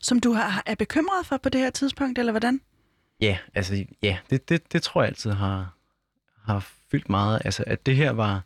Som 0.00 0.20
du 0.20 0.32
har, 0.32 0.62
er 0.66 0.74
bekymret 0.74 1.26
for 1.26 1.36
på 1.36 1.48
det 1.48 1.60
her 1.60 1.70
tidspunkt, 1.70 2.18
eller 2.18 2.32
hvordan? 2.32 2.60
Ja, 3.20 3.38
altså, 3.54 3.84
ja, 4.02 4.18
det, 4.30 4.48
det, 4.48 4.72
det 4.72 4.82
tror 4.82 5.02
jeg 5.02 5.08
altid 5.08 5.30
har, 5.30 5.74
har 6.44 6.66
fyldt 6.90 7.08
meget. 7.08 7.42
Altså, 7.44 7.64
at 7.66 7.86
det 7.86 7.96
her 7.96 8.10
var 8.10 8.42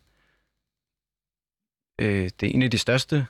øh, 1.99 2.29
det 2.39 2.43
er 2.43 2.53
en 2.53 2.61
af 2.61 2.71
de 2.71 2.77
største 2.77 3.27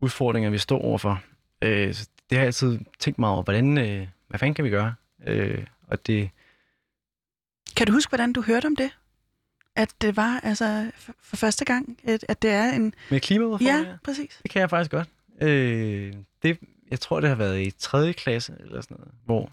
udfordringer, 0.00 0.50
vi 0.50 0.58
står 0.58 0.82
overfor. 0.82 1.22
Øh, 1.62 1.94
så 1.94 2.08
det 2.30 2.38
har 2.38 2.42
jeg 2.42 2.46
altid 2.46 2.78
tænkt 2.98 3.18
meget 3.18 3.34
over, 3.34 3.42
hvordan, 3.42 3.78
øh, 3.78 4.08
hvad 4.28 4.38
fanden 4.38 4.54
kan 4.54 4.64
vi 4.64 4.70
gøre? 4.70 4.94
Øh, 5.26 5.66
og 5.86 6.06
det... 6.06 6.30
Kan 7.76 7.86
du 7.86 7.92
huske, 7.92 8.10
hvordan 8.10 8.32
du 8.32 8.42
hørte 8.42 8.66
om 8.66 8.76
det? 8.76 8.90
At 9.78 9.94
det 10.00 10.16
var 10.16 10.40
altså 10.42 10.90
for, 11.20 11.36
første 11.36 11.64
gang, 11.64 11.98
at, 12.04 12.24
at 12.28 12.42
det 12.42 12.50
er 12.50 12.72
en... 12.72 12.94
Med 13.10 13.20
klimaudfordringer? 13.20 13.90
Ja, 13.90 13.96
præcis. 14.04 14.40
Det 14.42 14.50
kan 14.50 14.60
jeg 14.60 14.70
faktisk 14.70 14.90
godt. 14.90 15.08
Øh, 15.40 16.14
det, 16.42 16.58
jeg 16.90 17.00
tror, 17.00 17.20
det 17.20 17.28
har 17.28 17.36
været 17.36 17.60
i 17.60 17.70
3. 17.70 18.12
klasse 18.12 18.56
eller 18.60 18.80
sådan 18.80 18.96
noget, 18.96 19.14
hvor 19.24 19.52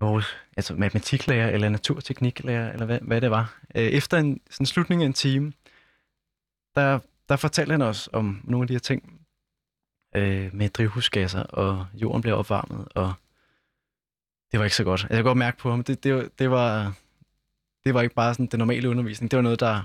vores 0.00 0.26
altså 0.56 0.74
matematiklærer 0.74 1.50
eller 1.50 1.68
naturtekniklærer, 1.68 2.72
eller 2.72 2.86
hvad, 2.86 2.98
hvad 3.02 3.20
det 3.20 3.30
var, 3.30 3.58
øh, 3.74 3.82
efter 3.82 4.18
en 4.18 4.40
sådan 4.50 4.66
slutning 4.66 5.02
af 5.02 5.06
en 5.06 5.12
time, 5.12 5.52
der, 6.74 6.98
der 7.28 7.36
fortalte 7.36 7.72
han 7.72 7.82
os 7.82 8.08
om 8.12 8.40
nogle 8.44 8.64
af 8.64 8.68
de 8.68 8.74
her 8.74 8.78
ting 8.78 9.20
øh, 10.16 10.54
med 10.54 10.68
drivhusgasser, 10.68 11.42
og 11.42 11.86
jorden 11.94 12.22
bliver 12.22 12.36
opvarmet, 12.36 12.88
og 12.94 13.12
det 14.52 14.58
var 14.58 14.64
ikke 14.64 14.76
så 14.76 14.84
godt. 14.84 15.00
Altså, 15.00 15.06
jeg 15.10 15.16
kan 15.16 15.24
godt 15.24 15.38
mærke 15.38 15.58
på 15.58 15.70
ham, 15.70 15.84
det, 15.84 16.04
det, 16.04 16.38
det, 16.38 16.50
var, 16.50 16.94
det 17.84 17.94
var 17.94 18.02
ikke 18.02 18.14
bare 18.14 18.34
sådan 18.34 18.46
den 18.46 18.58
normale 18.58 18.88
undervisning, 18.88 19.30
det 19.30 19.36
var 19.36 19.42
noget, 19.42 19.60
der 19.60 19.82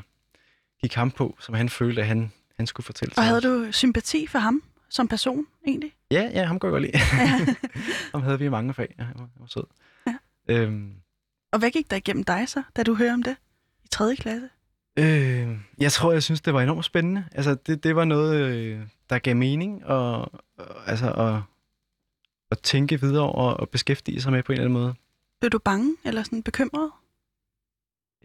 gik 0.82 0.94
ham 0.94 1.12
på, 1.12 1.38
som 1.40 1.56
han 1.56 1.70
følte, 1.70 2.02
at 2.02 2.08
han, 2.08 2.32
han 2.56 2.68
skulle 2.68 2.86
fortælle 2.86 3.14
Og 3.18 3.24
havde 3.24 3.42
du 3.42 3.72
sympati 3.72 4.28
for 4.28 4.40
ham 4.40 4.64
som 4.90 5.08
person, 5.08 5.46
egentlig? 5.68 5.94
Ja, 6.12 6.30
ja, 6.34 6.44
ham 6.44 6.60
går 6.60 6.68
jeg 6.68 6.72
godt 6.72 6.82
lide. 6.82 6.98
Ja. 6.98 7.56
ham 8.14 8.22
havde 8.22 8.40
vi 8.40 8.46
i 8.46 8.50
mange 8.50 8.74
fag. 8.74 8.96
Ja, 9.00 9.04
han 9.04 9.14
var, 9.16 9.22
han 9.22 9.40
var 9.40 9.48
sød. 9.48 9.64
Ja. 10.08 10.16
Øhm. 10.50 10.94
Og 11.52 11.60
hvad 11.60 11.72
gik 11.72 11.92
der 11.92 11.98
igennem 11.98 12.24
dig 12.24 12.50
så, 12.50 12.64
da 12.76 12.84
du 12.84 12.96
hørte 12.96 13.14
om 13.14 13.24
det 13.24 13.36
i 13.84 13.88
3. 13.88 14.16
klasse? 14.16 14.50
Øh, 15.00 15.58
jeg 15.78 15.92
tror, 15.92 16.12
jeg 16.12 16.24
synes, 16.24 16.42
det 16.42 16.54
var 16.54 16.62
enormt 16.62 16.86
spændende. 16.86 17.26
Altså, 17.32 17.56
det, 17.56 17.84
det 17.84 17.96
var 17.96 18.06
noget, 18.06 18.46
øh, 18.46 18.80
der 19.10 19.20
gav 19.20 19.36
mening, 19.36 19.86
og, 19.86 20.22
og 20.58 20.90
altså, 20.90 21.12
at, 21.12 21.42
at 22.52 22.60
tænke 22.60 23.02
videre 23.02 23.32
og, 23.32 23.60
og 23.60 23.70
beskæftige 23.70 24.22
sig 24.22 24.32
med 24.32 24.44
på 24.44 24.52
en 24.52 24.54
eller 24.54 24.66
anden 24.66 24.82
måde. 24.82 24.96
Blev 25.40 25.50
du 25.50 25.60
bange, 25.60 25.96
eller 26.06 26.24
sådan 26.24 26.44
bekymret? 26.44 26.92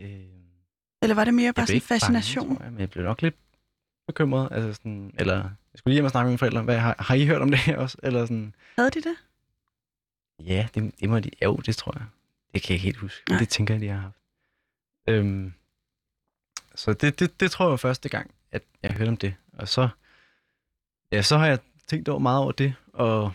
Øh, 0.00 0.20
eller 1.02 1.14
var 1.14 1.24
det 1.24 1.34
mere 1.34 1.52
bare 1.52 1.66
sådan 1.66 1.76
en 1.76 1.80
fascination? 1.80 2.48
Bange, 2.48 2.64
jeg, 2.64 2.72
men 2.72 2.80
jeg 2.80 2.90
blev 2.90 3.04
nok 3.04 3.22
lidt 3.22 3.34
bekymret. 4.06 4.48
Altså 4.52 4.72
sådan, 4.74 5.14
eller 5.18 5.36
jeg 5.36 5.78
skulle 5.78 5.92
lige 5.92 5.96
hjem 5.96 6.04
og 6.04 6.10
snakke 6.10 6.24
med 6.26 6.30
mine 6.30 6.38
forældre. 6.38 6.62
Hvad, 6.62 6.78
har, 6.78 6.96
har 6.98 7.14
I 7.14 7.26
hørt 7.26 7.42
om 7.42 7.50
det 7.50 7.58
her 7.58 7.76
også? 7.84 7.98
Eller 8.02 8.24
sådan, 8.24 8.54
Havde 8.78 8.90
de 8.90 9.02
det? 9.02 9.16
Ja, 10.38 10.68
det, 10.74 11.00
det 11.00 11.08
må 11.08 11.20
de. 11.20 11.30
Jo, 11.42 11.56
det 11.56 11.76
tror 11.76 11.92
jeg. 11.98 12.06
Det 12.54 12.62
kan 12.62 12.68
jeg 12.70 12.74
ikke 12.74 12.84
helt 12.84 12.96
huske. 12.96 13.30
Nej. 13.30 13.38
Det 13.38 13.48
tænker 13.48 13.74
jeg, 13.74 13.80
de 13.80 13.88
har 13.88 14.00
haft. 14.00 14.16
Øhm, 15.08 15.52
så 16.74 16.92
det, 16.92 17.20
det, 17.20 17.40
det 17.40 17.50
tror 17.50 17.64
jeg 17.64 17.70
var 17.70 17.76
første 17.76 18.08
gang, 18.08 18.30
at 18.52 18.62
jeg 18.82 18.92
hørte 18.92 19.08
om 19.08 19.16
det. 19.16 19.34
Og 19.52 19.68
så, 19.68 19.88
ja, 21.12 21.22
så 21.22 21.38
har 21.38 21.46
jeg 21.46 21.58
tænkt 21.86 22.08
over 22.08 22.18
meget 22.18 22.42
over 22.42 22.52
det, 22.52 22.74
og, 22.92 23.32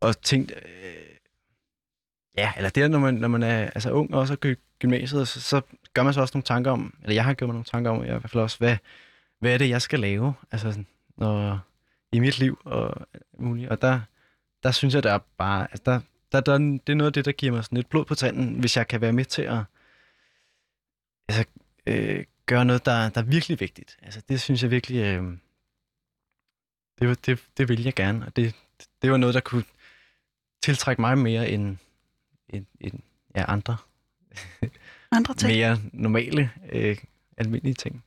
og 0.00 0.22
tænkt, 0.22 0.52
øh, 0.56 0.99
ja, 2.40 2.52
eller 2.56 2.70
det 2.70 2.82
er, 2.82 2.88
når 2.88 2.98
man, 2.98 3.14
når 3.14 3.28
man 3.28 3.42
er 3.42 3.70
altså, 3.74 3.90
ung 3.90 4.14
og 4.14 4.20
også 4.20 4.36
er 4.42 4.54
gymnasiet, 4.78 5.28
så, 5.28 5.40
så 5.40 5.60
gør 5.94 6.02
man 6.02 6.14
så 6.14 6.20
også 6.20 6.36
nogle 6.36 6.44
tanker 6.44 6.70
om, 6.70 6.94
eller 7.02 7.14
jeg 7.14 7.24
har 7.24 7.34
gjort 7.34 7.48
mig 7.48 7.54
nogle 7.54 7.64
tanker 7.64 7.90
om, 7.90 8.04
i 8.04 8.06
hvert 8.06 8.30
fald 8.30 8.42
også, 8.42 8.58
hvad, 8.58 8.76
hvad 9.38 9.54
er 9.54 9.58
det, 9.58 9.68
jeg 9.68 9.82
skal 9.82 10.00
lave, 10.00 10.34
altså 10.52 10.84
når, 11.16 11.60
i 12.12 12.18
mit 12.20 12.38
liv 12.38 12.58
og 12.64 13.06
muligt. 13.38 13.70
Og 13.70 13.82
der, 13.82 14.00
der 14.62 14.70
synes 14.70 14.94
jeg, 14.94 15.02
der 15.02 15.12
er 15.12 15.18
bare, 15.38 15.62
altså 15.70 15.82
der, 15.84 16.00
der, 16.32 16.40
der, 16.40 16.58
det 16.58 16.92
er 16.92 16.94
noget 16.94 17.10
af 17.10 17.12
det, 17.12 17.24
der 17.24 17.32
giver 17.32 17.52
mig 17.52 17.64
sådan 17.64 17.76
lidt 17.76 17.88
blod 17.88 18.04
på 18.04 18.14
tanden, 18.14 18.60
hvis 18.60 18.76
jeg 18.76 18.88
kan 18.88 19.00
være 19.00 19.12
med 19.12 19.24
til 19.24 19.42
at, 19.42 19.58
altså, 21.28 21.44
øh, 21.86 22.24
gøre 22.46 22.64
noget, 22.64 22.86
der, 22.86 23.08
der 23.08 23.20
er 23.20 23.24
virkelig 23.24 23.60
vigtigt. 23.60 23.96
Altså, 24.02 24.22
det 24.28 24.40
synes 24.40 24.62
jeg 24.62 24.70
virkelig, 24.70 24.98
øh, 24.98 25.22
det, 26.98 27.26
det, 27.26 27.44
det 27.56 27.68
vil 27.68 27.82
jeg 27.82 27.94
gerne, 27.94 28.26
og 28.26 28.36
det, 28.36 28.54
det 29.02 29.10
var 29.10 29.16
noget, 29.16 29.34
der 29.34 29.40
kunne 29.40 29.64
tiltrække 30.62 31.00
mig 31.00 31.18
mere 31.18 31.50
end, 31.50 31.76
end, 32.50 32.66
end 32.80 33.00
ja, 33.36 33.44
andre, 33.48 33.76
andre 35.12 35.34
ting. 35.34 35.52
mere 35.52 35.78
normale, 35.92 36.50
øh, 36.72 36.96
almindelige 37.36 37.74
ting. 37.74 38.04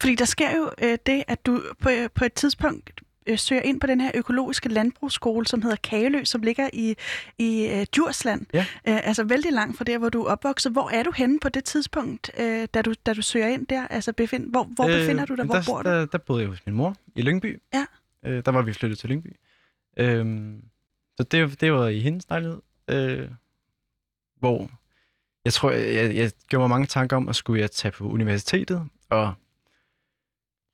Fordi 0.00 0.14
der 0.14 0.24
sker 0.24 0.56
jo 0.56 0.70
øh, 0.82 0.98
det, 1.06 1.24
at 1.28 1.46
du 1.46 1.62
på, 1.80 1.90
på 2.14 2.24
et 2.24 2.32
tidspunkt 2.32 3.00
øh, 3.26 3.38
søger 3.38 3.62
ind 3.62 3.80
på 3.80 3.86
den 3.86 4.00
her 4.00 4.10
økologiske 4.14 4.68
landbrugsskole, 4.68 5.46
som 5.46 5.62
hedder 5.62 5.76
Kagelø, 5.76 6.24
som 6.24 6.42
ligger 6.42 6.70
i, 6.72 6.94
i 7.38 7.66
øh, 7.66 7.86
Djursland. 7.94 8.46
Ja. 8.52 8.66
Øh, 8.88 9.08
altså 9.08 9.24
vældig 9.24 9.52
langt 9.52 9.76
fra 9.78 9.84
der, 9.84 9.98
hvor 9.98 10.08
du 10.08 10.22
er 10.22 10.30
opvokset. 10.30 10.72
Hvor 10.72 10.90
er 10.90 11.02
du 11.02 11.10
henne 11.16 11.40
på 11.40 11.48
det 11.48 11.64
tidspunkt, 11.64 12.30
øh, 12.38 12.68
da, 12.74 12.82
du, 12.82 12.94
da 13.06 13.14
du 13.14 13.22
søger 13.22 13.48
ind 13.48 13.66
der? 13.66 13.86
Altså 13.86 14.12
befind, 14.12 14.50
hvor, 14.50 14.64
hvor 14.64 14.88
øh, 14.88 15.00
befinder 15.00 15.24
du 15.24 15.34
dig? 15.34 15.44
Hvor 15.44 15.54
der, 15.54 15.62
bor 15.66 15.82
du? 15.82 15.90
Der, 15.90 16.06
der 16.06 16.18
boede 16.18 16.42
jeg 16.42 16.48
hos 16.48 16.66
min 16.66 16.74
mor 16.74 16.96
i 17.16 17.22
Lyngby. 17.22 17.60
Ja. 17.74 17.86
Øh, 18.26 18.44
der 18.44 18.50
var 18.50 18.62
vi 18.62 18.72
flyttet 18.72 18.98
til 18.98 19.08
Lyngby. 19.08 19.36
Øh, 19.98 20.52
så 21.16 21.22
det, 21.22 21.60
det 21.60 21.72
var 21.72 21.88
i 21.88 22.00
hendes 22.00 22.26
lejlighed, 22.28 22.60
øh, 22.90 23.28
hvor 24.38 24.70
jeg 25.44 25.52
tror, 25.52 25.70
jeg, 25.70 25.94
jeg, 25.94 26.16
jeg 26.16 26.32
gjorde 26.48 26.62
mig 26.62 26.70
mange 26.70 26.86
tanker 26.86 27.16
om, 27.16 27.28
at 27.28 27.36
skulle 27.36 27.60
jeg 27.60 27.70
tage 27.70 27.92
på 27.92 28.04
universitetet 28.08 28.88
og 29.10 29.34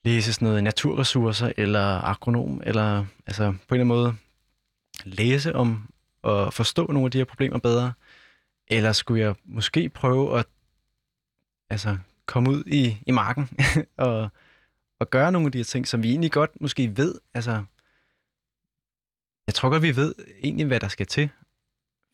læse 0.05 0.33
sådan 0.33 0.49
noget 0.49 0.65
naturressourcer 0.65 1.53
eller 1.57 2.01
agronom, 2.01 2.63
eller 2.65 3.07
altså 3.27 3.55
på 3.69 3.75
en 3.75 3.81
eller 3.81 3.85
anden 3.85 3.87
måde 3.87 4.17
læse 5.05 5.55
om 5.55 5.89
og 6.23 6.55
forstå 6.55 6.87
nogle 6.87 7.05
af 7.05 7.11
de 7.11 7.19
her 7.19 7.25
problemer 7.25 7.59
bedre? 7.59 7.93
Eller 8.69 8.93
skulle 8.93 9.21
jeg 9.21 9.35
måske 9.45 9.89
prøve 9.89 10.39
at 10.39 10.47
altså, 11.71 11.99
komme 12.27 12.51
ud 12.51 12.65
i, 12.67 12.97
i 13.07 13.11
marken 13.11 13.51
og, 13.97 14.29
og 15.01 15.11
gøre 15.11 15.33
nogle 15.33 15.47
af 15.47 15.53
de 15.53 15.59
her 15.59 15.65
ting, 15.65 15.89
som 15.89 16.03
vi 16.03 16.11
egentlig 16.11 16.33
godt 16.33 16.61
måske 16.61 16.97
ved? 16.97 17.15
Altså, 17.35 17.65
jeg 19.47 19.55
tror 19.55 19.71
godt, 19.71 19.83
vi 19.83 19.97
ved 19.97 20.15
egentlig, 20.43 20.67
hvad 20.67 20.81
der 20.81 20.89
skal 20.89 21.07
til 21.07 21.31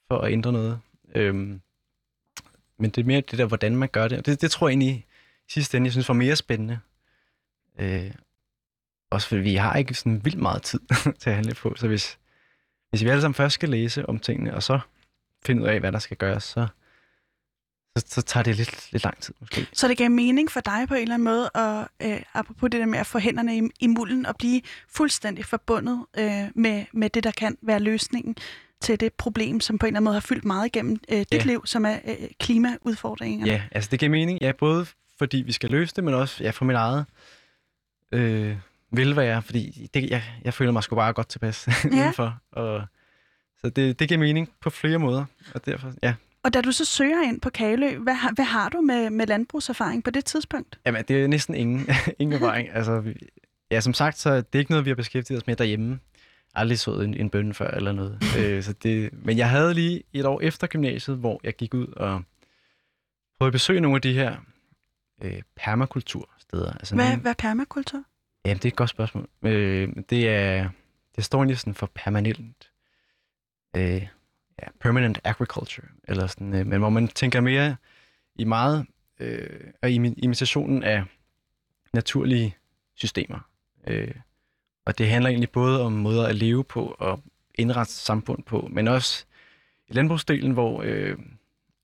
for 0.08 0.18
at 0.18 0.32
ændre 0.32 0.52
noget. 0.52 0.80
Øhm, 1.14 1.60
men 2.78 2.90
det 2.90 3.02
er 3.02 3.06
mere 3.06 3.20
det 3.20 3.38
der, 3.38 3.46
hvordan 3.46 3.76
man 3.76 3.88
gør 3.88 4.08
det. 4.08 4.26
det, 4.26 4.40
det 4.40 4.50
tror 4.50 4.68
jeg 4.68 4.72
egentlig 4.72 5.06
i 5.48 5.50
sidste 5.52 5.76
ende, 5.76 5.86
jeg 5.86 5.92
synes 5.92 6.08
var 6.08 6.14
mere 6.14 6.36
spændende. 6.36 6.78
Øh, 7.78 8.10
også 9.10 9.28
fordi 9.28 9.40
vi 9.40 9.54
har 9.54 9.76
ikke 9.76 9.94
sådan 9.94 10.24
vildt 10.24 10.38
meget 10.38 10.62
tid 10.62 10.80
til 11.20 11.30
at 11.30 11.36
handle 11.36 11.54
på, 11.54 11.74
så 11.76 11.88
hvis, 11.88 12.18
hvis 12.90 13.04
vi 13.04 13.08
alle 13.08 13.20
sammen 13.20 13.34
først 13.34 13.54
skal 13.54 13.68
læse 13.68 14.08
om 14.08 14.18
tingene, 14.18 14.54
og 14.54 14.62
så 14.62 14.80
finde 15.44 15.62
ud 15.62 15.68
af, 15.68 15.80
hvad 15.80 15.92
der 15.92 15.98
skal 15.98 16.16
gøres, 16.16 16.44
så, 16.44 16.66
så, 17.96 18.04
så 18.08 18.22
tager 18.22 18.44
det 18.44 18.56
lidt, 18.56 18.92
lidt 18.92 19.04
lang 19.04 19.20
tid 19.20 19.34
måske. 19.40 19.66
Så 19.72 19.88
det 19.88 19.98
gav 19.98 20.10
mening 20.10 20.50
for 20.50 20.60
dig 20.60 20.88
på 20.88 20.94
en 20.94 21.02
eller 21.02 21.14
anden 21.14 21.24
måde, 21.24 21.50
og 21.50 21.88
øh, 22.02 22.22
apropos 22.34 22.70
det 22.70 22.80
der 22.80 22.86
med 22.86 22.98
at 22.98 23.06
få 23.06 23.18
hænderne 23.18 23.58
i, 23.58 23.62
i 23.80 23.86
mulden 23.86 24.26
og 24.26 24.36
blive 24.36 24.62
fuldstændig 24.88 25.44
forbundet 25.44 26.06
øh, 26.18 26.44
med, 26.54 26.84
med 26.92 27.10
det, 27.10 27.24
der 27.24 27.30
kan 27.30 27.58
være 27.62 27.80
løsningen 27.80 28.36
til 28.80 29.00
det 29.00 29.12
problem, 29.12 29.60
som 29.60 29.78
på 29.78 29.86
en 29.86 29.88
eller 29.88 29.96
anden 29.96 30.04
måde 30.04 30.14
har 30.14 30.20
fyldt 30.20 30.44
meget 30.44 30.66
igennem 30.66 31.00
øh, 31.08 31.18
dit 31.18 31.32
ja. 31.32 31.42
liv, 31.44 31.62
som 31.66 31.84
er 31.84 31.98
øh, 32.04 32.14
klimaudfordringerne. 32.40 33.52
Ja, 33.52 33.62
altså 33.72 33.88
det 33.90 33.98
giver 33.98 34.10
mening, 34.10 34.38
ja, 34.40 34.52
både 34.52 34.86
fordi 35.18 35.36
vi 35.36 35.52
skal 35.52 35.70
løse 35.70 35.96
det, 35.96 36.04
men 36.04 36.14
også 36.14 36.44
ja, 36.44 36.50
for 36.50 36.64
mit 36.64 36.76
eget 36.76 37.06
øh, 38.12 38.56
velvære, 38.92 39.42
fordi 39.42 39.90
det, 39.94 40.10
jeg, 40.10 40.22
jeg 40.44 40.54
føler 40.54 40.72
mig 40.72 40.82
sgu 40.82 40.96
bare 40.96 41.12
godt 41.12 41.28
tilpas 41.28 41.68
ja. 41.68 41.88
indenfor. 41.88 42.38
Og, 42.52 42.82
så 43.60 43.70
det, 43.70 43.98
det 43.98 44.08
giver 44.08 44.20
mening 44.20 44.50
på 44.60 44.70
flere 44.70 44.98
måder, 44.98 45.24
og 45.54 45.66
derfor, 45.66 45.92
ja. 46.02 46.14
Og 46.42 46.54
da 46.54 46.60
du 46.60 46.72
så 46.72 46.84
søger 46.84 47.22
ind 47.22 47.40
på 47.40 47.50
Kalø, 47.50 47.98
hvad, 47.98 48.34
hvad 48.34 48.44
har 48.44 48.68
du 48.68 48.80
med, 48.80 49.10
med 49.10 49.26
landbrugserfaring 49.26 50.04
på 50.04 50.10
det 50.10 50.24
tidspunkt? 50.24 50.78
Jamen, 50.86 51.04
det 51.08 51.22
er 51.22 51.26
næsten 51.26 51.54
ingen, 51.54 51.88
ingen 52.18 52.34
erfaring. 52.42 52.68
altså, 52.72 53.00
vi, 53.00 53.14
ja, 53.70 53.80
som 53.80 53.94
sagt, 53.94 54.18
så 54.18 54.36
det 54.36 54.54
er 54.54 54.58
ikke 54.58 54.70
noget, 54.70 54.84
vi 54.84 54.90
har 54.90 54.94
beskæftiget 54.94 55.42
os 55.42 55.46
med 55.46 55.56
derhjemme. 55.56 55.98
Aldrig 56.54 56.78
så 56.78 57.00
en, 57.00 57.14
en 57.14 57.30
bønne 57.30 57.54
før 57.54 57.70
eller 57.70 57.92
noget. 57.92 58.22
øh, 58.38 58.62
så 58.62 58.72
det, 58.72 59.10
men 59.12 59.38
jeg 59.38 59.50
havde 59.50 59.74
lige 59.74 60.02
et 60.12 60.24
år 60.24 60.40
efter 60.40 60.66
gymnasiet, 60.66 61.16
hvor 61.16 61.40
jeg 61.44 61.56
gik 61.56 61.74
ud 61.74 61.86
og 61.86 62.22
prøvede 63.38 63.48
at 63.48 63.52
besøge 63.52 63.80
nogle 63.80 63.96
af 63.96 64.02
de 64.02 64.12
her 64.12 64.36
øh, 65.22 65.42
permakultursteder. 65.56 66.72
Altså 66.72 66.94
hvad, 66.94 67.04
nogle... 67.04 67.20
hvad 67.20 67.30
er 67.30 67.34
permakultur? 67.38 68.04
Jamen, 68.44 68.56
det 68.56 68.64
er 68.64 68.68
et 68.68 68.76
godt 68.76 68.90
spørgsmål. 68.90 69.28
Øh, 69.42 69.88
det 70.10 70.28
er, 70.28 70.70
det 71.16 71.24
står 71.24 71.38
egentlig 71.38 71.58
sådan 71.58 71.74
for 71.74 71.90
permanent, 71.94 72.70
øh, 73.76 74.06
ja, 74.62 74.68
permanent 74.80 75.20
agriculture, 75.24 75.86
eller 76.08 76.26
sådan, 76.26 76.54
øh, 76.54 76.66
men 76.66 76.78
hvor 76.78 76.88
man 76.88 77.08
tænker 77.08 77.40
mere 77.40 77.76
i 78.34 78.44
meget, 78.44 78.86
øh, 79.20 79.60
og 79.82 79.90
imitationen 79.90 80.82
af 80.82 81.04
naturlige 81.92 82.56
systemer. 82.94 83.38
Øh, 83.86 84.14
og 84.88 84.98
det 84.98 85.08
handler 85.08 85.30
egentlig 85.30 85.50
både 85.50 85.82
om 85.82 85.92
måder 85.92 86.26
at 86.26 86.34
leve 86.34 86.64
på 86.64 86.96
og 86.98 87.20
indrette 87.54 87.92
samfund 87.92 88.42
på, 88.42 88.68
men 88.70 88.88
også 88.88 89.24
i 89.88 89.92
landbrugsdelen, 89.92 90.52
hvor 90.52 90.82
øh, 90.82 91.18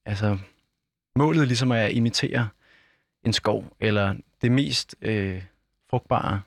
altså, 0.06 0.38
målet 1.16 1.46
ligesom 1.46 1.70
er 1.70 1.76
at 1.76 1.92
imitere 1.92 2.48
en 3.24 3.32
skov, 3.32 3.76
eller 3.80 4.14
det 4.42 4.52
mest 4.52 4.96
øh, 5.02 5.42
frugtbare 5.90 6.42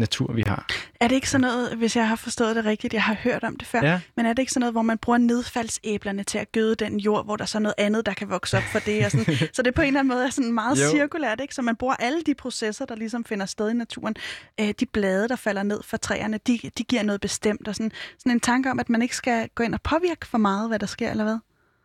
natur, 0.00 0.32
vi 0.32 0.42
har. 0.46 0.66
Er 1.00 1.08
det 1.08 1.14
ikke 1.14 1.30
sådan 1.30 1.40
noget, 1.40 1.76
hvis 1.76 1.96
jeg 1.96 2.08
har 2.08 2.16
forstået 2.16 2.56
det 2.56 2.64
rigtigt, 2.64 2.94
jeg 2.94 3.02
har 3.02 3.14
hørt 3.14 3.44
om 3.44 3.56
det 3.56 3.66
før, 3.68 3.80
Ja. 3.84 4.00
men 4.16 4.26
er 4.26 4.32
det 4.32 4.38
ikke 4.38 4.52
sådan 4.52 4.60
noget, 4.60 4.74
hvor 4.74 4.82
man 4.82 4.98
bruger 4.98 5.18
nedfaldsæblerne 5.18 6.22
til 6.24 6.38
at 6.38 6.52
gøde 6.52 6.74
den 6.74 6.98
jord, 7.00 7.24
hvor 7.24 7.36
der 7.36 7.44
så 7.44 7.58
er 7.58 7.62
noget 7.62 7.74
andet, 7.78 8.06
der 8.06 8.14
kan 8.14 8.30
vokse 8.30 8.56
op 8.56 8.62
for 8.62 8.78
det? 8.78 9.04
Og 9.04 9.10
sådan. 9.10 9.34
så 9.56 9.62
det 9.62 9.74
på 9.74 9.80
en 9.82 9.86
eller 9.86 10.00
anden 10.00 10.14
måde 10.14 10.26
er 10.26 10.30
sådan 10.30 10.52
meget 10.52 10.82
Jo. 10.82 10.90
cirkulært, 10.90 11.40
ikke? 11.40 11.54
Så 11.54 11.62
man 11.62 11.76
bruger 11.76 11.94
alle 11.98 12.22
de 12.26 12.34
processer, 12.34 12.84
der 12.84 12.94
ligesom 12.96 13.24
finder 13.24 13.46
sted 13.46 13.70
i 13.70 13.74
naturen. 13.74 14.16
Øh, 14.60 14.74
de 14.80 14.86
blade, 14.86 15.28
der 15.28 15.36
falder 15.36 15.62
ned 15.62 15.80
fra 15.82 15.96
træerne, 15.96 16.38
de, 16.46 16.58
de 16.78 16.84
giver 16.84 17.02
noget 17.02 17.20
bestemt. 17.20 17.68
Og 17.68 17.74
sådan, 17.74 17.92
sådan 18.18 18.32
en 18.32 18.40
tanke 18.40 18.70
om, 18.70 18.80
at 18.80 18.88
man 18.90 19.02
ikke 19.02 19.16
skal 19.16 19.48
gå 19.54 19.62
ind 19.62 19.74
og 19.74 19.82
påvirke 19.82 20.26
for 20.26 20.38
meget, 20.38 20.68
hvad 20.68 20.78
der 20.78 20.86
sker, 20.86 21.10
eller 21.10 21.24
hvad? 21.24 21.38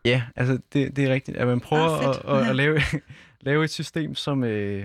Ja, 0.06 0.22
altså 0.36 0.58
det, 0.74 0.96
det 0.96 1.06
er 1.06 1.14
rigtigt, 1.14 1.38
at 1.38 1.48
man 1.48 1.60
prøver 1.60 1.90
Ah, 1.98 2.04
fedt. 2.04 2.26
at, 2.26 2.32
at, 2.38 2.44
Ja. 2.44 2.50
at 2.50 2.56
lave, 2.62 2.82
lave 3.48 3.64
et 3.64 3.70
system, 3.72 4.16
som, 4.16 4.44
øh, 4.44 4.84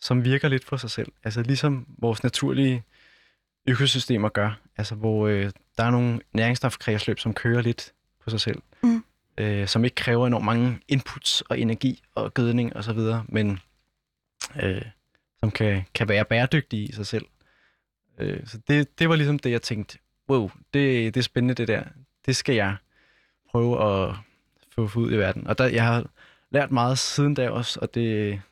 som 0.00 0.24
virker 0.24 0.48
lidt 0.48 0.64
for 0.64 0.76
sig 0.76 0.90
selv. 0.90 1.12
Altså 1.24 1.42
ligesom 1.42 1.86
vores 1.98 2.22
naturlige 2.22 2.82
økosystemer 3.66 4.28
gør. 4.28 4.60
Altså 4.76 4.94
hvor 4.94 5.26
øh, 5.26 5.50
der 5.76 5.84
er 5.84 5.90
nogle 5.90 6.20
næringsstofkredsløb, 6.32 7.18
som 7.18 7.34
kører 7.34 7.62
lidt 7.62 7.92
på 8.24 8.30
sig 8.30 8.40
selv. 8.40 8.62
Mm. 8.82 9.04
Øh, 9.38 9.68
som 9.68 9.84
ikke 9.84 9.94
kræver 9.94 10.26
enormt 10.26 10.44
mange 10.44 10.78
inputs 10.88 11.40
og 11.40 11.58
energi 11.58 12.02
og 12.14 12.34
gødning 12.34 12.76
osv., 12.76 12.98
men 13.28 13.60
øh, 14.62 14.82
som 15.40 15.50
kan, 15.50 15.84
kan 15.94 16.08
være 16.08 16.24
bæredygtige 16.24 16.86
i 16.86 16.92
sig 16.92 17.06
selv. 17.06 17.26
Øh, 18.18 18.46
så 18.46 18.58
det, 18.68 18.98
det 18.98 19.08
var 19.08 19.16
ligesom 19.16 19.38
det, 19.38 19.50
jeg 19.50 19.62
tænkte, 19.62 19.98
wow, 20.28 20.50
det, 20.74 21.14
det 21.14 21.20
er 21.20 21.24
spændende 21.24 21.54
det 21.54 21.68
der. 21.68 21.84
Det 22.26 22.36
skal 22.36 22.54
jeg 22.54 22.76
prøve 23.50 23.84
at 23.84 24.14
få, 24.74 24.86
få 24.86 25.00
ud 25.00 25.12
i 25.12 25.16
verden. 25.16 25.46
Og 25.46 25.58
der, 25.58 25.64
jeg 25.64 25.86
har 25.86 26.10
lært 26.50 26.70
meget 26.70 26.98
siden 26.98 27.34
da 27.34 27.50
også, 27.50 27.80
og 27.80 27.94
det, 27.94 28.42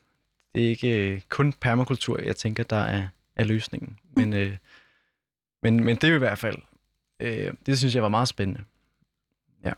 det 0.55 0.65
er 0.65 0.69
ikke 0.69 1.11
øh, 1.13 1.21
kun 1.29 1.53
permakultur, 1.53 2.21
jeg 2.21 2.35
tænker, 2.35 2.63
der 2.63 2.75
er, 2.75 3.07
er 3.35 3.43
løsningen. 3.43 3.99
Men, 4.15 4.33
øh, 4.33 4.57
men, 5.63 5.83
men 5.83 5.95
det 5.95 6.09
er 6.09 6.15
i 6.15 6.17
hvert 6.17 6.37
fald, 6.37 6.57
øh, 7.19 7.53
det 7.65 7.77
synes 7.77 7.95
jeg 7.95 8.03
var 8.03 8.09
meget 8.09 8.27
spændende. 8.27 8.63
Ja. 9.63 9.73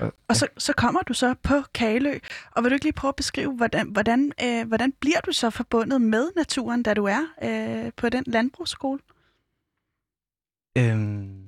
Og, 0.00 0.14
Og 0.28 0.36
så, 0.36 0.46
så 0.58 0.72
kommer 0.72 1.00
du 1.02 1.14
så 1.14 1.34
på 1.42 1.54
Kalø, 1.74 2.18
og 2.50 2.62
vil 2.62 2.70
du 2.70 2.74
ikke 2.74 2.84
lige 2.84 2.92
prøve 2.92 3.08
at 3.08 3.16
beskrive, 3.16 3.52
hvordan, 3.56 3.88
hvordan, 3.88 4.32
øh, 4.42 4.68
hvordan 4.68 4.92
bliver 4.92 5.20
du 5.20 5.32
så 5.32 5.50
forbundet 5.50 6.00
med 6.00 6.30
naturen, 6.36 6.82
da 6.82 6.94
du 6.94 7.04
er 7.04 7.22
øh, 7.42 7.92
på 7.96 8.08
den 8.08 8.24
landbrugsskole? 8.26 9.00
Øhm, 10.78 11.46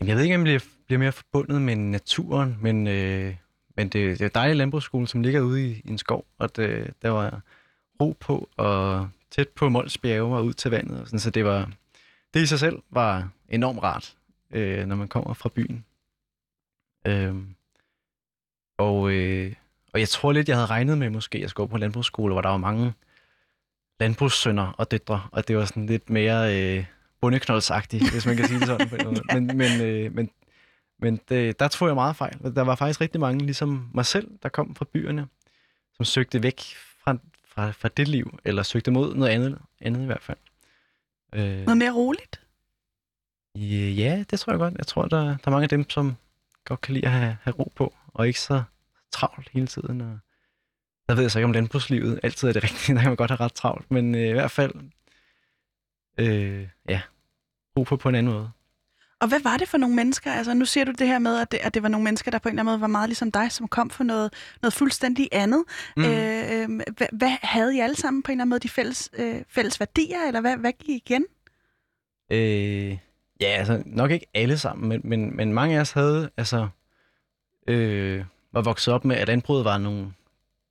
jeg 0.00 0.16
ved 0.16 0.22
ikke, 0.22 0.34
om 0.34 0.40
jeg 0.40 0.44
bliver, 0.44 0.60
bliver 0.86 0.98
mere 0.98 1.12
forbundet 1.12 1.62
med 1.62 1.76
naturen, 1.76 2.58
men, 2.60 2.86
øh, 2.86 3.36
men 3.76 3.88
det, 3.88 4.18
det 4.18 4.24
er 4.24 4.28
dejlig 4.28 4.56
landbrugsskole, 4.56 5.08
som 5.08 5.22
ligger 5.22 5.40
ude 5.40 5.70
i, 5.70 5.82
i 5.84 5.88
en 5.88 5.98
skov, 5.98 6.26
og 6.38 6.56
det, 6.56 6.94
der 7.02 7.10
var 7.10 7.40
ro 8.00 8.16
på, 8.20 8.48
og 8.56 9.08
tæt 9.30 9.48
på 9.48 9.68
Mols 9.68 9.98
bjerge 9.98 10.36
og 10.36 10.44
ud 10.44 10.52
til 10.52 10.70
vandet. 10.70 11.00
Og 11.00 11.06
sådan, 11.06 11.18
så 11.18 11.30
det 11.30 11.44
var 11.44 11.70
det 12.34 12.42
i 12.42 12.46
sig 12.46 12.58
selv 12.58 12.82
var 12.90 13.28
enormt 13.48 13.82
rart, 13.82 14.16
øh, 14.50 14.86
når 14.86 14.96
man 14.96 15.08
kommer 15.08 15.34
fra 15.34 15.48
byen. 15.54 15.84
Øhm, 17.06 17.54
og, 18.78 19.10
øh, 19.10 19.54
og 19.92 20.00
jeg 20.00 20.08
tror 20.08 20.32
lidt, 20.32 20.48
jeg 20.48 20.56
havde 20.56 20.66
regnet 20.66 20.98
med 20.98 21.10
måske, 21.10 21.38
at 21.38 21.42
jeg 21.42 21.50
skulle 21.50 21.66
gå 21.66 21.70
på 21.70 21.78
landbrugsskole, 21.78 22.32
hvor 22.34 22.42
der 22.42 22.48
var 22.48 22.56
mange 22.56 22.92
landbrugssønner 24.00 24.72
og 24.78 24.90
døtre, 24.90 25.28
og 25.32 25.48
det 25.48 25.56
var 25.56 25.64
sådan 25.64 25.86
lidt 25.86 26.10
mere 26.10 26.56
øh, 26.56 26.84
bundeknoldsagtigt, 27.20 28.12
hvis 28.12 28.26
man 28.26 28.36
kan 28.36 28.48
sige 28.48 28.58
det 28.58 28.66
sådan. 28.66 28.88
Måde. 29.04 29.22
men 29.34 29.46
men, 29.46 29.80
øh, 29.80 30.14
men, 30.14 30.30
men 30.98 31.20
det, 31.28 31.60
der 31.60 31.68
tror 31.68 31.86
jeg 31.86 31.94
meget 31.94 32.16
fejl. 32.16 32.54
Der 32.56 32.62
var 32.62 32.74
faktisk 32.74 33.00
rigtig 33.00 33.20
mange, 33.20 33.44
ligesom 33.44 33.90
mig 33.94 34.06
selv, 34.06 34.30
der 34.42 34.48
kom 34.48 34.74
fra 34.74 34.84
byerne, 34.92 35.28
som 35.94 36.04
søgte 36.04 36.42
væk 36.42 36.60
fra, 37.04 37.16
fra, 37.48 37.70
fra 37.70 37.88
det 37.88 38.08
liv, 38.08 38.38
eller 38.44 38.62
søgte 38.62 38.90
mod 38.90 39.14
noget 39.14 39.30
andet, 39.30 39.58
andet 39.80 40.02
i 40.02 40.06
hvert 40.06 40.22
fald. 40.22 40.38
Øh, 41.34 41.58
Noget 41.58 41.78
mere 41.78 41.92
roligt? 41.92 42.40
Ja, 43.96 44.24
det 44.30 44.40
tror 44.40 44.52
jeg 44.52 44.58
godt. 44.58 44.74
Jeg 44.78 44.86
tror, 44.86 45.02
der, 45.06 45.18
der 45.24 45.36
er 45.46 45.50
mange 45.50 45.62
af 45.62 45.68
dem, 45.68 45.90
som 45.90 46.16
godt 46.64 46.80
kan 46.80 46.94
lide 46.94 47.06
at 47.06 47.12
have, 47.12 47.36
have 47.42 47.54
ro 47.54 47.72
på, 47.76 47.94
og 48.06 48.26
ikke 48.26 48.40
så 48.40 48.62
travlt 49.12 49.48
hele 49.48 49.66
tiden. 49.66 50.00
Og 50.00 50.18
der 51.08 51.14
ved 51.14 51.22
jeg 51.22 51.30
så 51.30 51.38
ikke, 51.38 51.44
om 51.44 51.52
landbrugslivet 51.52 52.20
altid 52.22 52.48
er 52.48 52.52
det 52.52 52.62
rigtige. 52.62 52.94
Der 52.94 53.00
kan 53.00 53.10
man 53.10 53.16
godt 53.16 53.30
have 53.30 53.40
ret 53.40 53.52
travlt, 53.52 53.90
men 53.90 54.14
øh, 54.14 54.28
i 54.28 54.32
hvert 54.32 54.50
fald, 54.50 54.72
øh, 56.18 56.68
ja, 56.88 57.00
ro 57.76 57.82
på 57.82 57.96
på 57.96 58.08
en 58.08 58.14
anden 58.14 58.32
måde. 58.32 58.50
Og 59.20 59.28
hvad 59.28 59.40
var 59.40 59.56
det 59.56 59.68
for 59.68 59.78
nogle 59.78 59.96
mennesker? 59.96 60.32
Altså, 60.32 60.54
nu 60.54 60.64
siger 60.64 60.84
du 60.84 60.92
det 60.92 61.06
her 61.06 61.18
med, 61.18 61.40
at 61.40 61.52
det, 61.52 61.58
at 61.62 61.74
det 61.74 61.82
var 61.82 61.88
nogle 61.88 62.04
mennesker, 62.04 62.30
der 62.30 62.38
på 62.38 62.48
en 62.48 62.52
eller 62.52 62.62
anden 62.62 62.72
måde 62.72 62.80
var 62.80 62.86
meget 62.86 63.08
ligesom 63.08 63.32
dig, 63.32 63.52
som 63.52 63.68
kom 63.68 63.90
for 63.90 64.04
noget, 64.04 64.32
noget 64.62 64.72
fuldstændig 64.72 65.28
andet. 65.32 65.64
Mm. 65.96 66.04
Øh, 66.04 66.80
hvad, 66.96 67.06
hvad 67.12 67.30
havde 67.42 67.76
I 67.76 67.80
alle 67.80 67.96
sammen 67.96 68.22
på 68.22 68.32
en 68.32 68.32
eller 68.32 68.42
anden 68.42 68.50
måde 68.50 68.60
de 68.60 68.68
fælles, 68.68 69.10
øh, 69.18 69.42
fælles 69.48 69.80
værdier, 69.80 70.26
eller 70.26 70.40
hvad, 70.40 70.56
hvad 70.56 70.72
gik 70.72 70.96
igen? 70.96 71.24
Øh, 72.32 72.98
ja, 73.40 73.46
altså 73.46 73.82
nok 73.86 74.10
ikke 74.10 74.26
alle 74.34 74.58
sammen, 74.58 74.88
men, 74.88 75.00
men, 75.04 75.36
men 75.36 75.52
mange 75.52 75.76
af 75.76 75.80
os 75.80 75.92
havde, 75.92 76.30
altså, 76.36 76.68
øh, 77.68 78.24
var 78.52 78.62
vokset 78.62 78.94
op 78.94 79.04
med, 79.04 79.16
at 79.16 79.28
landbruget 79.28 79.64
var 79.64 79.78
nogle, 79.78 80.12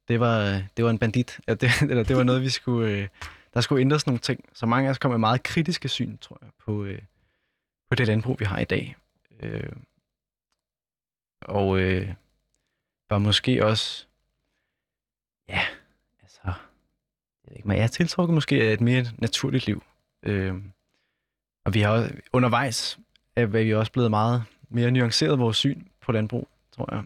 det 0.08 0.20
var, 0.20 0.62
det 0.78 0.86
var 0.86 0.92
en 0.92 1.00
bandit, 1.00 1.40
ja, 1.48 1.54
det, 1.54 1.72
eller 1.90 2.04
det 2.04 2.18
var 2.18 2.24
noget, 2.24 2.42
vi 2.42 2.50
skulle, 2.50 2.92
øh, 2.92 3.08
der 3.54 3.62
skulle 3.62 3.82
ændres 3.82 4.08
nogle 4.08 4.20
ting. 4.20 4.40
Så 4.54 4.66
mange 4.66 4.88
af 4.88 4.92
os 4.92 4.98
kom 4.98 5.12
med 5.12 5.18
meget 5.18 5.44
kritiske 5.44 5.90
syn, 5.90 6.18
tror 6.18 6.40
jeg, 6.42 6.50
på, 6.66 6.84
øh, 6.84 7.00
på 7.90 7.96
det 7.96 8.08
landbrug, 8.08 8.40
vi 8.40 8.46
har 8.46 8.60
i 8.60 8.66
dag. 8.66 8.96
Øh, 9.40 9.72
og 11.42 11.80
øh, 11.80 12.14
var 13.10 13.18
måske 13.18 13.66
også, 13.66 14.06
ja, 15.50 15.62
altså, 16.22 16.42
jeg 16.46 16.54
ved 17.46 17.56
ikke, 17.56 17.68
men 17.68 17.78
jeg 17.78 17.84
er 17.84 17.88
tiltrukket 17.88 18.34
måske 18.34 18.64
af 18.64 18.74
et 18.74 18.82
mere 18.82 19.06
naturligt 19.18 19.68
liv. 19.68 19.84
Øh, 20.24 20.56
og 21.66 21.74
vi 21.74 21.82
har 21.82 21.90
også, 21.92 22.14
undervejs 22.34 23.00
er 23.36 23.46
vi 23.46 23.74
også 23.74 23.92
blevet 23.92 24.10
meget 24.10 24.44
mere 24.70 24.92
nuanceret 24.92 25.40
vores 25.40 25.58
syn 25.58 25.88
på 26.02 26.12
landbrug, 26.12 26.50
tror 26.72 26.96
jeg. 26.96 27.04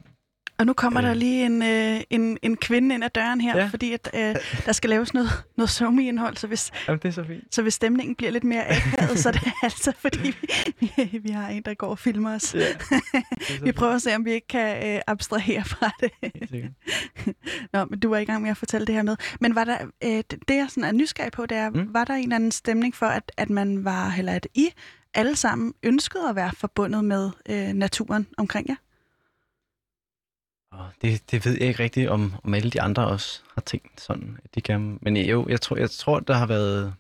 Og 0.60 0.66
nu 0.66 0.74
kommer 0.74 1.02
øh. 1.02 1.08
der 1.08 1.14
lige 1.14 1.46
en, 1.46 1.64
øh, 1.64 2.02
en, 2.10 2.38
en 2.42 2.58
kvinde 2.58 2.96
ind 2.96 3.04
ad 3.04 3.10
døren 3.10 3.42
her, 3.42 3.58
ja. 3.58 3.68
Fordi 3.68 3.94
at, 3.94 4.10
øh, 4.14 4.36
der 4.66 4.72
skal 4.72 4.90
laves 4.90 5.14
noget, 5.14 5.30
noget 5.58 5.70
somi-indhold, 5.70 6.38
så 6.38 6.48
hvis, 6.48 6.72
Jamen, 6.88 7.00
det 7.00 7.08
er 7.08 7.12
så 7.12 7.24
fint. 7.24 7.56
så 7.56 7.62
hvis 7.62 7.74
stemningen 7.74 8.16
bliver 8.16 8.32
lidt 8.32 8.44
mere 8.44 8.68
akavet, 8.70 9.20
så 9.20 9.30
er 9.30 9.34
det 9.34 9.42
altså 9.64 9.94
fordi, 9.98 10.36
vi, 10.80 11.20
vi, 11.24 11.30
har 11.30 11.50
en, 11.50 11.62
der 11.62 11.74
går 11.74 11.88
og 11.88 12.00
filmer 12.00 12.36
os. 12.36 12.56
Ja. 12.56 12.66
Vi 13.64 13.72
prøver 13.72 13.94
at 13.96 14.02
se, 14.02 14.16
om 14.16 14.26
vi 14.26 14.32
ikke 14.32 14.48
kan 14.48 14.96
øh, 14.96 15.02
abstrahere 15.08 15.64
fra 15.64 15.92
det. 16.00 16.12
Nå, 17.74 17.86
men 17.86 18.00
du 18.00 18.10
var 18.10 18.18
i 18.18 18.26
gang 18.26 18.42
med 18.42 18.50
at 18.50 18.58
fortælle 18.58 18.88
det 18.88 18.96
her 18.96 19.04
med. 19.04 19.16
Men 19.40 19.56
var 19.56 19.64
der, 19.64 19.78
øh, 20.04 20.24
det 20.48 20.56
jeg 20.56 20.66
sådan 20.70 20.84
er 20.84 20.92
nysgerrig 20.92 21.32
på, 21.32 21.46
det 21.46 21.58
er. 21.58 21.70
Mm. 21.70 21.94
var 21.94 22.06
der 22.06 22.14
en 22.14 22.24
eller 22.24 22.36
anden 22.36 22.52
stemning 22.52 22.96
for, 22.96 23.06
at, 23.06 23.32
at 23.38 23.50
man 23.50 23.86
var, 23.86 24.14
eller 24.18 24.34
at 24.34 24.48
I 24.56 24.70
alle 25.14 25.36
sammen 25.36 25.74
ønskede 25.84 26.30
at 26.30 26.36
være 26.36 26.52
forbundet 26.58 27.06
med 27.06 27.30
øh, 27.50 27.74
naturen 27.74 28.28
omkring 28.38 28.70
jer? 28.70 28.76
Og 30.72 30.90
det, 31.02 31.32
det 31.32 31.46
ved 31.46 31.54
jeg 31.54 31.68
ikke 31.68 31.84
rigtigt, 31.84 32.10
om, 32.10 32.36
om 32.44 32.54
alle 32.54 32.70
de 32.70 32.82
andre 32.82 33.08
også 33.08 33.42
har 33.54 33.62
tænkt 33.62 34.02
sådan, 34.02 34.40
at 34.44 34.56
de 34.56 34.62
gerne... 34.62 34.98
Men 35.02 35.18
jo, 35.18 35.48
jeg 35.50 35.62
tror, 35.62 35.78
jeg 35.78 35.92
tror, 35.92 36.20
der 36.20 36.34
har 36.34 36.46
været 36.46 36.94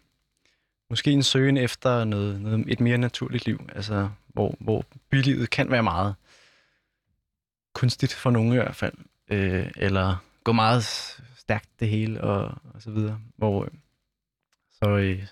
måske 0.89 1.11
en 1.11 1.23
søgen 1.23 1.57
efter 1.57 2.03
noget, 2.03 2.41
noget 2.41 2.65
et 2.67 2.79
mere 2.79 2.97
naturligt 2.97 3.45
liv, 3.45 3.69
altså 3.75 4.09
hvor, 4.27 4.55
hvor 4.59 4.85
bylivet 5.09 5.49
kan 5.49 5.71
være 5.71 5.83
meget 5.83 6.15
kunstigt 7.73 8.13
for 8.13 8.31
nogle 8.31 8.51
i 8.51 8.57
hvert 8.57 8.75
fald, 8.75 8.93
øh, 9.27 9.71
eller 9.75 10.15
gå 10.43 10.51
meget 10.51 10.83
stærkt 11.37 11.69
det 11.79 11.89
hele 11.89 12.21
og, 12.21 12.43
og 12.73 12.81
så 12.81 12.91
videre. 12.91 13.19
Hvor, 13.35 13.63
øh, 13.63 13.69
så 14.71 14.89
øh, 14.89 15.25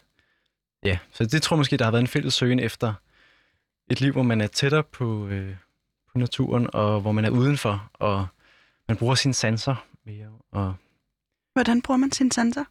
ja, 0.83 0.97
så 1.11 1.25
det 1.25 1.41
tror 1.41 1.55
jeg 1.55 1.59
måske, 1.59 1.77
der 1.77 1.85
har 1.85 1.91
været 1.91 2.01
en 2.01 2.07
fælles 2.07 2.33
søgen 2.33 2.59
efter 2.59 2.93
et 3.89 4.01
liv, 4.01 4.11
hvor 4.11 4.23
man 4.23 4.41
er 4.41 4.47
tættere 4.47 4.83
på, 4.83 5.27
øh, 5.27 5.55
naturen, 6.17 6.69
og 6.73 7.01
hvor 7.01 7.11
man 7.11 7.25
er 7.25 7.29
udenfor, 7.29 7.89
og 7.93 8.27
man 8.87 8.97
bruger 8.97 9.15
sine 9.15 9.33
sanser 9.33 9.85
mere. 10.05 10.27
Og, 10.51 10.75
Hvordan 11.53 11.81
bruger 11.81 11.97
man 11.97 12.11
sine 12.11 12.31
sanser? 12.31 12.63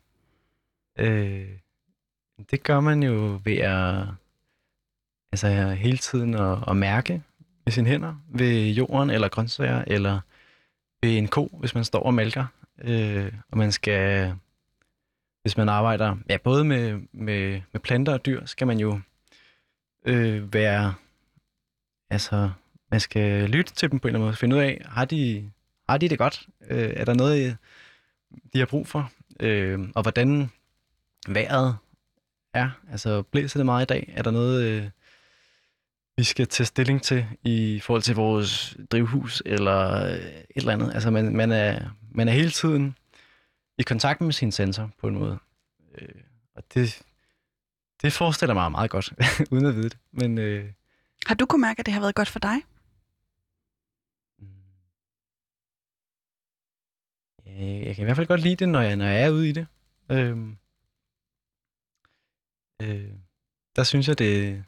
øh, 0.98 1.48
det 2.50 2.62
gør 2.62 2.80
man 2.80 3.02
jo 3.02 3.40
ved 3.44 3.56
at 3.56 4.06
altså, 5.32 5.70
hele 5.70 5.98
tiden 5.98 6.34
at, 6.34 6.58
at 6.68 6.76
mærke 6.76 7.22
med 7.64 7.72
sine 7.72 7.88
hænder 7.88 8.14
ved 8.28 8.68
jorden 8.68 9.10
eller 9.10 9.28
grøntsager, 9.28 9.84
eller 9.86 10.20
ved 11.02 11.18
en 11.18 11.28
ko, 11.28 11.56
hvis 11.60 11.74
man 11.74 11.84
står 11.84 12.02
og 12.02 12.14
malker. 12.14 12.46
Øh, 12.78 13.32
og 13.50 13.58
man 13.58 13.72
skal, 13.72 14.34
hvis 15.42 15.56
man 15.56 15.68
arbejder 15.68 16.16
ja, 16.28 16.36
både 16.36 16.64
med, 16.64 17.00
med, 17.12 17.62
med 17.72 17.80
planter 17.80 18.12
og 18.12 18.26
dyr, 18.26 18.44
skal 18.44 18.66
man 18.66 18.78
jo 18.78 19.00
øh, 20.06 20.52
være, 20.54 20.94
altså, 22.10 22.50
man 22.90 23.00
skal 23.00 23.50
lytte 23.50 23.72
til 23.74 23.90
dem 23.90 23.98
på 23.98 24.08
en 24.08 24.14
eller 24.14 24.18
anden 24.18 24.26
måde, 24.26 24.36
finde 24.36 24.56
ud 24.56 24.60
af, 24.60 24.82
har 24.88 25.04
de, 25.04 25.50
har 25.88 25.98
de 25.98 26.08
det 26.08 26.18
godt? 26.18 26.46
Øh, 26.70 26.92
er 26.96 27.04
der 27.04 27.14
noget, 27.14 27.56
de 28.52 28.58
har 28.58 28.66
brug 28.66 28.88
for? 28.88 29.10
Øh, 29.40 29.88
og 29.94 30.02
hvordan 30.02 30.50
vejret 31.28 31.76
er, 32.54 32.70
altså 32.90 33.22
blæser 33.22 33.58
det 33.58 33.66
meget 33.66 33.82
i 33.84 33.86
dag? 33.86 34.12
Er 34.16 34.22
der 34.22 34.30
noget, 34.30 34.64
øh, 34.64 34.88
vi 36.16 36.24
skal 36.24 36.46
tage 36.48 36.66
stilling 36.66 37.02
til 37.02 37.26
i 37.44 37.80
forhold 37.80 38.02
til 38.02 38.14
vores 38.14 38.76
drivhus 38.90 39.42
eller 39.46 40.04
øh, 40.04 40.12
et 40.16 40.46
eller 40.56 40.72
andet? 40.72 40.94
Altså 40.94 41.10
man, 41.10 41.36
man, 41.36 41.52
er, 41.52 41.88
man 42.10 42.28
er 42.28 42.32
hele 42.32 42.50
tiden 42.50 42.96
i 43.78 43.82
kontakt 43.82 44.20
med 44.20 44.32
sin 44.32 44.52
sensor 44.52 44.90
på 45.00 45.08
en 45.08 45.14
måde. 45.14 45.38
Øh, 45.98 46.08
og 46.56 46.62
det, 46.74 47.02
det 48.02 48.12
forestiller 48.12 48.54
mig 48.54 48.70
meget 48.70 48.90
godt, 48.90 49.12
uden 49.52 49.66
at 49.66 49.74
vide 49.74 49.88
det. 49.88 49.98
Men 50.12 50.38
øh, 50.38 50.64
Har 51.26 51.34
du 51.34 51.46
kunnet 51.46 51.60
mærke, 51.60 51.80
at 51.80 51.86
det 51.86 51.94
har 51.94 52.00
været 52.00 52.14
godt 52.14 52.28
for 52.28 52.38
dig? 52.38 52.56
Øh, 57.56 57.86
jeg 57.86 57.94
kan 57.94 58.02
i 58.02 58.04
hvert 58.04 58.16
fald 58.16 58.26
godt 58.26 58.40
lide 58.40 58.56
det, 58.56 58.68
når 58.68 58.80
jeg, 58.80 58.96
når 58.96 59.04
jeg 59.04 59.22
er 59.22 59.30
ude 59.30 59.48
i 59.48 59.52
det. 59.52 59.66
Øh, 60.10 60.38
øh, 62.82 63.10
der 63.76 63.82
synes 63.82 64.08
jeg, 64.08 64.18
det, 64.18 64.64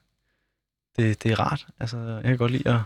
det, 0.96 1.22
det 1.22 1.32
er 1.32 1.40
rart. 1.40 1.66
Altså, 1.80 1.98
jeg 1.98 2.24
kan 2.24 2.38
godt 2.38 2.52
lide 2.52 2.70
at, 2.70 2.80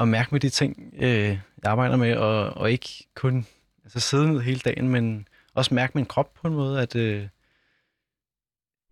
at 0.00 0.08
mærke 0.08 0.28
med 0.32 0.40
de 0.40 0.50
ting, 0.50 0.94
øh, 0.96 1.28
jeg 1.28 1.40
arbejder 1.64 1.96
med, 1.96 2.16
og, 2.16 2.50
og 2.50 2.70
ikke 2.70 3.06
kun 3.14 3.46
altså, 3.84 4.00
sidde 4.00 4.32
ned 4.32 4.40
hele 4.40 4.60
dagen, 4.60 4.88
men 4.88 5.28
også 5.54 5.74
mærke 5.74 5.92
min 5.94 6.06
krop 6.06 6.34
på 6.34 6.48
en 6.48 6.54
måde, 6.54 6.82
at... 6.82 6.96
Øh, 6.96 7.28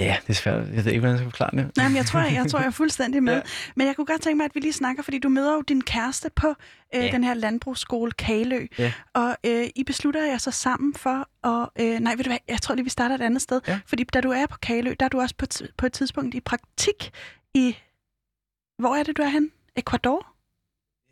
ja, 0.01 0.17
det 0.27 0.31
er 0.31 0.35
svært. 0.35 0.67
Jeg 0.75 0.85
ved 0.85 0.93
ikke, 0.93 0.99
hvordan 1.01 1.11
jeg 1.11 1.19
skal 1.19 1.31
forklare 1.31 1.51
det. 1.65 1.77
Nej, 1.77 1.89
men 1.89 1.97
jeg 1.97 2.07
tror, 2.07 2.21
jeg, 2.21 2.33
jeg, 2.35 2.51
tror, 2.51 2.59
jeg 2.59 2.67
er 2.67 2.71
fuldstændig 2.71 3.23
med. 3.23 3.35
Ja. 3.37 3.41
Men 3.77 3.87
jeg 3.87 3.97
kunne 3.97 4.07
godt 4.07 4.21
tænke 4.23 4.37
mig, 4.37 4.45
at 4.45 4.55
vi 4.55 4.61
lige 4.61 4.73
snakker, 4.73 5.03
fordi 5.03 5.19
du 5.19 5.29
møder 5.29 5.55
jo 5.55 5.61
din 5.61 5.83
kæreste 5.83 6.31
på 6.37 6.49
øh, 6.95 7.05
Ja. 7.05 7.11
den 7.11 7.25
her 7.25 7.35
landbrugsskole 7.35 8.13
Kalø. 8.13 8.67
Ja. 8.79 8.93
Og 9.15 9.37
øh, 9.47 9.67
I 9.77 9.85
beslutter 9.85 10.25
jer 10.25 10.39
så 10.39 10.51
sammen 10.51 10.95
for 10.95 11.29
at... 11.49 11.69
Øh, 11.81 12.01
nej, 12.01 12.15
ved 12.15 12.25
du 12.25 12.31
hvad, 12.31 12.39
jeg 12.49 12.63
tror 12.63 12.75
lige, 12.75 12.85
vi 12.85 12.91
starter 12.91 13.15
et 13.15 13.21
andet 13.23 13.43
sted. 13.43 13.61
Ja. 13.69 13.81
Fordi 13.87 14.05
da 14.05 14.21
du 14.21 14.31
er 14.31 14.47
på 14.47 14.59
Kalø, 14.63 14.95
der 15.01 15.05
er 15.07 15.11
du 15.11 15.21
også 15.21 15.35
på, 15.39 15.47
på 15.79 15.87
et 15.87 15.93
tidspunkt 15.93 16.35
i 16.35 16.41
praktik 16.41 17.11
i... 17.55 17.77
Hvor 18.79 18.97
er 18.97 19.03
det, 19.03 19.17
du 19.17 19.23
er 19.23 19.29
hen? 19.29 19.51
Ecuador? 19.77 20.27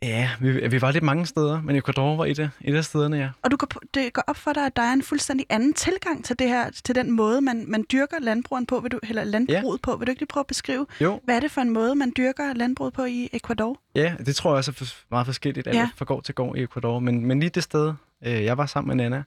Ja, 0.01 0.29
vi, 0.39 0.67
vi 0.67 0.81
var 0.81 0.91
lidt 0.91 1.03
mange 1.03 1.25
steder, 1.25 1.61
men 1.61 1.75
Ecuador 1.75 2.15
var 2.15 2.25
et 2.25 2.39
af, 2.39 2.49
et 2.61 2.75
af 2.75 2.85
stederne, 2.85 3.17
ja. 3.17 3.29
Og 3.41 3.51
du 3.51 3.57
går, 3.57 3.67
det 3.93 4.13
går 4.13 4.23
op 4.27 4.35
for 4.37 4.53
dig, 4.53 4.65
at 4.65 4.75
der 4.75 4.81
er 4.81 4.93
en 4.93 5.03
fuldstændig 5.03 5.45
anden 5.49 5.73
tilgang 5.73 6.25
til 6.25 6.39
det 6.39 6.47
her, 6.49 6.69
til 6.71 6.95
den 6.95 7.11
måde, 7.11 7.41
man, 7.41 7.65
man 7.67 7.85
dyrker 7.91 8.19
landbrugen 8.19 8.65
på, 8.65 8.79
vil 8.79 8.91
du, 8.91 8.99
eller 9.03 9.23
landbruget 9.23 9.81
på. 9.81 9.95
Vil 9.95 10.07
du 10.07 10.09
ikke 10.09 10.21
lige 10.21 10.27
prøve 10.27 10.41
at 10.41 10.47
beskrive, 10.47 10.85
Jo, 11.01 11.21
hvad 11.23 11.35
er 11.35 11.39
det 11.39 11.51
for 11.51 11.61
en 11.61 11.69
måde, 11.69 11.95
man 11.95 12.13
dyrker 12.17 12.53
landbruget 12.53 12.93
på 12.93 13.05
i 13.05 13.29
Ecuador? 13.33 13.79
ja, 13.95 14.15
det 14.25 14.35
tror 14.35 14.49
jeg 14.51 14.57
også 14.57 14.71
er 14.71 15.05
meget 15.11 15.25
forskelligt, 15.25 15.67
alt 15.67 15.75
Ja. 15.75 15.81
ja. 15.81 15.89
fra 15.95 16.05
gård 16.05 16.23
til 16.23 16.35
gård 16.35 16.57
i 16.57 16.63
Ecuador. 16.63 16.99
Men, 16.99 17.25
men 17.25 17.39
lige 17.39 17.49
det 17.49 17.63
sted, 17.63 17.93
øh, 18.25 18.43
jeg 18.43 18.57
var 18.57 18.65
sammen 18.65 18.97
med 18.97 19.09
Nana, 19.09 19.23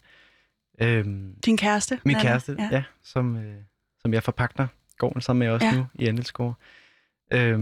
øh, 0.82 1.04
Din 1.44 1.56
kæreste? 1.56 1.98
min 2.04 2.16
Nana? 2.16 2.28
kæreste, 2.28 2.56
ja. 2.58 2.68
ja 2.72 2.82
som, 3.02 3.36
øh, 3.36 3.54
som 4.02 4.14
jeg 4.14 4.22
forpagter 4.22 4.66
gården 4.98 5.20
sammen 5.20 5.38
med 5.46 5.54
også 5.54 5.66
Ja. 5.66 5.72
ja. 5.72 5.78
nu 5.78 5.86
i 5.94 6.06
Andelsgård. 6.06 6.54
Øh, 7.32 7.58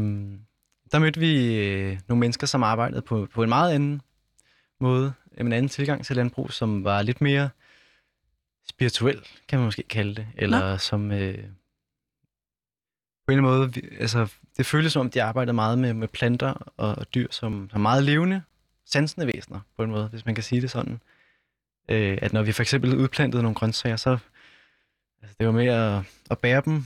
der 0.92 0.98
mødte 0.98 1.20
vi 1.20 1.54
øh, 1.66 1.98
nogle 2.08 2.20
mennesker, 2.20 2.46
som 2.46 2.62
arbejdede 2.62 3.02
på, 3.02 3.28
på 3.34 3.42
en 3.42 3.48
meget 3.48 3.74
anden 3.74 4.02
måde, 4.80 5.12
en 5.38 5.52
anden 5.52 5.68
tilgang 5.68 6.04
til 6.04 6.16
landbrug, 6.16 6.52
som 6.52 6.84
var 6.84 7.02
lidt 7.02 7.20
mere 7.20 7.50
spirituel, 8.68 9.20
kan 9.48 9.58
man 9.58 9.66
måske 9.66 9.82
kalde 9.82 10.14
det, 10.14 10.26
eller 10.36 10.76
som 10.76 11.12
øh, 11.12 11.34
på 13.26 13.32
en 13.32 13.38
eller 13.38 13.48
anden 13.48 13.58
måde, 13.58 13.74
vi- 13.74 13.88
altså 14.00 14.28
det 14.56 14.66
føles 14.66 14.92
som 14.92 15.00
om, 15.00 15.10
de 15.10 15.22
arbejdede 15.22 15.52
meget 15.52 15.78
med, 15.78 15.94
med 15.94 16.08
planter 16.08 16.72
og, 16.76 16.94
og 16.98 17.14
dyr, 17.14 17.26
som 17.30 17.70
er 17.72 17.78
meget 17.78 18.02
levende, 18.04 18.42
sansende 18.86 19.26
væsener, 19.26 19.60
på 19.76 19.82
en 19.82 19.90
måde, 19.90 20.08
hvis 20.08 20.26
man 20.26 20.34
kan 20.34 20.44
sige 20.44 20.60
det 20.60 20.70
sådan. 20.70 21.00
Øh, 21.90 22.18
at 22.22 22.32
når 22.32 22.42
vi 22.42 22.52
for 22.52 22.62
eksempel 22.62 22.96
udplantede 22.96 23.42
nogle 23.42 23.54
grøntsager, 23.54 23.96
så 23.96 24.18
altså, 25.22 25.36
det 25.38 25.46
var 25.46 25.52
med 25.52 25.66
at, 25.66 26.02
at 26.30 26.38
bære 26.38 26.62
dem 26.64 26.84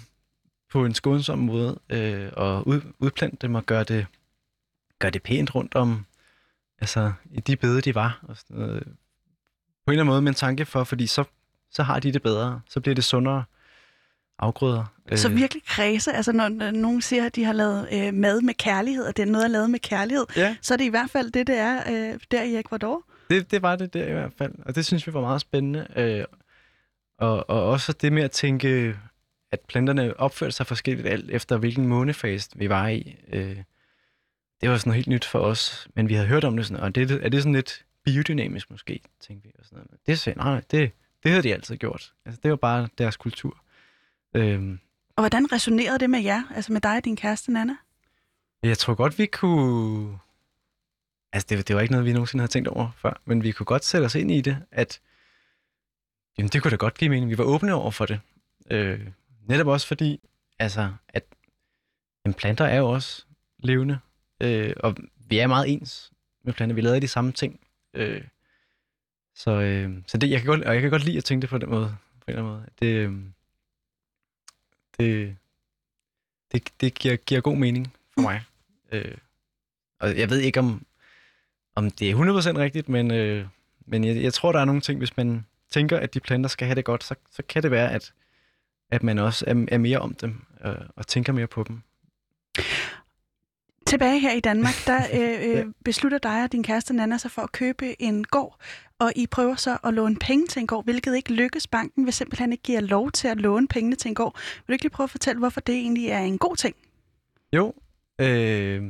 på 0.72 0.84
en 0.84 0.94
skånsom 0.94 1.38
måde, 1.38 1.78
øh, 1.90 2.30
og 2.32 2.68
ud, 2.68 2.80
udplante 2.98 3.36
dem 3.40 3.54
og 3.54 3.66
gøre 3.66 3.84
det, 3.84 4.06
gøre 4.98 5.10
det 5.10 5.22
pænt 5.22 5.54
rundt 5.54 5.74
om, 5.74 6.06
altså 6.80 7.12
i 7.30 7.40
de 7.40 7.56
bede, 7.56 7.80
de 7.80 7.94
var. 7.94 8.20
Og 8.28 8.36
sådan 8.36 8.56
noget. 8.56 8.82
På 9.86 9.90
en 9.90 9.92
eller 9.92 10.02
anden 10.02 10.06
måde 10.06 10.22
med 10.22 10.28
en 10.30 10.34
tanke 10.34 10.64
for, 10.64 10.84
fordi 10.84 11.06
så, 11.06 11.24
så 11.70 11.82
har 11.82 12.00
de 12.00 12.12
det 12.12 12.22
bedre, 12.22 12.60
så 12.68 12.80
bliver 12.80 12.94
det 12.94 13.04
sundere 13.04 13.44
afgrøder. 14.38 14.84
Så 15.14 15.28
Øh, 15.28 15.36
virkelig 15.36 15.62
kredse, 15.66 16.12
altså 16.12 16.32
når 16.32 16.48
når 16.48 16.70
nogen 16.70 17.02
siger, 17.02 17.26
at 17.26 17.36
de 17.36 17.44
har 17.44 17.52
lavet 17.52 17.88
øh, 17.92 18.14
mad 18.14 18.40
med 18.40 18.54
kærlighed, 18.54 19.04
og 19.04 19.16
det 19.16 19.22
er 19.22 19.26
noget, 19.26 19.42
der 19.42 19.48
er 19.48 19.52
lavet 19.52 19.70
med 19.70 19.78
kærlighed, 19.78 20.26
Ja, 20.36 20.56
så 20.62 20.74
er 20.74 20.78
det 20.78 20.84
i 20.84 20.88
hvert 20.88 21.10
fald 21.10 21.30
det, 21.30 21.46
det 21.46 21.58
er 21.58 21.76
øh, 22.12 22.20
der 22.30 22.42
i 22.42 22.56
Ecuador. 22.56 23.02
det, 23.30 23.50
det 23.50 23.62
var 23.62 23.76
det 23.76 23.94
der 23.94 24.06
i 24.06 24.12
hvert 24.12 24.32
fald, 24.38 24.52
og 24.66 24.74
det 24.74 24.86
synes 24.86 25.06
vi 25.06 25.14
var 25.14 25.20
meget 25.20 25.40
spændende. 25.40 25.86
Øh, 25.96 26.24
og, 27.18 27.50
og 27.50 27.64
også 27.68 27.92
det 27.92 28.12
med 28.12 28.22
at 28.22 28.30
tænke, 28.30 28.96
at 29.52 29.60
planterne 29.60 30.20
opførte 30.20 30.52
sig 30.52 30.66
forskelligt 30.66 31.08
alt 31.08 31.30
efter, 31.30 31.56
hvilken 31.56 31.86
månefase 31.86 32.50
vi 32.54 32.68
var 32.68 32.88
i. 32.88 33.16
Øh, 33.32 33.56
det 34.60 34.70
var 34.70 34.76
sådan 34.78 34.90
noget 34.90 34.96
helt 34.96 35.08
nyt 35.08 35.24
for 35.24 35.38
os, 35.38 35.88
men 35.94 36.08
vi 36.08 36.14
havde 36.14 36.28
hørt 36.28 36.44
om 36.44 36.56
det 36.56 36.66
sådan, 36.66 36.82
og 36.82 36.94
det, 36.94 37.10
er 37.10 37.28
det 37.28 37.42
sådan 37.42 37.54
lidt 37.54 37.84
biodynamisk 38.04 38.70
måske, 38.70 39.00
tænkte 39.20 39.48
vi. 39.48 39.54
Og 39.58 39.64
sådan 39.64 39.76
noget. 39.76 39.90
Men 39.90 39.98
Det, 40.06 40.18
sagde, 40.18 40.38
nej, 40.38 40.50
nej, 40.50 40.62
det, 40.70 40.92
det 41.22 41.30
havde 41.30 41.42
de 41.42 41.52
altid 41.54 41.76
gjort. 41.76 42.12
Altså, 42.24 42.40
det 42.42 42.50
var 42.50 42.56
bare 42.56 42.88
deres 42.98 43.16
kultur. 43.16 43.62
Øhm, 44.34 44.78
Og 45.16 45.22
hvordan 45.22 45.52
resonerede 45.52 45.98
det 45.98 46.10
med 46.10 46.20
jer, 46.20 46.42
altså 46.54 46.72
med 46.72 46.80
dig 46.80 46.96
og 46.96 47.04
din 47.04 47.16
kæreste, 47.16 47.52
Nana? 47.52 47.76
Jeg 48.62 48.78
tror 48.78 48.94
godt, 48.94 49.18
vi 49.18 49.26
kunne... 49.26 50.18
Altså, 51.32 51.46
det, 51.50 51.68
det 51.68 51.76
var 51.76 51.82
ikke 51.82 51.92
noget, 51.92 52.06
vi 52.06 52.12
nogensinde 52.12 52.42
havde 52.42 52.52
tænkt 52.52 52.68
over 52.68 52.90
før, 52.96 53.20
men 53.24 53.42
vi 53.42 53.52
kunne 53.52 53.66
godt 53.66 53.84
sætte 53.84 54.04
os 54.04 54.14
ind 54.14 54.30
i 54.30 54.40
det, 54.40 54.58
at 54.70 55.00
jamen, 56.38 56.48
det 56.48 56.62
kunne 56.62 56.70
da 56.70 56.76
godt 56.76 56.98
give 56.98 57.10
mening. 57.10 57.30
Vi 57.30 57.38
var 57.38 57.44
åbne 57.44 57.74
over 57.74 57.90
for 57.90 58.06
det. 58.06 58.20
Øh, 58.70 59.00
netop 59.46 59.66
også 59.66 59.86
fordi, 59.86 60.20
altså, 60.58 60.92
at 61.08 61.24
jamen, 62.24 62.34
planter 62.34 62.64
er 62.64 62.78
jo 62.78 62.90
også 62.90 63.24
levende, 63.58 63.98
øh, 64.40 64.72
og 64.76 64.96
vi 65.16 65.38
er 65.38 65.46
meget 65.46 65.72
ens 65.72 66.12
med 66.42 66.52
planter. 66.52 66.74
Vi 66.74 66.80
laver 66.80 67.00
de 67.00 67.08
samme 67.08 67.32
ting. 67.32 67.60
Øh, 67.94 68.24
så 69.34 69.50
øh, 69.50 70.02
så 70.06 70.18
det, 70.18 70.30
jeg 70.30 70.40
kan 70.40 70.46
godt, 70.46 70.62
og 70.64 70.74
jeg 70.74 70.82
kan 70.82 70.90
godt 70.90 71.04
lide 71.04 71.18
at 71.18 71.24
tænke 71.24 71.42
det 71.42 71.50
på 71.50 71.58
den 71.58 71.70
måde. 71.70 71.96
På 72.20 72.24
en 72.28 72.38
eller 72.38 72.42
anden 72.42 72.52
måde. 72.52 72.66
Det, 72.80 72.86
øh, 72.86 73.22
det, 74.98 75.36
det, 76.52 76.72
det 76.80 76.94
giver, 76.94 77.16
giver 77.16 77.40
god 77.40 77.56
mening 77.56 77.94
for 78.14 78.20
mig. 78.20 78.42
Øh, 78.92 79.16
og 80.00 80.18
jeg 80.18 80.30
ved 80.30 80.38
ikke, 80.38 80.60
om, 80.60 80.86
om 81.74 81.90
det 81.90 82.10
er 82.10 82.14
100% 82.14 82.58
rigtigt, 82.58 82.88
men, 82.88 83.10
øh, 83.10 83.46
men 83.86 84.04
jeg, 84.04 84.22
jeg 84.22 84.34
tror, 84.34 84.52
der 84.52 84.60
er 84.60 84.64
nogle 84.64 84.80
ting, 84.80 84.98
hvis 84.98 85.16
man 85.16 85.46
tænker, 85.70 85.98
at 85.98 86.14
de 86.14 86.20
planter 86.20 86.48
skal 86.48 86.66
have 86.66 86.74
det 86.74 86.84
godt, 86.84 87.04
så, 87.04 87.14
så 87.30 87.42
kan 87.48 87.62
det 87.62 87.70
være, 87.70 87.92
at, 87.92 88.12
at 88.92 89.02
man 89.02 89.18
også 89.18 89.44
er, 89.48 89.66
er 89.68 89.78
mere 89.78 89.98
om 89.98 90.14
dem 90.14 90.40
øh, 90.64 90.74
og 90.96 91.06
tænker 91.06 91.32
mere 91.32 91.46
på 91.46 91.64
dem. 91.68 91.82
Tilbage 93.86 94.20
her 94.20 94.32
i 94.32 94.40
Danmark, 94.40 94.74
der 94.86 95.00
øh, 95.18 95.58
øh, 95.58 95.66
beslutter 95.84 96.18
dig 96.18 96.44
og 96.44 96.52
din 96.52 96.62
kæreste 96.62 96.94
Nana 96.94 97.18
sig 97.18 97.30
for 97.30 97.42
at 97.42 97.52
købe 97.52 98.02
en 98.02 98.24
gård, 98.24 98.60
og 98.98 99.12
I 99.16 99.26
prøver 99.26 99.54
så 99.54 99.78
at 99.84 99.94
låne 99.94 100.16
penge 100.16 100.46
til 100.46 100.60
en 100.60 100.66
gård, 100.66 100.84
hvilket 100.84 101.16
ikke 101.16 101.32
lykkes. 101.32 101.66
Banken 101.66 102.04
vil 102.04 102.12
simpelthen 102.12 102.52
ikke 102.52 102.62
give 102.62 102.74
jer 102.74 102.86
lov 102.86 103.10
til 103.10 103.28
at 103.28 103.40
låne 103.40 103.68
pengene 103.68 103.96
til 103.96 104.08
en 104.08 104.14
gård. 104.14 104.34
Vil 104.34 104.68
du 104.68 104.72
ikke 104.72 104.84
lige 104.84 104.90
prøve 104.90 105.04
at 105.04 105.10
fortælle, 105.10 105.38
hvorfor 105.38 105.60
det 105.60 105.74
egentlig 105.74 106.08
er 106.08 106.18
en 106.18 106.38
god 106.38 106.56
ting? 106.56 106.76
Jo, 107.52 107.74
øh, 108.18 108.82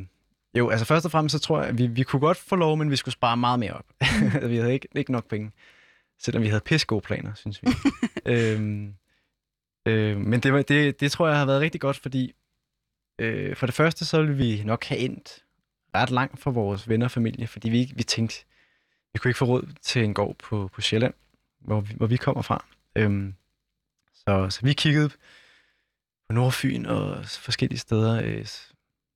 jo, 0.59 0.68
altså 0.68 0.86
først 0.86 1.05
og 1.05 1.11
fremmest 1.11 1.32
så 1.32 1.38
tror 1.38 1.61
jeg, 1.61 1.68
at 1.68 1.78
vi, 1.78 1.86
vi 1.86 2.03
kunne 2.03 2.20
godt 2.20 2.36
få 2.36 2.57
lov, 2.57 2.76
men 2.76 2.90
vi 2.90 2.96
skulle 2.96 3.12
spare 3.12 3.36
meget 3.36 3.59
mere 3.59 3.72
op. 3.72 3.84
vi 4.50 4.57
havde 4.57 4.72
ikke, 4.72 4.88
ikke 4.94 5.12
nok 5.12 5.28
penge, 5.28 5.50
selvom 6.20 6.42
vi 6.42 6.48
havde 6.48 6.61
pisse 6.61 6.86
gode 6.86 7.00
planer, 7.00 7.34
synes 7.34 7.62
vi. 7.62 7.68
øhm, 8.32 8.94
øh, 9.87 10.16
men 10.16 10.41
det, 10.41 10.68
det, 10.68 11.01
det 11.01 11.12
tror 11.12 11.28
jeg 11.28 11.39
har 11.39 11.47
været 11.47 11.61
rigtig 11.61 11.80
godt, 11.80 11.97
fordi 11.97 12.35
øh, 13.18 13.57
for 13.57 13.66
det 13.66 13.74
første 13.74 14.05
så 14.05 14.18
ville 14.22 14.37
vi 14.37 14.62
nok 14.64 14.85
have 14.85 14.99
endt 14.99 15.45
ret 15.95 16.11
langt 16.11 16.41
fra 16.41 16.51
vores 16.51 16.89
venner 16.89 17.07
og 17.07 17.11
familie, 17.11 17.47
fordi 17.47 17.70
vi, 17.70 17.93
vi 17.97 18.03
tænkte, 18.03 18.45
vi 19.12 19.18
kunne 19.18 19.28
ikke 19.28 19.39
få 19.39 19.45
råd 19.45 19.68
til 19.83 20.05
en 20.05 20.14
gård 20.14 20.37
på, 20.37 20.70
på 20.74 20.80
Sjælland, 20.80 21.14
hvor 21.61 21.80
vi, 21.80 21.95
hvor 21.97 22.07
vi 22.07 22.16
kommer 22.16 22.43
fra. 22.43 22.64
Øhm, 22.97 23.35
så, 24.14 24.51
så 24.51 24.61
vi 24.62 24.72
kiggede 24.72 25.09
på 26.28 26.33
Nordfyn 26.33 26.87
og 26.87 27.24
forskellige 27.26 27.78
steder. 27.78 28.22
øh, 28.24 28.47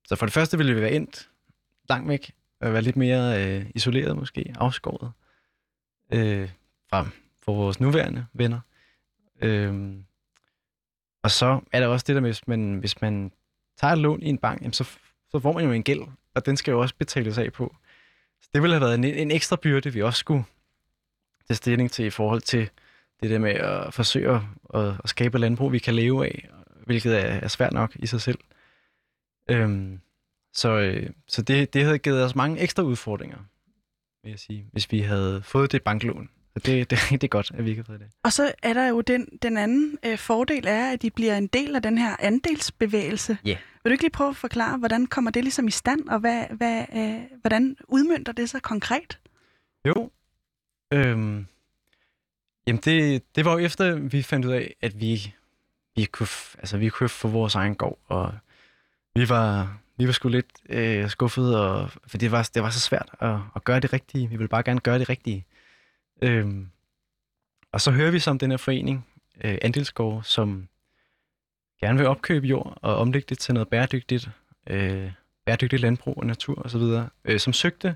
Så 0.07 0.15
for 0.15 0.25
det 0.25 0.33
første 0.33 0.57
ville 0.57 0.75
vi 0.75 0.81
være 0.81 0.91
endt 0.91 1.29
langt 1.89 2.09
væk, 2.09 2.31
og 2.61 2.73
være 2.73 2.81
lidt 2.81 2.95
mere 2.95 3.45
øh, 3.45 3.65
isoleret 3.75 4.15
måske, 4.15 4.53
afskåret 4.55 5.11
øh, 6.13 6.49
fra, 6.89 7.03
fra 7.45 7.51
vores 7.51 7.79
nuværende 7.79 8.25
venner. 8.33 8.59
Øhm, 9.41 10.05
og 11.23 11.31
så 11.31 11.59
er 11.71 11.79
der 11.79 11.87
også 11.87 12.03
det 12.07 12.15
der 12.15 12.21
med, 12.21 12.29
hvis 12.29 12.47
man, 12.47 12.75
hvis 12.75 13.01
man 13.01 13.31
tager 13.77 13.93
et 13.93 13.99
lån 13.99 14.21
i 14.21 14.29
en 14.29 14.37
bank, 14.37 14.61
jamen 14.61 14.73
så, 14.73 14.83
så 15.29 15.39
får 15.39 15.53
man 15.53 15.65
jo 15.65 15.71
en 15.71 15.83
gæld, 15.83 16.01
og 16.35 16.45
den 16.45 16.57
skal 16.57 16.71
jo 16.71 16.79
også 16.79 16.95
betales 16.95 17.37
af 17.37 17.53
på. 17.53 17.75
Så 18.41 18.49
det 18.53 18.61
ville 18.61 18.75
have 18.75 18.81
været 18.81 18.95
en, 18.95 19.03
en 19.03 19.31
ekstra 19.31 19.55
byrde, 19.55 19.93
vi 19.93 20.01
også 20.01 20.19
skulle 20.19 20.43
tage 21.47 21.55
stilling 21.55 21.91
til 21.91 22.05
i 22.05 22.09
forhold 22.09 22.41
til 22.41 22.69
det 23.21 23.29
der 23.29 23.39
med 23.39 23.51
at 23.51 23.93
forsøge 23.93 24.41
at, 24.73 24.93
at, 25.03 25.09
skabe 25.09 25.35
et 25.35 25.41
landbrug, 25.41 25.71
vi 25.71 25.79
kan 25.79 25.95
leve 25.95 26.25
af, 26.25 26.49
hvilket 26.85 27.17
er, 27.17 27.27
er 27.27 27.47
svært 27.47 27.73
nok 27.73 27.95
i 27.95 28.05
sig 28.05 28.21
selv. 28.21 28.39
Øhm, 29.49 29.99
så 30.53 30.69
øh, 30.69 31.09
så 31.27 31.41
det, 31.41 31.73
det 31.73 31.83
havde 31.83 31.99
givet 31.99 32.23
os 32.23 32.35
mange 32.35 32.59
ekstra 32.59 32.83
udfordringer, 32.83 33.37
vil 34.23 34.29
jeg 34.29 34.39
sige, 34.39 34.67
hvis 34.71 34.91
vi 34.91 34.99
havde 34.99 35.41
fået 35.41 35.71
det 35.71 35.83
banklån. 35.83 36.29
Så 36.57 36.71
det, 36.71 36.89
det 36.89 36.97
er 36.97 37.11
rigtig 37.11 37.29
godt, 37.29 37.51
at 37.53 37.65
vi 37.65 37.69
ikke 37.69 37.79
har 37.79 37.85
fået 37.85 37.99
det. 37.99 38.07
Og 38.23 38.33
så 38.33 38.51
er 38.63 38.73
der 38.73 38.87
jo 38.87 39.01
den, 39.01 39.27
den 39.41 39.57
anden 39.57 39.97
øh, 40.05 40.17
fordel 40.17 40.67
er, 40.67 40.91
at 40.91 41.01
de 41.01 41.09
bliver 41.11 41.37
en 41.37 41.47
del 41.47 41.75
af 41.75 41.81
den 41.81 41.97
her 41.97 42.15
andelsbevægelse. 42.19 43.37
Ja. 43.45 43.57
Vil 43.83 43.89
du 43.89 43.91
ikke 43.91 44.03
lige 44.03 44.11
prøve 44.11 44.29
at 44.29 44.35
forklare, 44.35 44.77
hvordan 44.77 45.05
kommer 45.05 45.31
det 45.31 45.43
ligesom 45.43 45.67
i 45.67 45.71
stand, 45.71 46.09
og 46.09 46.19
hvad, 46.19 46.45
hvad, 46.51 46.85
øh, 46.95 47.39
hvordan 47.41 47.77
udmyndter 47.87 48.33
det 48.33 48.49
sig 48.49 48.61
konkret? 48.61 49.19
Jo. 49.87 50.11
Øhm, 50.93 51.47
jamen, 52.67 52.81
det, 52.85 53.23
det 53.35 53.45
var 53.45 53.51
jo 53.51 53.57
efter, 53.57 53.95
vi 53.95 54.21
fandt 54.21 54.45
ud 54.45 54.51
af, 54.51 54.75
at 54.81 55.01
vi, 55.01 55.33
vi 55.95 56.05
kunne, 56.05 56.27
altså, 56.59 56.77
vi 56.77 56.89
kunne 56.89 57.09
få 57.09 57.27
vores 57.27 57.55
egen 57.55 57.75
gård, 57.75 57.99
og 58.07 58.33
vi 59.15 59.29
var, 59.29 59.77
vi 59.97 60.05
var 60.05 60.11
sgu 60.11 60.29
lidt 60.29 60.51
øh, 60.69 61.09
skuffet, 61.09 61.59
og, 61.59 61.91
for 62.07 62.17
det 62.17 62.31
var, 62.31 62.49
det 62.53 62.63
var 62.63 62.69
så 62.69 62.79
svært 62.79 63.09
at, 63.19 63.35
at 63.55 63.63
gøre 63.63 63.79
det 63.79 63.93
rigtige. 63.93 64.29
Vi 64.29 64.35
ville 64.35 64.47
bare 64.47 64.63
gerne 64.63 64.79
gøre 64.79 64.99
det 64.99 65.09
rigtige. 65.09 65.45
Øhm, 66.21 66.67
og 67.71 67.81
så 67.81 67.91
hører 67.91 68.11
vi 68.11 68.19
som 68.19 68.39
den 68.39 68.51
her 68.51 68.57
forening, 68.57 69.07
øh, 69.43 69.57
Andelsgård, 69.61 70.23
som 70.23 70.67
gerne 71.81 71.97
vil 71.97 72.07
opkøbe 72.07 72.47
jord 72.47 72.77
og 72.81 72.95
omlægge 72.95 73.25
det 73.29 73.39
til 73.39 73.53
noget 73.53 73.67
bæredygtigt, 73.67 74.29
øh, 74.69 75.11
bæredygtigt 75.45 75.81
landbrug 75.81 76.17
og 76.17 76.25
natur 76.25 76.61
osv., 76.65 76.81
øh, 77.25 77.39
som 77.39 77.53
søgte 77.53 77.95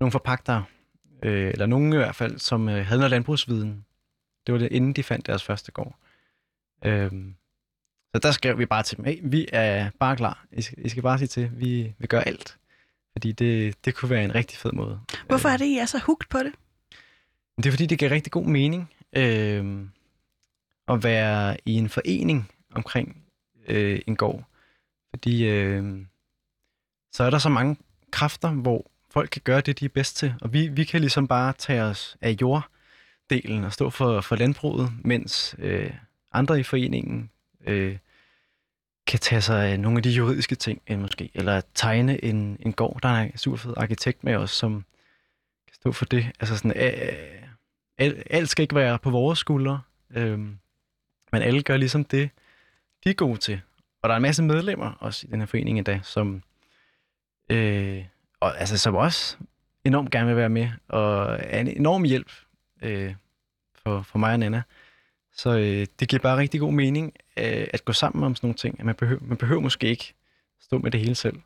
nogle 0.00 0.12
forpagtere, 0.12 0.64
øh, 1.22 1.48
eller 1.50 1.66
nogen 1.66 1.92
i 1.92 1.96
hvert 1.96 2.14
fald, 2.14 2.38
som 2.38 2.68
øh, 2.68 2.86
havde 2.86 2.98
noget 2.98 3.10
landbrugsviden. 3.10 3.84
Det 4.46 4.52
var 4.52 4.58
det, 4.58 4.72
inden 4.72 4.92
de 4.92 5.02
fandt 5.02 5.26
deres 5.26 5.44
første 5.44 5.72
gård. 5.72 5.98
Øh, 6.84 7.10
så 8.14 8.20
der 8.22 8.30
skrev 8.30 8.58
vi 8.58 8.66
bare 8.66 8.82
til 8.82 8.96
dem, 8.96 9.04
hey, 9.04 9.20
vi 9.22 9.48
er 9.52 9.90
bare 10.00 10.16
klar. 10.16 10.46
I 10.52 10.62
skal, 10.62 10.86
I 10.86 10.88
skal 10.88 11.02
bare 11.02 11.18
sige 11.18 11.28
til, 11.28 11.50
vi 11.52 11.94
vil 11.98 12.08
gøre 12.08 12.26
alt. 12.26 12.58
Fordi 13.12 13.32
det, 13.32 13.84
det 13.84 13.94
kunne 13.94 14.10
være 14.10 14.24
en 14.24 14.34
rigtig 14.34 14.58
fed 14.58 14.72
måde. 14.72 15.00
Hvorfor 15.26 15.48
er 15.48 15.56
det, 15.56 15.64
I 15.64 15.78
er 15.78 15.86
så 15.86 15.98
hugt 15.98 16.28
på 16.28 16.38
det? 16.38 16.52
Det 17.56 17.66
er 17.66 17.70
fordi, 17.70 17.86
det 17.86 17.98
giver 17.98 18.10
rigtig 18.10 18.32
god 18.32 18.44
mening 18.44 18.90
øh, 19.16 19.86
at 20.88 21.04
være 21.04 21.56
i 21.64 21.72
en 21.72 21.88
forening 21.88 22.50
omkring 22.74 23.22
øh, 23.68 24.00
en 24.06 24.16
gård. 24.16 24.44
Fordi 25.10 25.48
øh, 25.48 26.06
så 27.12 27.24
er 27.24 27.30
der 27.30 27.38
så 27.38 27.48
mange 27.48 27.76
kræfter, 28.10 28.50
hvor 28.50 28.90
folk 29.10 29.30
kan 29.30 29.42
gøre 29.44 29.60
det, 29.60 29.80
de 29.80 29.84
er 29.84 29.88
bedst 29.88 30.16
til. 30.16 30.34
Og 30.40 30.52
vi, 30.52 30.68
vi 30.68 30.84
kan 30.84 31.00
ligesom 31.00 31.28
bare 31.28 31.52
tage 31.52 31.82
os 31.82 32.16
af 32.20 32.36
jorddelen 32.40 33.64
og 33.64 33.72
stå 33.72 33.90
for, 33.90 34.20
for 34.20 34.36
landbruget, 34.36 34.92
mens 35.04 35.56
øh, 35.58 35.90
andre 36.32 36.60
i 36.60 36.62
foreningen 36.62 37.30
øh, 37.66 37.98
kan 39.06 39.18
tage 39.18 39.40
sig 39.40 39.68
af 39.68 39.80
nogle 39.80 39.98
af 39.98 40.02
de 40.02 40.10
juridiske 40.10 40.54
ting, 40.54 40.82
øh, 40.90 40.98
måske, 40.98 41.30
eller 41.34 41.60
tegne 41.74 42.24
en, 42.24 42.56
en 42.60 42.72
gård. 42.72 43.00
Der 43.02 43.08
er 43.08 43.22
en 43.22 43.36
super 43.36 43.56
fed 43.56 43.74
arkitekt 43.76 44.24
med 44.24 44.34
os, 44.34 44.50
som 44.50 44.84
stå 45.86 45.92
for 45.92 46.04
det. 46.04 46.26
Altså 46.40 46.56
sådan, 46.56 46.72
alt, 47.98 48.22
alt 48.30 48.48
skal 48.48 48.62
ikke 48.62 48.74
være 48.74 48.98
på 48.98 49.10
vores 49.10 49.38
skuldre, 49.38 49.80
øh, 50.10 50.38
men 51.32 51.42
alle 51.42 51.62
gør 51.62 51.76
ligesom 51.76 52.04
det, 52.04 52.30
de 53.04 53.10
er 53.10 53.14
gode 53.14 53.38
til. 53.38 53.60
Og 54.02 54.08
der 54.08 54.14
er 54.14 54.16
en 54.16 54.22
masse 54.22 54.42
medlemmer 54.42 54.92
også 55.00 55.26
i 55.26 55.30
den 55.30 55.40
her 55.40 55.46
forening 55.46 55.78
i 55.78 55.82
dag, 55.82 56.00
som, 56.02 56.42
øh, 57.50 58.04
og, 58.40 58.60
altså, 58.60 58.78
som 58.78 58.94
også 58.94 59.36
enormt 59.84 60.10
gerne 60.10 60.26
vil 60.26 60.36
være 60.36 60.48
med, 60.48 60.68
og 60.88 61.38
er 61.40 61.60
en 61.60 61.68
enorm 61.68 62.04
hjælp 62.04 62.32
øh, 62.82 63.14
for, 63.82 64.02
for 64.02 64.18
mig 64.18 64.32
og 64.32 64.38
Nana. 64.38 64.62
Så 65.32 65.50
øh, 65.58 65.86
det 66.00 66.08
giver 66.08 66.22
bare 66.22 66.38
rigtig 66.38 66.60
god 66.60 66.72
mening 66.72 67.14
øh, 67.36 67.66
at 67.72 67.84
gå 67.84 67.92
sammen 67.92 68.24
om 68.24 68.34
sådan 68.34 68.46
nogle 68.46 68.56
ting. 68.56 68.84
Man 68.84 68.94
behøver, 68.94 69.22
man 69.22 69.36
behøver 69.36 69.60
måske 69.60 69.88
ikke 69.88 70.14
stå 70.60 70.78
med 70.78 70.90
det 70.90 71.00
hele 71.00 71.14
selv. 71.14 71.36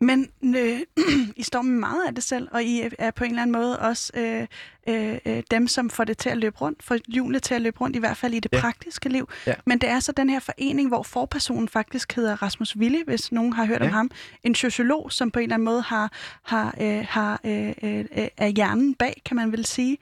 Men 0.00 0.30
øh, 0.42 0.80
I 1.36 1.42
står 1.42 1.62
med 1.62 1.78
meget 1.78 2.06
af 2.06 2.14
det 2.14 2.24
selv, 2.24 2.48
og 2.50 2.62
I 2.64 2.90
er 2.98 3.10
på 3.10 3.24
en 3.24 3.30
eller 3.30 3.42
anden 3.42 3.52
måde 3.52 3.78
også 3.78 4.12
øh, 4.16 4.46
øh, 4.88 5.18
øh, 5.26 5.42
dem, 5.50 5.68
som 5.68 5.90
får 5.90 6.04
det 6.04 6.18
til 6.18 6.30
at 6.30 6.38
løbe 6.38 6.58
rundt, 6.58 6.82
får 6.82 6.96
hjulene 7.08 7.38
til 7.38 7.54
at 7.54 7.62
løbe 7.62 7.80
rundt, 7.80 7.96
i 7.96 7.98
hvert 7.98 8.16
fald 8.16 8.34
i 8.34 8.40
det 8.40 8.52
ja. 8.52 8.60
praktiske 8.60 9.08
liv. 9.08 9.28
Ja. 9.46 9.54
Men 9.64 9.78
det 9.78 9.88
er 9.88 10.00
så 10.00 10.12
den 10.12 10.30
her 10.30 10.40
forening, 10.40 10.88
hvor 10.88 11.02
forpersonen 11.02 11.68
faktisk 11.68 12.16
hedder 12.16 12.42
Rasmus 12.42 12.78
Ville, 12.78 13.04
hvis 13.06 13.32
nogen 13.32 13.52
har 13.52 13.64
hørt 13.64 13.80
ja. 13.80 13.86
om 13.86 13.92
ham. 13.92 14.10
En 14.42 14.54
sociolog, 14.54 15.12
som 15.12 15.30
på 15.30 15.38
en 15.38 15.42
eller 15.42 15.54
anden 15.54 15.64
måde 15.64 15.82
har, 15.82 16.12
har, 16.42 16.74
øh, 16.80 17.06
har 17.08 17.40
øh, 17.44 17.74
øh, 17.82 18.04
er 18.36 18.48
hjernen 18.48 18.94
bag, 18.94 19.22
kan 19.24 19.36
man 19.36 19.52
vel 19.52 19.64
sige. 19.64 19.98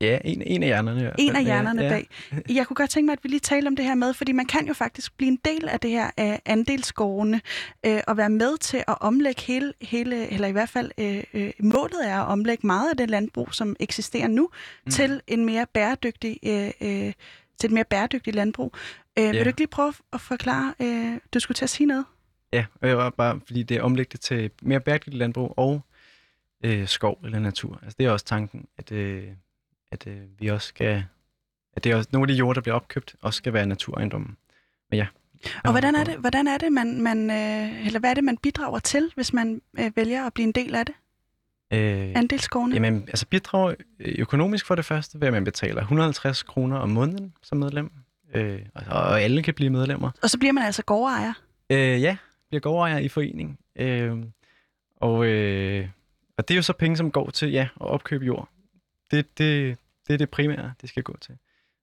Ja, 0.00 0.18
en, 0.24 0.42
en 0.42 0.62
af 0.62 0.68
hjernerne. 0.68 1.12
En 1.18 1.36
af 1.36 1.44
hjernerne 1.44 1.82
ja, 1.82 1.88
bag. 1.88 2.08
Jeg 2.48 2.66
kunne 2.66 2.74
godt 2.74 2.90
tænke 2.90 3.06
mig, 3.06 3.12
at 3.12 3.18
vi 3.22 3.28
lige 3.28 3.40
taler 3.40 3.70
om 3.70 3.76
det 3.76 3.84
her 3.84 3.94
med, 3.94 4.14
fordi 4.14 4.32
man 4.32 4.46
kan 4.46 4.66
jo 4.66 4.74
faktisk 4.74 5.16
blive 5.16 5.28
en 5.28 5.38
del 5.44 5.68
af 5.68 5.80
det 5.80 5.90
her 5.90 6.10
af 6.16 6.42
andelsgårdene, 6.44 7.40
øh, 7.86 8.00
og 8.06 8.16
være 8.16 8.30
med 8.30 8.58
til 8.58 8.84
at 8.88 8.96
omlægge 9.00 9.42
hele, 9.42 9.72
hele 9.82 10.32
eller 10.32 10.48
i 10.48 10.52
hvert 10.52 10.68
fald 10.68 10.90
øh, 10.98 11.24
øh, 11.34 11.50
målet 11.60 12.08
er 12.08 12.20
at 12.20 12.26
omlægge 12.26 12.66
meget 12.66 12.90
af 12.90 12.96
det 12.96 13.10
landbrug, 13.10 13.54
som 13.54 13.76
eksisterer 13.80 14.28
nu, 14.28 14.50
mm. 14.84 14.90
til 14.90 15.20
en 15.26 15.44
mere 15.44 15.66
bæredygtig 15.74 16.38
øh, 16.46 16.70
øh, 16.80 17.12
til 17.60 17.68
et 17.68 17.72
mere 17.72 17.84
bæredygtigt 17.84 18.36
landbrug. 18.36 18.74
Øh, 19.18 19.24
ja. 19.24 19.30
Vil 19.30 19.44
du 19.44 19.48
ikke 19.48 19.60
lige 19.60 19.68
prøve 19.68 19.92
at 20.12 20.20
forklare, 20.20 20.74
øh, 20.80 21.18
du 21.34 21.40
skulle 21.40 21.56
til 21.56 21.64
at 21.64 21.70
sige 21.70 21.86
noget? 21.86 22.04
Ja, 22.52 22.64
og 22.82 22.88
jeg 22.88 22.98
var 22.98 23.10
bare, 23.10 23.40
fordi 23.46 23.62
det 23.62 23.76
er 23.76 23.82
omlægget 23.82 24.20
til 24.20 24.50
mere 24.62 24.80
bæredygtigt 24.80 25.16
landbrug 25.16 25.54
og 25.56 25.80
øh, 26.64 26.88
skov 26.88 27.18
eller 27.24 27.38
natur. 27.38 27.78
Altså 27.82 27.96
det 27.98 28.06
er 28.06 28.10
også 28.10 28.24
tanken, 28.24 28.66
at 28.78 28.92
øh, 28.92 29.24
at 29.92 30.06
øh, 30.06 30.16
vi 30.38 30.48
også 30.48 30.68
skal, 30.68 31.04
at 31.76 31.84
det 31.84 31.92
er 31.92 31.96
også, 31.96 32.08
nogle 32.12 32.24
af 32.24 32.28
de 32.28 32.38
jord, 32.38 32.54
der 32.54 32.60
bliver 32.60 32.74
opkøbt, 32.74 33.16
også 33.20 33.36
skal 33.36 33.52
være 33.52 33.66
naturejendommen. 33.66 34.36
Men 34.90 34.98
ja. 34.98 35.06
Og 35.64 35.70
hvordan 35.70 35.94
er 35.94 36.04
det, 36.04 36.16
hvordan 36.16 36.46
er 36.46 36.58
det 36.58 36.72
man, 36.72 37.02
man 37.02 37.30
øh, 37.30 37.86
eller 37.86 38.00
hvad 38.00 38.10
er 38.10 38.14
det, 38.14 38.24
man 38.24 38.36
bidrager 38.36 38.78
til, 38.78 39.12
hvis 39.14 39.32
man 39.32 39.62
øh, 39.78 39.90
vælger 39.96 40.26
at 40.26 40.34
blive 40.34 40.46
en 40.46 40.52
del 40.52 40.74
af 40.74 40.86
det? 40.86 40.94
Øh, 41.72 42.12
Andelsgårdene? 42.16 42.74
Jamen, 42.74 43.04
altså 43.08 43.26
bidrager 43.26 43.74
økonomisk 44.00 44.66
for 44.66 44.74
det 44.74 44.84
første, 44.84 45.20
ved 45.20 45.26
at 45.26 45.32
man 45.32 45.44
betaler 45.44 45.80
150 45.80 46.42
kroner 46.42 46.76
om 46.76 46.88
måneden 46.88 47.32
som 47.42 47.58
medlem, 47.58 47.90
øh, 48.34 48.60
og, 48.74 48.82
og 48.86 49.22
alle 49.22 49.42
kan 49.42 49.54
blive 49.54 49.70
medlemmer. 49.70 50.10
Og 50.22 50.30
så 50.30 50.38
bliver 50.38 50.52
man 50.52 50.64
altså 50.64 50.82
gårdejer? 50.82 51.32
Øh, 51.70 52.02
ja, 52.02 52.16
bliver 52.48 52.60
gårdejer 52.60 52.98
i 52.98 53.08
forening. 53.08 53.58
Øh, 53.76 54.16
og, 54.96 55.26
øh, 55.26 55.88
og 56.38 56.48
det 56.48 56.54
er 56.54 56.56
jo 56.56 56.62
så 56.62 56.72
penge, 56.72 56.96
som 56.96 57.10
går 57.10 57.30
til 57.30 57.50
ja, 57.50 57.68
at 57.80 57.86
opkøbe 57.86 58.24
jord 58.24 58.48
det, 59.10 59.38
det, 59.38 59.78
det 60.06 60.14
er 60.14 60.18
det 60.18 60.30
primære, 60.30 60.74
det 60.80 60.88
skal 60.88 61.02
gå 61.02 61.16
til. 61.20 61.38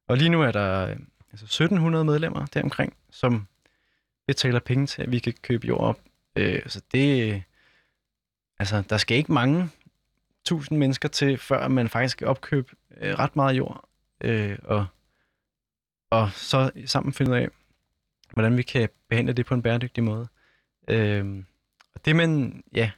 Og 0.07 0.17
lige 0.17 0.29
nu 0.29 0.41
er 0.41 0.51
der 0.51 0.87
øh, 0.87 0.97
altså 1.31 1.45
1700 1.45 2.05
medlemmer 2.05 2.45
deromkring, 2.45 2.93
som 3.09 3.47
betaler 4.27 4.59
penge 4.59 4.87
til, 4.87 5.01
at 5.01 5.11
vi 5.11 5.19
kan 5.19 5.33
købe 5.41 5.67
jord 5.67 5.81
op. 5.81 5.99
Øh, 6.35 6.61
så 6.67 6.81
det, 6.91 7.43
altså, 8.59 8.83
der 8.89 8.97
skal 8.97 9.17
ikke 9.17 9.33
mange 9.33 9.69
tusind 10.45 10.77
mennesker 10.77 11.09
til, 11.09 11.37
før 11.37 11.67
man 11.67 11.89
faktisk 11.89 12.11
skal 12.11 12.27
opkøbe 12.27 12.75
øh, 12.97 13.13
ret 13.19 13.35
meget 13.35 13.57
jord. 13.57 13.89
Øh, 14.21 14.57
og, 14.63 14.85
og 16.09 16.31
så 16.31 16.71
sammen 16.85 17.13
finde 17.13 17.31
ud 17.31 17.37
af, 17.37 17.49
hvordan 18.33 18.57
vi 18.57 18.63
kan 18.63 18.89
behandle 19.09 19.33
det 19.33 19.45
på 19.45 19.53
en 19.53 19.61
bæredygtig 19.61 20.03
måde. 20.03 20.27
Øh, 20.87 21.43
og 21.95 22.05
det 22.05 22.15
man, 22.15 22.63
ja, 22.73 22.91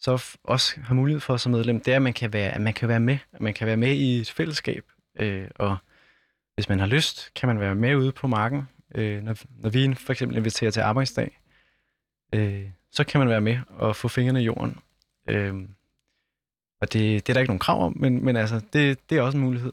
så 0.00 0.36
også 0.44 0.80
har 0.80 0.94
mulighed 0.94 1.20
for 1.20 1.36
som 1.36 1.52
medlem, 1.52 1.80
det 1.80 1.92
er, 1.92 1.96
at 1.96 2.02
man 2.02 2.12
kan 2.12 2.32
være, 2.32 2.50
at 2.50 2.60
man 2.60 2.74
kan 2.74 2.88
være 2.88 3.00
med. 3.00 3.18
At 3.32 3.40
man 3.40 3.54
kan 3.54 3.66
være 3.66 3.76
med 3.76 3.92
i 3.92 4.20
et 4.20 4.30
fællesskab. 4.30 4.84
Øh, 5.20 5.48
og 5.54 5.76
hvis 6.54 6.68
man 6.68 6.78
har 6.78 6.86
lyst, 6.86 7.30
kan 7.34 7.46
man 7.46 7.60
være 7.60 7.74
med 7.74 7.96
ude 7.96 8.12
på 8.12 8.26
marken. 8.26 8.68
Øh, 8.94 9.22
når, 9.22 9.36
når 9.50 9.70
vi 9.70 9.94
for 9.94 10.12
eksempel 10.12 10.36
inviterer 10.36 10.70
til 10.70 10.80
arbejdsdag, 10.80 11.40
øh, 12.34 12.70
så 12.90 13.04
kan 13.04 13.18
man 13.18 13.28
være 13.28 13.40
med 13.40 13.58
og 13.68 13.96
få 13.96 14.08
fingrene 14.08 14.42
i 14.42 14.44
jorden. 14.44 14.78
Øh, 15.28 15.54
og 16.80 16.92
det, 16.92 17.26
det 17.26 17.28
er 17.28 17.34
der 17.34 17.40
ikke 17.40 17.50
nogen 17.50 17.58
krav 17.58 17.84
om, 17.84 17.96
men, 17.96 18.24
men 18.24 18.36
altså, 18.36 18.60
det, 18.72 19.10
det 19.10 19.18
er 19.18 19.22
også 19.22 19.38
en 19.38 19.44
mulighed. 19.44 19.72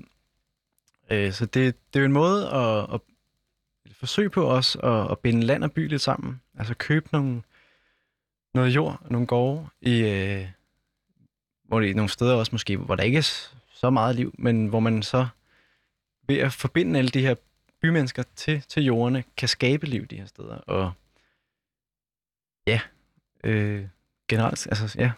Øh, 1.11 1.33
så 1.33 1.45
det, 1.45 1.75
det 1.93 1.99
er 1.99 2.03
jo 2.03 2.05
en 2.05 2.11
måde 2.11 2.49
at, 2.49 2.93
at 2.93 3.01
forsøge 3.91 4.29
på 4.29 4.51
os 4.51 4.77
at, 4.83 5.11
at 5.11 5.19
binde 5.19 5.41
land 5.41 5.63
og 5.63 5.71
by 5.71 5.87
lidt 5.87 6.01
sammen. 6.01 6.41
Altså 6.57 6.73
købe 6.73 7.09
nogle, 7.11 7.41
noget 8.57 8.75
jord, 8.75 9.01
nogle 9.09 9.27
gårde, 9.27 9.67
i, 9.81 9.99
øh, 9.99 10.45
hvor 11.63 11.79
det 11.79 11.89
er 11.89 11.95
nogle 11.95 12.09
steder 12.09 12.35
også 12.35 12.51
måske, 12.51 12.77
hvor 12.77 12.95
der 12.95 13.03
ikke 13.03 13.17
er 13.17 13.49
så 13.73 13.89
meget 13.89 14.15
liv, 14.15 14.35
men 14.37 14.67
hvor 14.67 14.79
man 14.79 15.03
så 15.03 15.27
ved 16.27 16.37
at 16.37 16.53
forbinde 16.53 16.99
alle 16.99 17.09
de 17.09 17.21
her 17.21 17.35
bymennesker 17.81 18.23
til, 18.35 18.61
til 18.61 18.83
jordene, 18.83 19.23
kan 19.37 19.47
skabe 19.47 19.85
liv 19.85 20.05
de 20.05 20.17
her 20.17 20.25
steder. 20.25 20.57
Og 20.57 20.91
ja, 22.67 22.79
øh, 23.43 23.85
generelt, 24.29 24.67
altså 24.67 24.95
ja. 24.99 25.11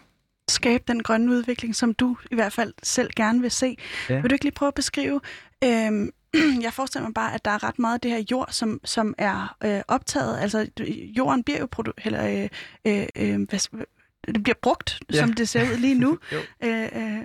Skabe 0.48 0.84
den 0.88 1.02
grønne 1.02 1.32
udvikling, 1.32 1.76
som 1.76 1.94
du 1.94 2.16
i 2.30 2.34
hvert 2.34 2.52
fald 2.52 2.74
selv 2.82 3.10
gerne 3.16 3.40
vil 3.40 3.50
se. 3.50 3.76
Ja. 4.08 4.20
Vil 4.20 4.30
du 4.30 4.34
ikke 4.34 4.44
lige 4.44 4.54
prøve 4.54 4.68
at 4.68 4.74
beskrive, 4.74 5.20
øh, 5.64 6.08
jeg 6.62 6.72
forestiller 6.72 7.08
mig 7.08 7.14
bare, 7.14 7.34
at 7.34 7.44
der 7.44 7.50
er 7.50 7.64
ret 7.64 7.78
meget 7.78 7.94
af 7.94 8.00
det 8.00 8.10
her 8.10 8.24
jord, 8.30 8.48
som, 8.50 8.80
som 8.84 9.14
er 9.18 9.56
øh, 9.64 9.82
optaget. 9.88 10.40
Altså, 10.40 10.68
jorden 11.16 11.44
bliver 11.44 11.58
jo 11.58 11.68
produ- 11.76 12.04
eller, 12.04 12.26
øh, 12.26 12.48
øh, 12.84 13.06
øh, 13.16 13.48
hvad, 13.48 13.86
det 14.26 14.42
bliver 14.42 14.56
brugt, 14.62 15.00
ja. 15.12 15.18
som 15.18 15.32
det 15.32 15.48
ser 15.48 15.62
ud 15.62 15.76
lige 15.76 15.94
nu. 15.94 16.18
øh, 16.64 16.88
øh, 16.94 17.22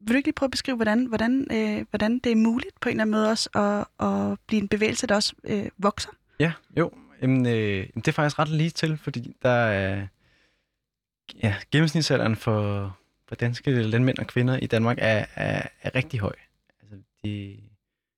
vil 0.00 0.08
du 0.08 0.16
ikke 0.16 0.26
lige 0.26 0.32
prøve 0.32 0.46
at 0.46 0.50
beskrive, 0.50 0.76
hvordan, 0.76 1.04
hvordan, 1.04 1.46
øh, 1.52 1.86
hvordan 1.90 2.18
det 2.18 2.32
er 2.32 2.36
muligt 2.36 2.80
på 2.80 2.88
en 2.88 2.92
eller 2.92 3.02
anden 3.02 3.10
måde 3.10 3.30
også 3.30 3.48
at, 3.54 4.06
at 4.06 4.38
blive 4.46 4.62
en 4.62 4.68
bevægelse, 4.68 5.06
der 5.06 5.14
også 5.14 5.34
øh, 5.44 5.66
vokser? 5.78 6.10
Ja, 6.40 6.52
jo. 6.76 6.90
Jamen, 7.22 7.46
øh, 7.46 7.86
det 7.94 8.08
er 8.08 8.12
faktisk 8.12 8.38
ret 8.38 8.48
lige 8.48 8.70
til, 8.70 8.96
fordi 8.96 9.36
der 9.42 9.48
er 9.50 10.06
ja, 11.42 11.54
gennemsnitsalderen 11.70 12.36
for, 12.36 12.96
for 13.28 13.34
danske 13.34 13.70
landmænd 13.70 14.18
og 14.18 14.26
kvinder 14.26 14.58
i 14.62 14.66
Danmark 14.66 14.98
er, 15.00 15.24
er, 15.34 15.68
er 15.82 15.94
rigtig 15.94 16.20
høj. 16.20 16.32
Altså, 16.82 16.96
de, 17.24 17.56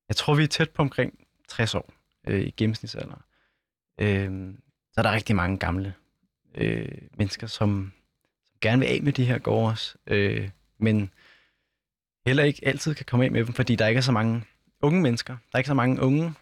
jeg 0.09 0.17
tror, 0.17 0.35
vi 0.35 0.43
er 0.43 0.47
tæt 0.47 0.71
på 0.71 0.83
omkring 0.83 1.27
60 1.49 1.75
år 1.75 1.93
øh, 2.27 2.41
i 2.41 2.51
gennemsnitsalder. 2.51 3.25
Øh, 4.01 4.55
så 4.93 5.01
er 5.01 5.03
der 5.03 5.13
rigtig 5.13 5.37
mange 5.37 5.59
gamle 5.59 5.95
øh, 6.55 6.99
mennesker, 7.19 7.47
som, 7.47 7.93
som 8.45 8.59
gerne 8.61 8.81
vil 8.81 8.87
af 8.87 9.03
med 9.03 9.13
de 9.13 9.25
her 9.25 9.39
gårde 9.39 9.71
også, 9.71 9.95
øh, 10.07 10.51
men 10.79 11.11
heller 12.27 12.45
ikke 12.45 12.61
altid 12.67 12.95
kan 12.95 13.07
komme 13.07 13.25
af 13.25 13.31
med 13.31 13.45
dem, 13.45 13.55
fordi 13.55 13.77
der 13.77 13.87
ikke 13.87 13.99
er 13.99 14.03
så 14.03 14.13
mange 14.13 14.45
unge 14.83 15.03
mennesker. 15.03 15.33
Der 15.33 15.57
er 15.57 15.59
ikke 15.59 15.69
så 15.69 15.75
mange 15.75 16.03
unge 16.03 16.35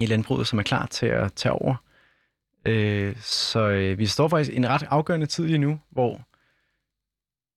i 0.00 0.06
landbruget, 0.06 0.46
som 0.46 0.58
er 0.58 0.62
klar 0.62 0.86
til 0.86 1.06
at 1.06 1.32
tage 1.32 1.52
over. 1.52 1.76
Øh, 2.66 3.16
så 3.20 3.68
øh, 3.68 3.98
vi 3.98 4.06
står 4.06 4.28
faktisk 4.28 4.52
i 4.52 4.56
en 4.56 4.68
ret 4.68 4.82
afgørende 4.90 5.26
tid 5.26 5.46
lige 5.46 5.58
nu, 5.58 5.80
hvor 5.90 6.20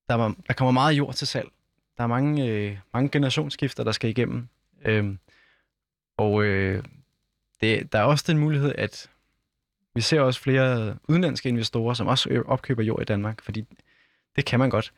der, 0.10 0.16
var, 0.16 0.36
der 0.48 0.54
kommer 0.54 0.72
meget 0.72 0.94
jord 0.94 1.14
til 1.14 1.28
salg. 1.28 1.50
Der 1.98 2.04
er 2.04 2.08
mange, 2.08 2.48
øh, 2.48 2.78
mange 2.94 3.10
generationsskifter, 3.10 3.84
der 3.84 3.92
skal 3.92 4.10
igennem. 4.10 4.50
Øhm, 4.86 5.20
og 6.18 6.44
øh, 6.44 6.84
det, 7.62 7.92
der 7.92 8.00
er 8.00 8.04
også 8.04 8.26
den 8.28 8.38
mulighed, 8.38 8.76
at 8.78 9.10
vi 9.96 10.02
ser 10.02 10.22
også 10.22 10.40
flere 10.40 10.98
udenlandske 11.08 11.50
investorer, 11.50 11.94
som 11.94 12.08
også 12.08 12.30
øh, 12.30 12.46
opkøber 12.46 12.84
jord 12.84 13.02
i 13.02 13.06
Danmark, 13.06 13.42
fordi 13.42 13.66
det 14.36 14.46
kan 14.46 14.60
man 14.60 14.70
godt. 14.70 14.94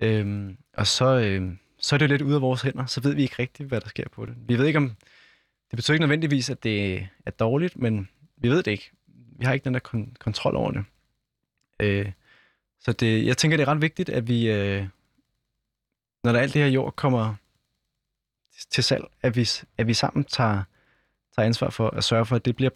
Øhm, 0.00 0.56
og 0.72 0.86
så, 0.86 1.18
øhm, 1.18 1.58
så 1.78 1.96
er 1.96 1.98
det 1.98 2.06
jo 2.06 2.08
lidt 2.08 2.22
ude 2.22 2.34
af 2.34 2.40
vores 2.40 2.62
hænder, 2.62 2.86
så 2.86 3.00
ved 3.00 3.14
vi 3.14 3.22
ikke 3.22 3.36
rigtigt, 3.38 3.68
hvad 3.68 3.80
der 3.80 3.88
sker 3.88 4.08
på 4.08 4.26
det. 4.26 4.34
Vi 4.48 4.58
ved 4.58 4.66
ikke, 4.66 4.76
om 4.76 4.96
det 5.70 5.76
betyder 5.76 5.94
ikke 5.94 6.02
nødvendigvis, 6.02 6.50
at 6.50 6.64
det 6.64 7.08
er 7.26 7.30
dårligt, 7.30 7.76
men 7.76 8.08
vi 8.36 8.48
ved 8.48 8.62
det 8.62 8.70
ikke. 8.70 8.90
Vi 9.38 9.44
har 9.44 9.52
ikke 9.52 9.64
den 9.64 9.74
der 9.74 9.80
kon- 9.88 10.14
kontrol 10.18 10.56
over 10.56 10.70
det. 10.70 10.84
Øh, 11.80 12.12
så 12.80 12.92
det, 12.92 13.26
jeg 13.26 13.36
tænker, 13.36 13.56
det 13.56 13.64
er 13.64 13.72
ret 13.72 13.82
vigtigt, 13.82 14.08
at 14.08 14.28
vi, 14.28 14.50
øh, 14.50 14.86
når 16.24 16.32
der 16.32 16.40
alt 16.40 16.54
det 16.54 16.62
her 16.62 16.68
jord 16.68 16.96
kommer 16.96 17.34
til 18.70 18.84
salg, 18.84 19.04
at 19.22 19.36
vi, 19.36 19.48
at 19.78 19.86
vi 19.86 19.94
sammen 19.94 20.24
tager, 20.24 20.62
tager 21.36 21.46
ansvar 21.46 21.70
for 21.70 21.90
at 21.90 22.04
sørge 22.04 22.26
for, 22.26 22.36
at 22.36 22.44
det 22.44 22.56
bliver 22.56 22.70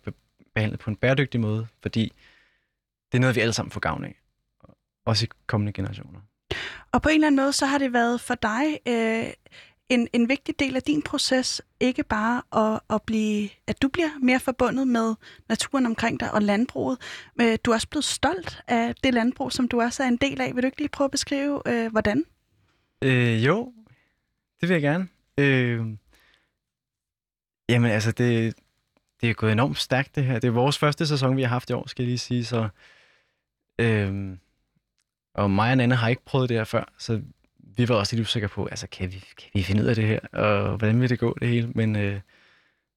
behandlet 0.54 0.80
på 0.80 0.90
en 0.90 0.96
bæredygtig 0.96 1.40
måde, 1.40 1.66
fordi 1.82 2.12
det 3.12 3.18
er 3.18 3.20
noget, 3.20 3.36
vi 3.36 3.40
alle 3.40 3.52
sammen 3.52 3.70
får 3.70 3.80
gavn 3.80 4.04
af. 4.04 4.20
Også 5.06 5.24
i 5.24 5.28
kommende 5.46 5.72
generationer. 5.72 6.20
Og 6.92 7.02
på 7.02 7.08
en 7.08 7.14
eller 7.14 7.26
anden 7.26 7.42
måde, 7.42 7.52
så 7.52 7.66
har 7.66 7.78
det 7.78 7.92
været 7.92 8.20
for 8.20 8.34
dig 8.34 8.78
øh, 8.88 9.32
en, 9.88 10.08
en 10.12 10.28
vigtig 10.28 10.58
del 10.58 10.76
af 10.76 10.82
din 10.82 11.02
proces, 11.02 11.62
ikke 11.80 12.02
bare 12.02 12.42
at, 12.52 12.80
at, 12.90 13.02
blive, 13.02 13.48
at 13.66 13.82
du 13.82 13.88
bliver 13.88 14.18
mere 14.22 14.40
forbundet 14.40 14.88
med 14.88 15.14
naturen 15.48 15.86
omkring 15.86 16.20
dig 16.20 16.34
og 16.34 16.42
landbruget. 16.42 16.98
Men 17.34 17.58
du 17.64 17.70
er 17.70 17.74
også 17.74 17.88
blevet 17.88 18.04
stolt 18.04 18.62
af 18.68 18.94
det 18.94 19.14
landbrug, 19.14 19.52
som 19.52 19.68
du 19.68 19.80
også 19.80 20.02
er 20.02 20.08
en 20.08 20.16
del 20.16 20.40
af. 20.40 20.54
Vil 20.54 20.62
du 20.62 20.66
ikke 20.66 20.78
lige 20.78 20.88
prøve 20.88 21.06
at 21.06 21.10
beskrive, 21.10 21.62
øh, 21.66 21.90
hvordan? 21.90 22.24
Øh, 23.02 23.46
jo, 23.46 23.72
det 24.60 24.68
vil 24.68 24.74
jeg 24.74 24.82
gerne. 24.82 25.08
Øh, 25.38 25.86
jamen 27.68 27.90
altså, 27.90 28.12
det, 28.12 28.54
det 29.20 29.30
er 29.30 29.34
gået 29.34 29.52
enormt 29.52 29.78
stærkt 29.78 30.16
det 30.16 30.24
her. 30.24 30.38
Det 30.38 30.48
er 30.48 30.52
vores 30.52 30.78
første 30.78 31.06
sæson, 31.06 31.36
vi 31.36 31.42
har 31.42 31.48
haft 31.48 31.70
i 31.70 31.72
år, 31.72 31.86
skal 31.86 32.02
jeg 32.02 32.08
lige 32.08 32.18
sige. 32.18 32.44
Så, 32.44 32.68
øh, 33.80 34.36
og 35.34 35.50
mig 35.50 35.70
og 35.70 35.76
Nana 35.76 35.94
har 35.94 36.08
ikke 36.08 36.24
prøvet 36.24 36.48
det 36.48 36.56
her 36.56 36.64
før, 36.64 36.92
så 36.98 37.22
vi 37.76 37.88
var 37.88 37.94
også 37.94 38.16
lidt 38.16 38.26
usikre 38.26 38.48
på, 38.48 38.66
altså 38.66 38.86
kan 38.86 39.12
vi, 39.12 39.18
kan 39.18 39.50
vi 39.54 39.62
finde 39.62 39.82
ud 39.82 39.88
af 39.88 39.94
det 39.94 40.04
her, 40.04 40.20
og 40.32 40.76
hvordan 40.76 41.00
vil 41.00 41.10
det 41.10 41.18
gå 41.18 41.36
det 41.40 41.48
hele. 41.48 41.68
Men, 41.74 41.96
øh, 41.96 42.20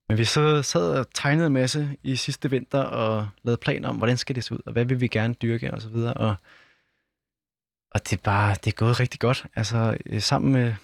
men 0.09 0.17
vi 0.17 0.25
så 0.25 0.61
sad 0.61 0.99
og 0.99 1.13
tegnede 1.13 1.47
en 1.47 1.53
masse 1.53 1.97
i 2.03 2.15
sidste 2.15 2.49
vinter, 2.49 2.81
og 2.81 3.29
lavede 3.43 3.59
planer 3.61 3.89
om, 3.89 3.97
hvordan 3.97 4.17
skal 4.17 4.35
det 4.35 4.43
se 4.43 4.53
ud, 4.53 4.59
og 4.65 4.71
hvad 4.71 4.85
vil 4.85 5.01
vi 5.01 5.07
gerne 5.07 5.33
dyrke, 5.33 5.73
og 5.73 5.81
så 5.81 5.89
videre. 5.89 6.13
Og, 6.13 6.35
og 7.91 8.09
det 8.09 8.13
er 8.13 8.21
bare, 8.23 8.55
det 8.63 8.67
er 8.67 8.75
gået 8.77 8.99
rigtig 8.99 9.19
godt. 9.19 9.45
Altså 9.55 9.97
øh, 10.05 10.21
sammen 10.21 10.53
med, 10.53 10.75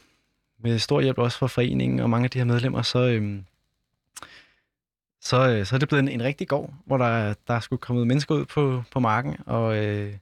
med 0.64 0.80
stor 0.80 1.02
hjælp 1.02 1.18
også 1.18 1.38
fra 1.38 1.48
foreningen 1.48 2.00
og 2.00 2.10
mange 2.10 2.24
af 2.24 2.32
de 2.32 2.38
her 2.38 2.46
medlemmer, 2.46 2.82
så, 2.82 3.00
øhm, 3.00 3.46
så, 5.22 5.50
øh, 5.50 5.66
så 5.66 5.76
er 5.76 5.80
det 5.80 5.88
blevet 5.88 6.04
en, 6.04 6.10
en 6.10 6.24
rigtig 6.24 6.48
gård, 6.48 6.74
hvor 6.86 6.98
der, 6.98 7.34
der 7.48 7.54
er 7.54 7.60
skulle 7.60 7.80
komme 7.80 8.06
mennesker 8.06 8.36
ud 8.36 8.46
på, 8.46 8.84
på 8.92 9.00
marken, 9.00 9.36
og 9.46 9.78
øh, 9.78 10.14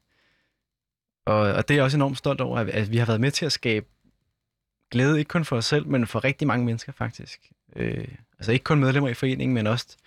og, 1.26 1.40
og 1.40 1.68
det 1.68 1.74
er 1.74 1.78
jeg 1.78 1.84
også 1.84 1.98
enormt 1.98 2.18
stolt 2.18 2.42
over, 2.42 2.58
at 2.58 2.92
vi 2.92 2.98
har 2.98 3.06
været 3.06 3.22
med 3.22 3.32
til 3.32 3.46
at 3.46 3.52
skabe 3.52 3.86
glæde, 4.92 5.20
ikke 5.20 5.30
kun 5.30 5.46
for 5.46 5.58
os 5.58 5.66
selv, 5.66 5.88
men 5.88 6.08
for 6.08 6.24
rigtig 6.24 6.48
mange 6.48 6.66
mennesker 6.66 6.92
faktisk. 6.92 7.52
Øh, 7.76 8.08
altså 8.40 8.52
ikke 8.52 8.64
kun 8.64 8.80
medlemmer 8.80 9.10
i 9.10 9.14
foreningen, 9.14 9.54
men 9.54 9.68
også 9.68 9.98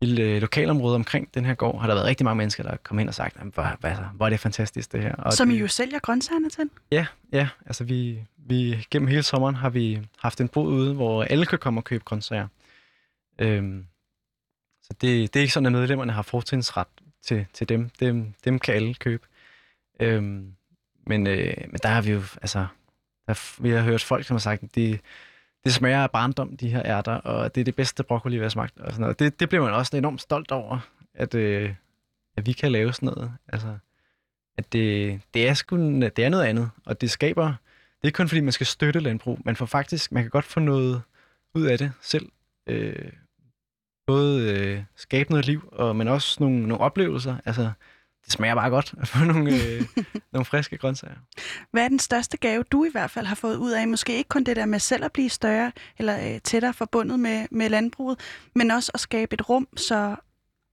i 0.00 0.20
øh, 0.20 0.40
lokalområdet 0.40 0.94
omkring 0.94 1.34
den 1.34 1.44
her 1.44 1.54
gård, 1.54 1.80
har 1.80 1.86
der 1.86 1.94
været 1.94 2.06
rigtig 2.06 2.24
mange 2.24 2.36
mennesker, 2.38 2.62
der 2.62 2.70
er 2.70 2.76
kommet 2.76 3.02
ind 3.02 3.08
og 3.08 3.14
sagt, 3.14 3.36
hvor, 3.36 3.76
hvad, 3.80 3.92
hvor 4.14 4.26
er 4.26 4.30
det 4.30 4.40
fantastisk 4.40 4.92
det 4.92 5.02
her. 5.02 5.14
Og 5.14 5.32
Som 5.32 5.48
det, 5.48 5.56
I 5.56 5.58
jo 5.58 5.68
sælger 5.68 5.98
grøntsagerne 5.98 6.50
til? 6.50 6.70
Ja, 6.90 7.06
ja. 7.32 7.48
Altså 7.66 7.84
vi, 7.84 8.24
vi, 8.36 8.86
gennem 8.90 9.08
hele 9.08 9.22
sommeren 9.22 9.54
har 9.54 9.70
vi 9.70 10.00
haft 10.18 10.40
en 10.40 10.48
bod 10.48 10.68
ude, 10.68 10.94
hvor 10.94 11.22
alle 11.22 11.46
kan 11.46 11.58
komme 11.58 11.80
og 11.80 11.84
købe 11.84 12.04
grøntsager. 12.04 12.48
Øhm, 13.38 13.86
så 14.82 14.92
det, 15.00 15.34
det 15.34 15.40
er 15.40 15.42
ikke 15.42 15.52
sådan, 15.52 15.66
at 15.66 15.72
medlemmerne 15.72 16.12
har 16.12 16.22
fortrinsret 16.22 16.86
til, 17.24 17.46
til 17.52 17.68
dem. 17.68 17.90
dem. 18.00 18.34
Dem 18.44 18.58
kan 18.58 18.74
alle 18.74 18.94
købe. 18.94 19.26
Øhm, 20.00 20.52
men, 21.06 21.26
øh, 21.26 21.54
men 21.68 21.80
der 21.82 21.88
har 21.88 22.02
vi 22.02 22.10
jo, 22.10 22.22
altså, 22.42 22.66
der, 23.26 23.62
vi 23.62 23.70
har 23.70 23.80
hørt 23.80 24.02
folk, 24.02 24.26
som 24.26 24.34
har 24.34 24.38
sagt, 24.38 24.62
at 24.62 24.74
det, 24.74 25.00
det 25.66 25.74
smager 25.74 26.02
af 26.02 26.10
barndom, 26.10 26.56
de 26.56 26.68
her 26.68 26.82
ærter, 26.84 27.12
og 27.12 27.54
det 27.54 27.60
er 27.60 27.64
det 27.64 27.76
bedste 27.76 28.02
broccoli, 28.02 28.36
vi 28.36 28.42
har 28.42 28.48
smagt. 28.48 28.78
Og 28.78 28.90
sådan 28.90 29.00
noget. 29.00 29.18
Det, 29.18 29.40
det 29.40 29.48
bliver 29.48 29.64
man 29.64 29.74
også 29.74 29.96
enormt 29.96 30.20
stolt 30.20 30.52
over, 30.52 30.78
at, 31.14 31.34
øh, 31.34 31.74
at 32.36 32.46
vi 32.46 32.52
kan 32.52 32.72
lave 32.72 32.92
sådan 32.92 33.06
noget. 33.06 33.32
Altså, 33.48 33.78
at 34.58 34.72
det, 34.72 35.20
det, 35.34 35.48
er 35.48 35.54
sgu, 35.54 35.76
det 36.00 36.18
er 36.18 36.28
noget 36.28 36.44
andet, 36.44 36.70
og 36.84 37.00
det 37.00 37.10
skaber, 37.10 37.46
det 37.46 38.02
er 38.02 38.06
ikke 38.06 38.16
kun 38.16 38.28
fordi, 38.28 38.40
man 38.40 38.52
skal 38.52 38.66
støtte 38.66 39.00
landbrug, 39.00 39.38
man 39.44 39.56
får 39.56 39.66
faktisk, 39.66 40.12
man 40.12 40.22
kan 40.22 40.30
godt 40.30 40.44
få 40.44 40.60
noget 40.60 41.02
ud 41.54 41.66
af 41.66 41.78
det 41.78 41.92
selv. 42.00 42.28
Øh, 42.66 43.12
både 44.06 44.52
øh, 44.52 44.82
skabe 44.96 45.30
noget 45.30 45.46
liv, 45.46 45.68
og, 45.72 45.96
men 45.96 46.08
også 46.08 46.36
nogle, 46.40 46.60
nogle 46.60 46.78
oplevelser. 46.78 47.36
Altså, 47.44 47.70
det 48.26 48.32
smager 48.32 48.54
bare 48.54 48.70
godt 48.70 48.94
at 49.00 49.08
få 49.08 49.24
nogle, 49.24 49.50
øh, 49.50 49.82
nogle 50.32 50.44
friske 50.44 50.78
grøntsager. 50.78 51.14
Hvad 51.70 51.84
er 51.84 51.88
den 51.88 51.98
største 51.98 52.36
gave, 52.36 52.62
du 52.62 52.84
i 52.84 52.88
hvert 52.92 53.10
fald 53.10 53.26
har 53.26 53.34
fået 53.34 53.56
ud 53.56 53.70
af? 53.70 53.88
Måske 53.88 54.16
ikke 54.16 54.28
kun 54.28 54.44
det 54.44 54.56
der 54.56 54.66
med 54.66 54.78
selv 54.78 55.04
at 55.04 55.12
blive 55.12 55.28
større 55.28 55.72
eller 55.98 56.34
øh, 56.34 56.40
tættere 56.40 56.74
forbundet 56.74 57.20
med, 57.20 57.46
med 57.50 57.68
landbruget, 57.68 58.20
men 58.54 58.70
også 58.70 58.90
at 58.94 59.00
skabe 59.00 59.34
et 59.34 59.48
rum, 59.48 59.68
så 59.76 60.16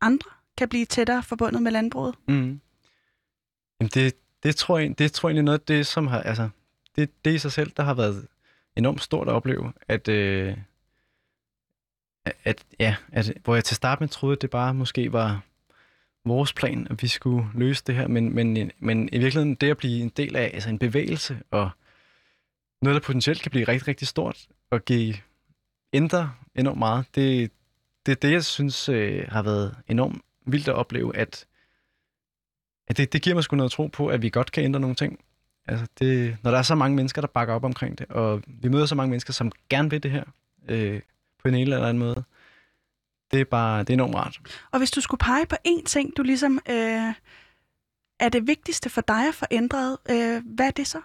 andre 0.01 0.29
kan 0.57 0.69
blive 0.69 0.85
tættere 0.85 1.23
forbundet 1.23 1.61
med 1.61 1.71
landbruget? 1.71 2.15
Mm. 2.27 2.61
Jamen 3.79 3.89
det, 3.93 4.13
det, 4.43 4.55
tror 4.55 4.77
jeg, 4.77 4.99
det 4.99 5.11
tror 5.11 5.29
jeg 5.29 5.31
egentlig 5.31 5.45
noget 5.45 5.59
af 5.59 5.65
det, 5.65 5.87
som 5.87 6.07
har, 6.07 6.21
altså, 6.21 6.49
det, 6.95 7.25
det 7.25 7.33
i 7.33 7.37
sig 7.37 7.51
selv, 7.51 7.71
der 7.77 7.83
har 7.83 7.93
været 7.93 8.27
enormt 8.75 9.01
stort 9.01 9.27
at 9.27 9.33
opleve, 9.33 9.73
at, 9.87 10.07
øh, 10.07 10.57
at, 12.43 12.65
ja, 12.79 12.95
at, 13.11 13.33
hvor 13.43 13.55
jeg 13.55 13.63
til 13.63 13.75
start 13.75 13.99
med 13.99 14.07
troede, 14.07 14.35
at 14.35 14.41
det 14.41 14.49
bare 14.49 14.73
måske 14.73 15.13
var 15.13 15.41
vores 16.25 16.53
plan, 16.53 16.87
at 16.89 17.01
vi 17.01 17.07
skulle 17.07 17.47
løse 17.53 17.83
det 17.87 17.95
her, 17.95 18.07
men, 18.07 18.35
men, 18.35 18.71
men 18.79 19.09
i 19.11 19.17
virkeligheden 19.17 19.55
det 19.55 19.69
at 19.69 19.77
blive 19.77 20.01
en 20.01 20.09
del 20.09 20.35
af 20.35 20.51
altså 20.53 20.69
en 20.69 20.79
bevægelse 20.79 21.39
og 21.51 21.69
noget, 22.81 23.01
der 23.01 23.05
potentielt 23.05 23.41
kan 23.41 23.51
blive 23.51 23.67
rigtig, 23.67 23.87
rigtig 23.87 24.07
stort 24.07 24.47
og 24.71 24.85
give 24.85 25.15
ændre 25.93 26.33
enormt 26.55 26.79
meget, 26.79 27.05
det, 27.15 27.51
det 28.05 28.11
er 28.11 28.15
det, 28.15 28.31
jeg 28.31 28.43
synes 28.43 28.89
øh, 28.89 29.25
har 29.29 29.43
været 29.43 29.75
enormt 29.87 30.21
vildt 30.45 30.67
at 30.67 30.75
opleve, 30.75 31.15
at, 31.17 31.45
at 32.87 32.97
det, 32.97 33.13
det 33.13 33.21
giver 33.21 33.33
mig 33.33 33.43
sgu 33.43 33.55
noget 33.55 33.71
tro 33.71 33.87
på, 33.87 34.07
at 34.07 34.21
vi 34.21 34.29
godt 34.29 34.51
kan 34.51 34.63
ændre 34.63 34.79
nogle 34.79 34.95
ting. 34.95 35.19
Altså 35.67 35.87
det, 35.99 36.37
når 36.43 36.51
der 36.51 36.57
er 36.57 36.63
så 36.63 36.75
mange 36.75 36.95
mennesker, 36.95 37.21
der 37.21 37.27
bakker 37.27 37.53
op 37.53 37.63
omkring 37.63 37.99
det, 37.99 38.07
og 38.09 38.43
vi 38.47 38.69
møder 38.69 38.85
så 38.85 38.95
mange 38.95 39.09
mennesker, 39.09 39.33
som 39.33 39.51
gerne 39.69 39.89
vil 39.89 40.03
det 40.03 40.11
her 40.11 40.23
øh, 40.69 41.01
på 41.41 41.47
en 41.47 41.55
eller 41.55 41.81
anden 41.81 41.99
måde, 41.99 42.23
det 43.33 43.41
er 43.41 43.45
bare 43.45 43.79
det 43.79 43.89
er 43.89 43.93
enormt 43.93 44.15
rart. 44.15 44.39
Og 44.71 44.77
hvis 44.77 44.91
du 44.91 45.01
skulle 45.01 45.19
pege 45.19 45.45
på 45.45 45.55
én 45.67 45.83
ting, 45.83 46.17
du 46.17 46.23
ligesom 46.23 46.59
øh, 46.69 47.13
er 48.19 48.29
det 48.29 48.47
vigtigste 48.47 48.89
for 48.89 49.01
dig 49.01 49.27
at 49.27 49.35
få 49.35 49.45
ændret, 49.51 49.97
øh, 50.09 50.43
hvad 50.45 50.67
er 50.67 50.71
det 50.71 50.87
så? 50.87 51.01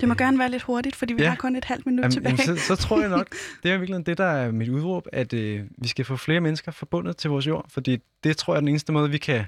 Det 0.00 0.08
må 0.08 0.14
øh, 0.14 0.18
gerne 0.18 0.38
være 0.38 0.50
lidt 0.50 0.62
hurtigt, 0.62 0.96
fordi 0.96 1.14
vi 1.14 1.22
ja. 1.22 1.28
har 1.28 1.36
kun 1.36 1.56
et 1.56 1.64
halvt 1.64 1.86
minut 1.86 2.02
jamen, 2.02 2.12
tilbage. 2.12 2.36
Jamen, 2.46 2.58
så, 2.58 2.66
så 2.66 2.76
tror 2.76 3.00
jeg 3.00 3.08
nok, 3.08 3.28
det 3.62 3.70
er 3.70 3.78
virkelig 3.78 4.06
det, 4.06 4.18
der 4.18 4.24
er 4.24 4.50
mit 4.50 4.68
udråb, 4.68 5.06
at 5.12 5.32
øh, 5.32 5.64
vi 5.78 5.88
skal 5.88 6.04
få 6.04 6.16
flere 6.16 6.40
mennesker 6.40 6.72
forbundet 6.72 7.16
til 7.16 7.30
vores 7.30 7.46
jord, 7.46 7.70
fordi 7.70 7.98
det 8.24 8.36
tror 8.36 8.52
jeg 8.54 8.56
er 8.56 8.60
den 8.60 8.68
eneste 8.68 8.92
måde, 8.92 9.10
vi 9.10 9.18
kan, 9.18 9.44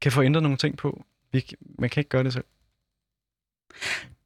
kan 0.00 0.12
få 0.12 0.22
ændret 0.22 0.42
nogle 0.42 0.58
ting 0.58 0.76
på. 0.76 1.04
Vi, 1.32 1.44
man 1.78 1.90
kan 1.90 2.00
ikke 2.00 2.08
gøre 2.08 2.24
det 2.24 2.32
selv. 2.32 2.44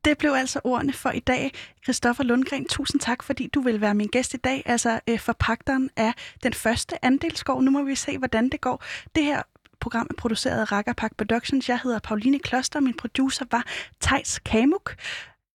Det 0.08 0.18
blev 0.18 0.32
altså 0.32 0.60
ordene 0.64 0.92
for 0.92 1.10
i 1.10 1.20
dag. 1.20 1.52
Christoffer 1.84 2.24
Lundgren, 2.24 2.64
tusind 2.64 3.00
tak, 3.00 3.22
fordi 3.22 3.46
du 3.46 3.60
vil 3.60 3.80
være 3.80 3.94
min 3.94 4.06
gæst 4.06 4.34
i 4.34 4.36
dag. 4.36 4.62
Altså 4.66 5.00
øh, 5.08 5.18
forpagteren 5.18 5.90
af 5.96 6.12
den 6.42 6.52
første 6.52 7.04
andelsgård. 7.04 7.62
Nu 7.62 7.70
må 7.70 7.82
vi 7.82 7.94
se, 7.94 8.18
hvordan 8.18 8.48
det 8.48 8.60
går. 8.60 8.84
Det 9.14 9.24
her 9.24 9.42
program 9.80 10.06
er 10.10 10.14
produceret 10.14 10.60
af 10.60 10.72
Rakkerpak 10.72 11.16
Productions. 11.16 11.68
Jeg 11.68 11.80
hedder 11.82 11.98
Pauline 11.98 12.38
Kloster, 12.38 12.80
min 12.80 12.94
producer 12.94 13.44
var 13.50 13.66
Tejs 14.00 14.38
Kamuk. 14.38 14.94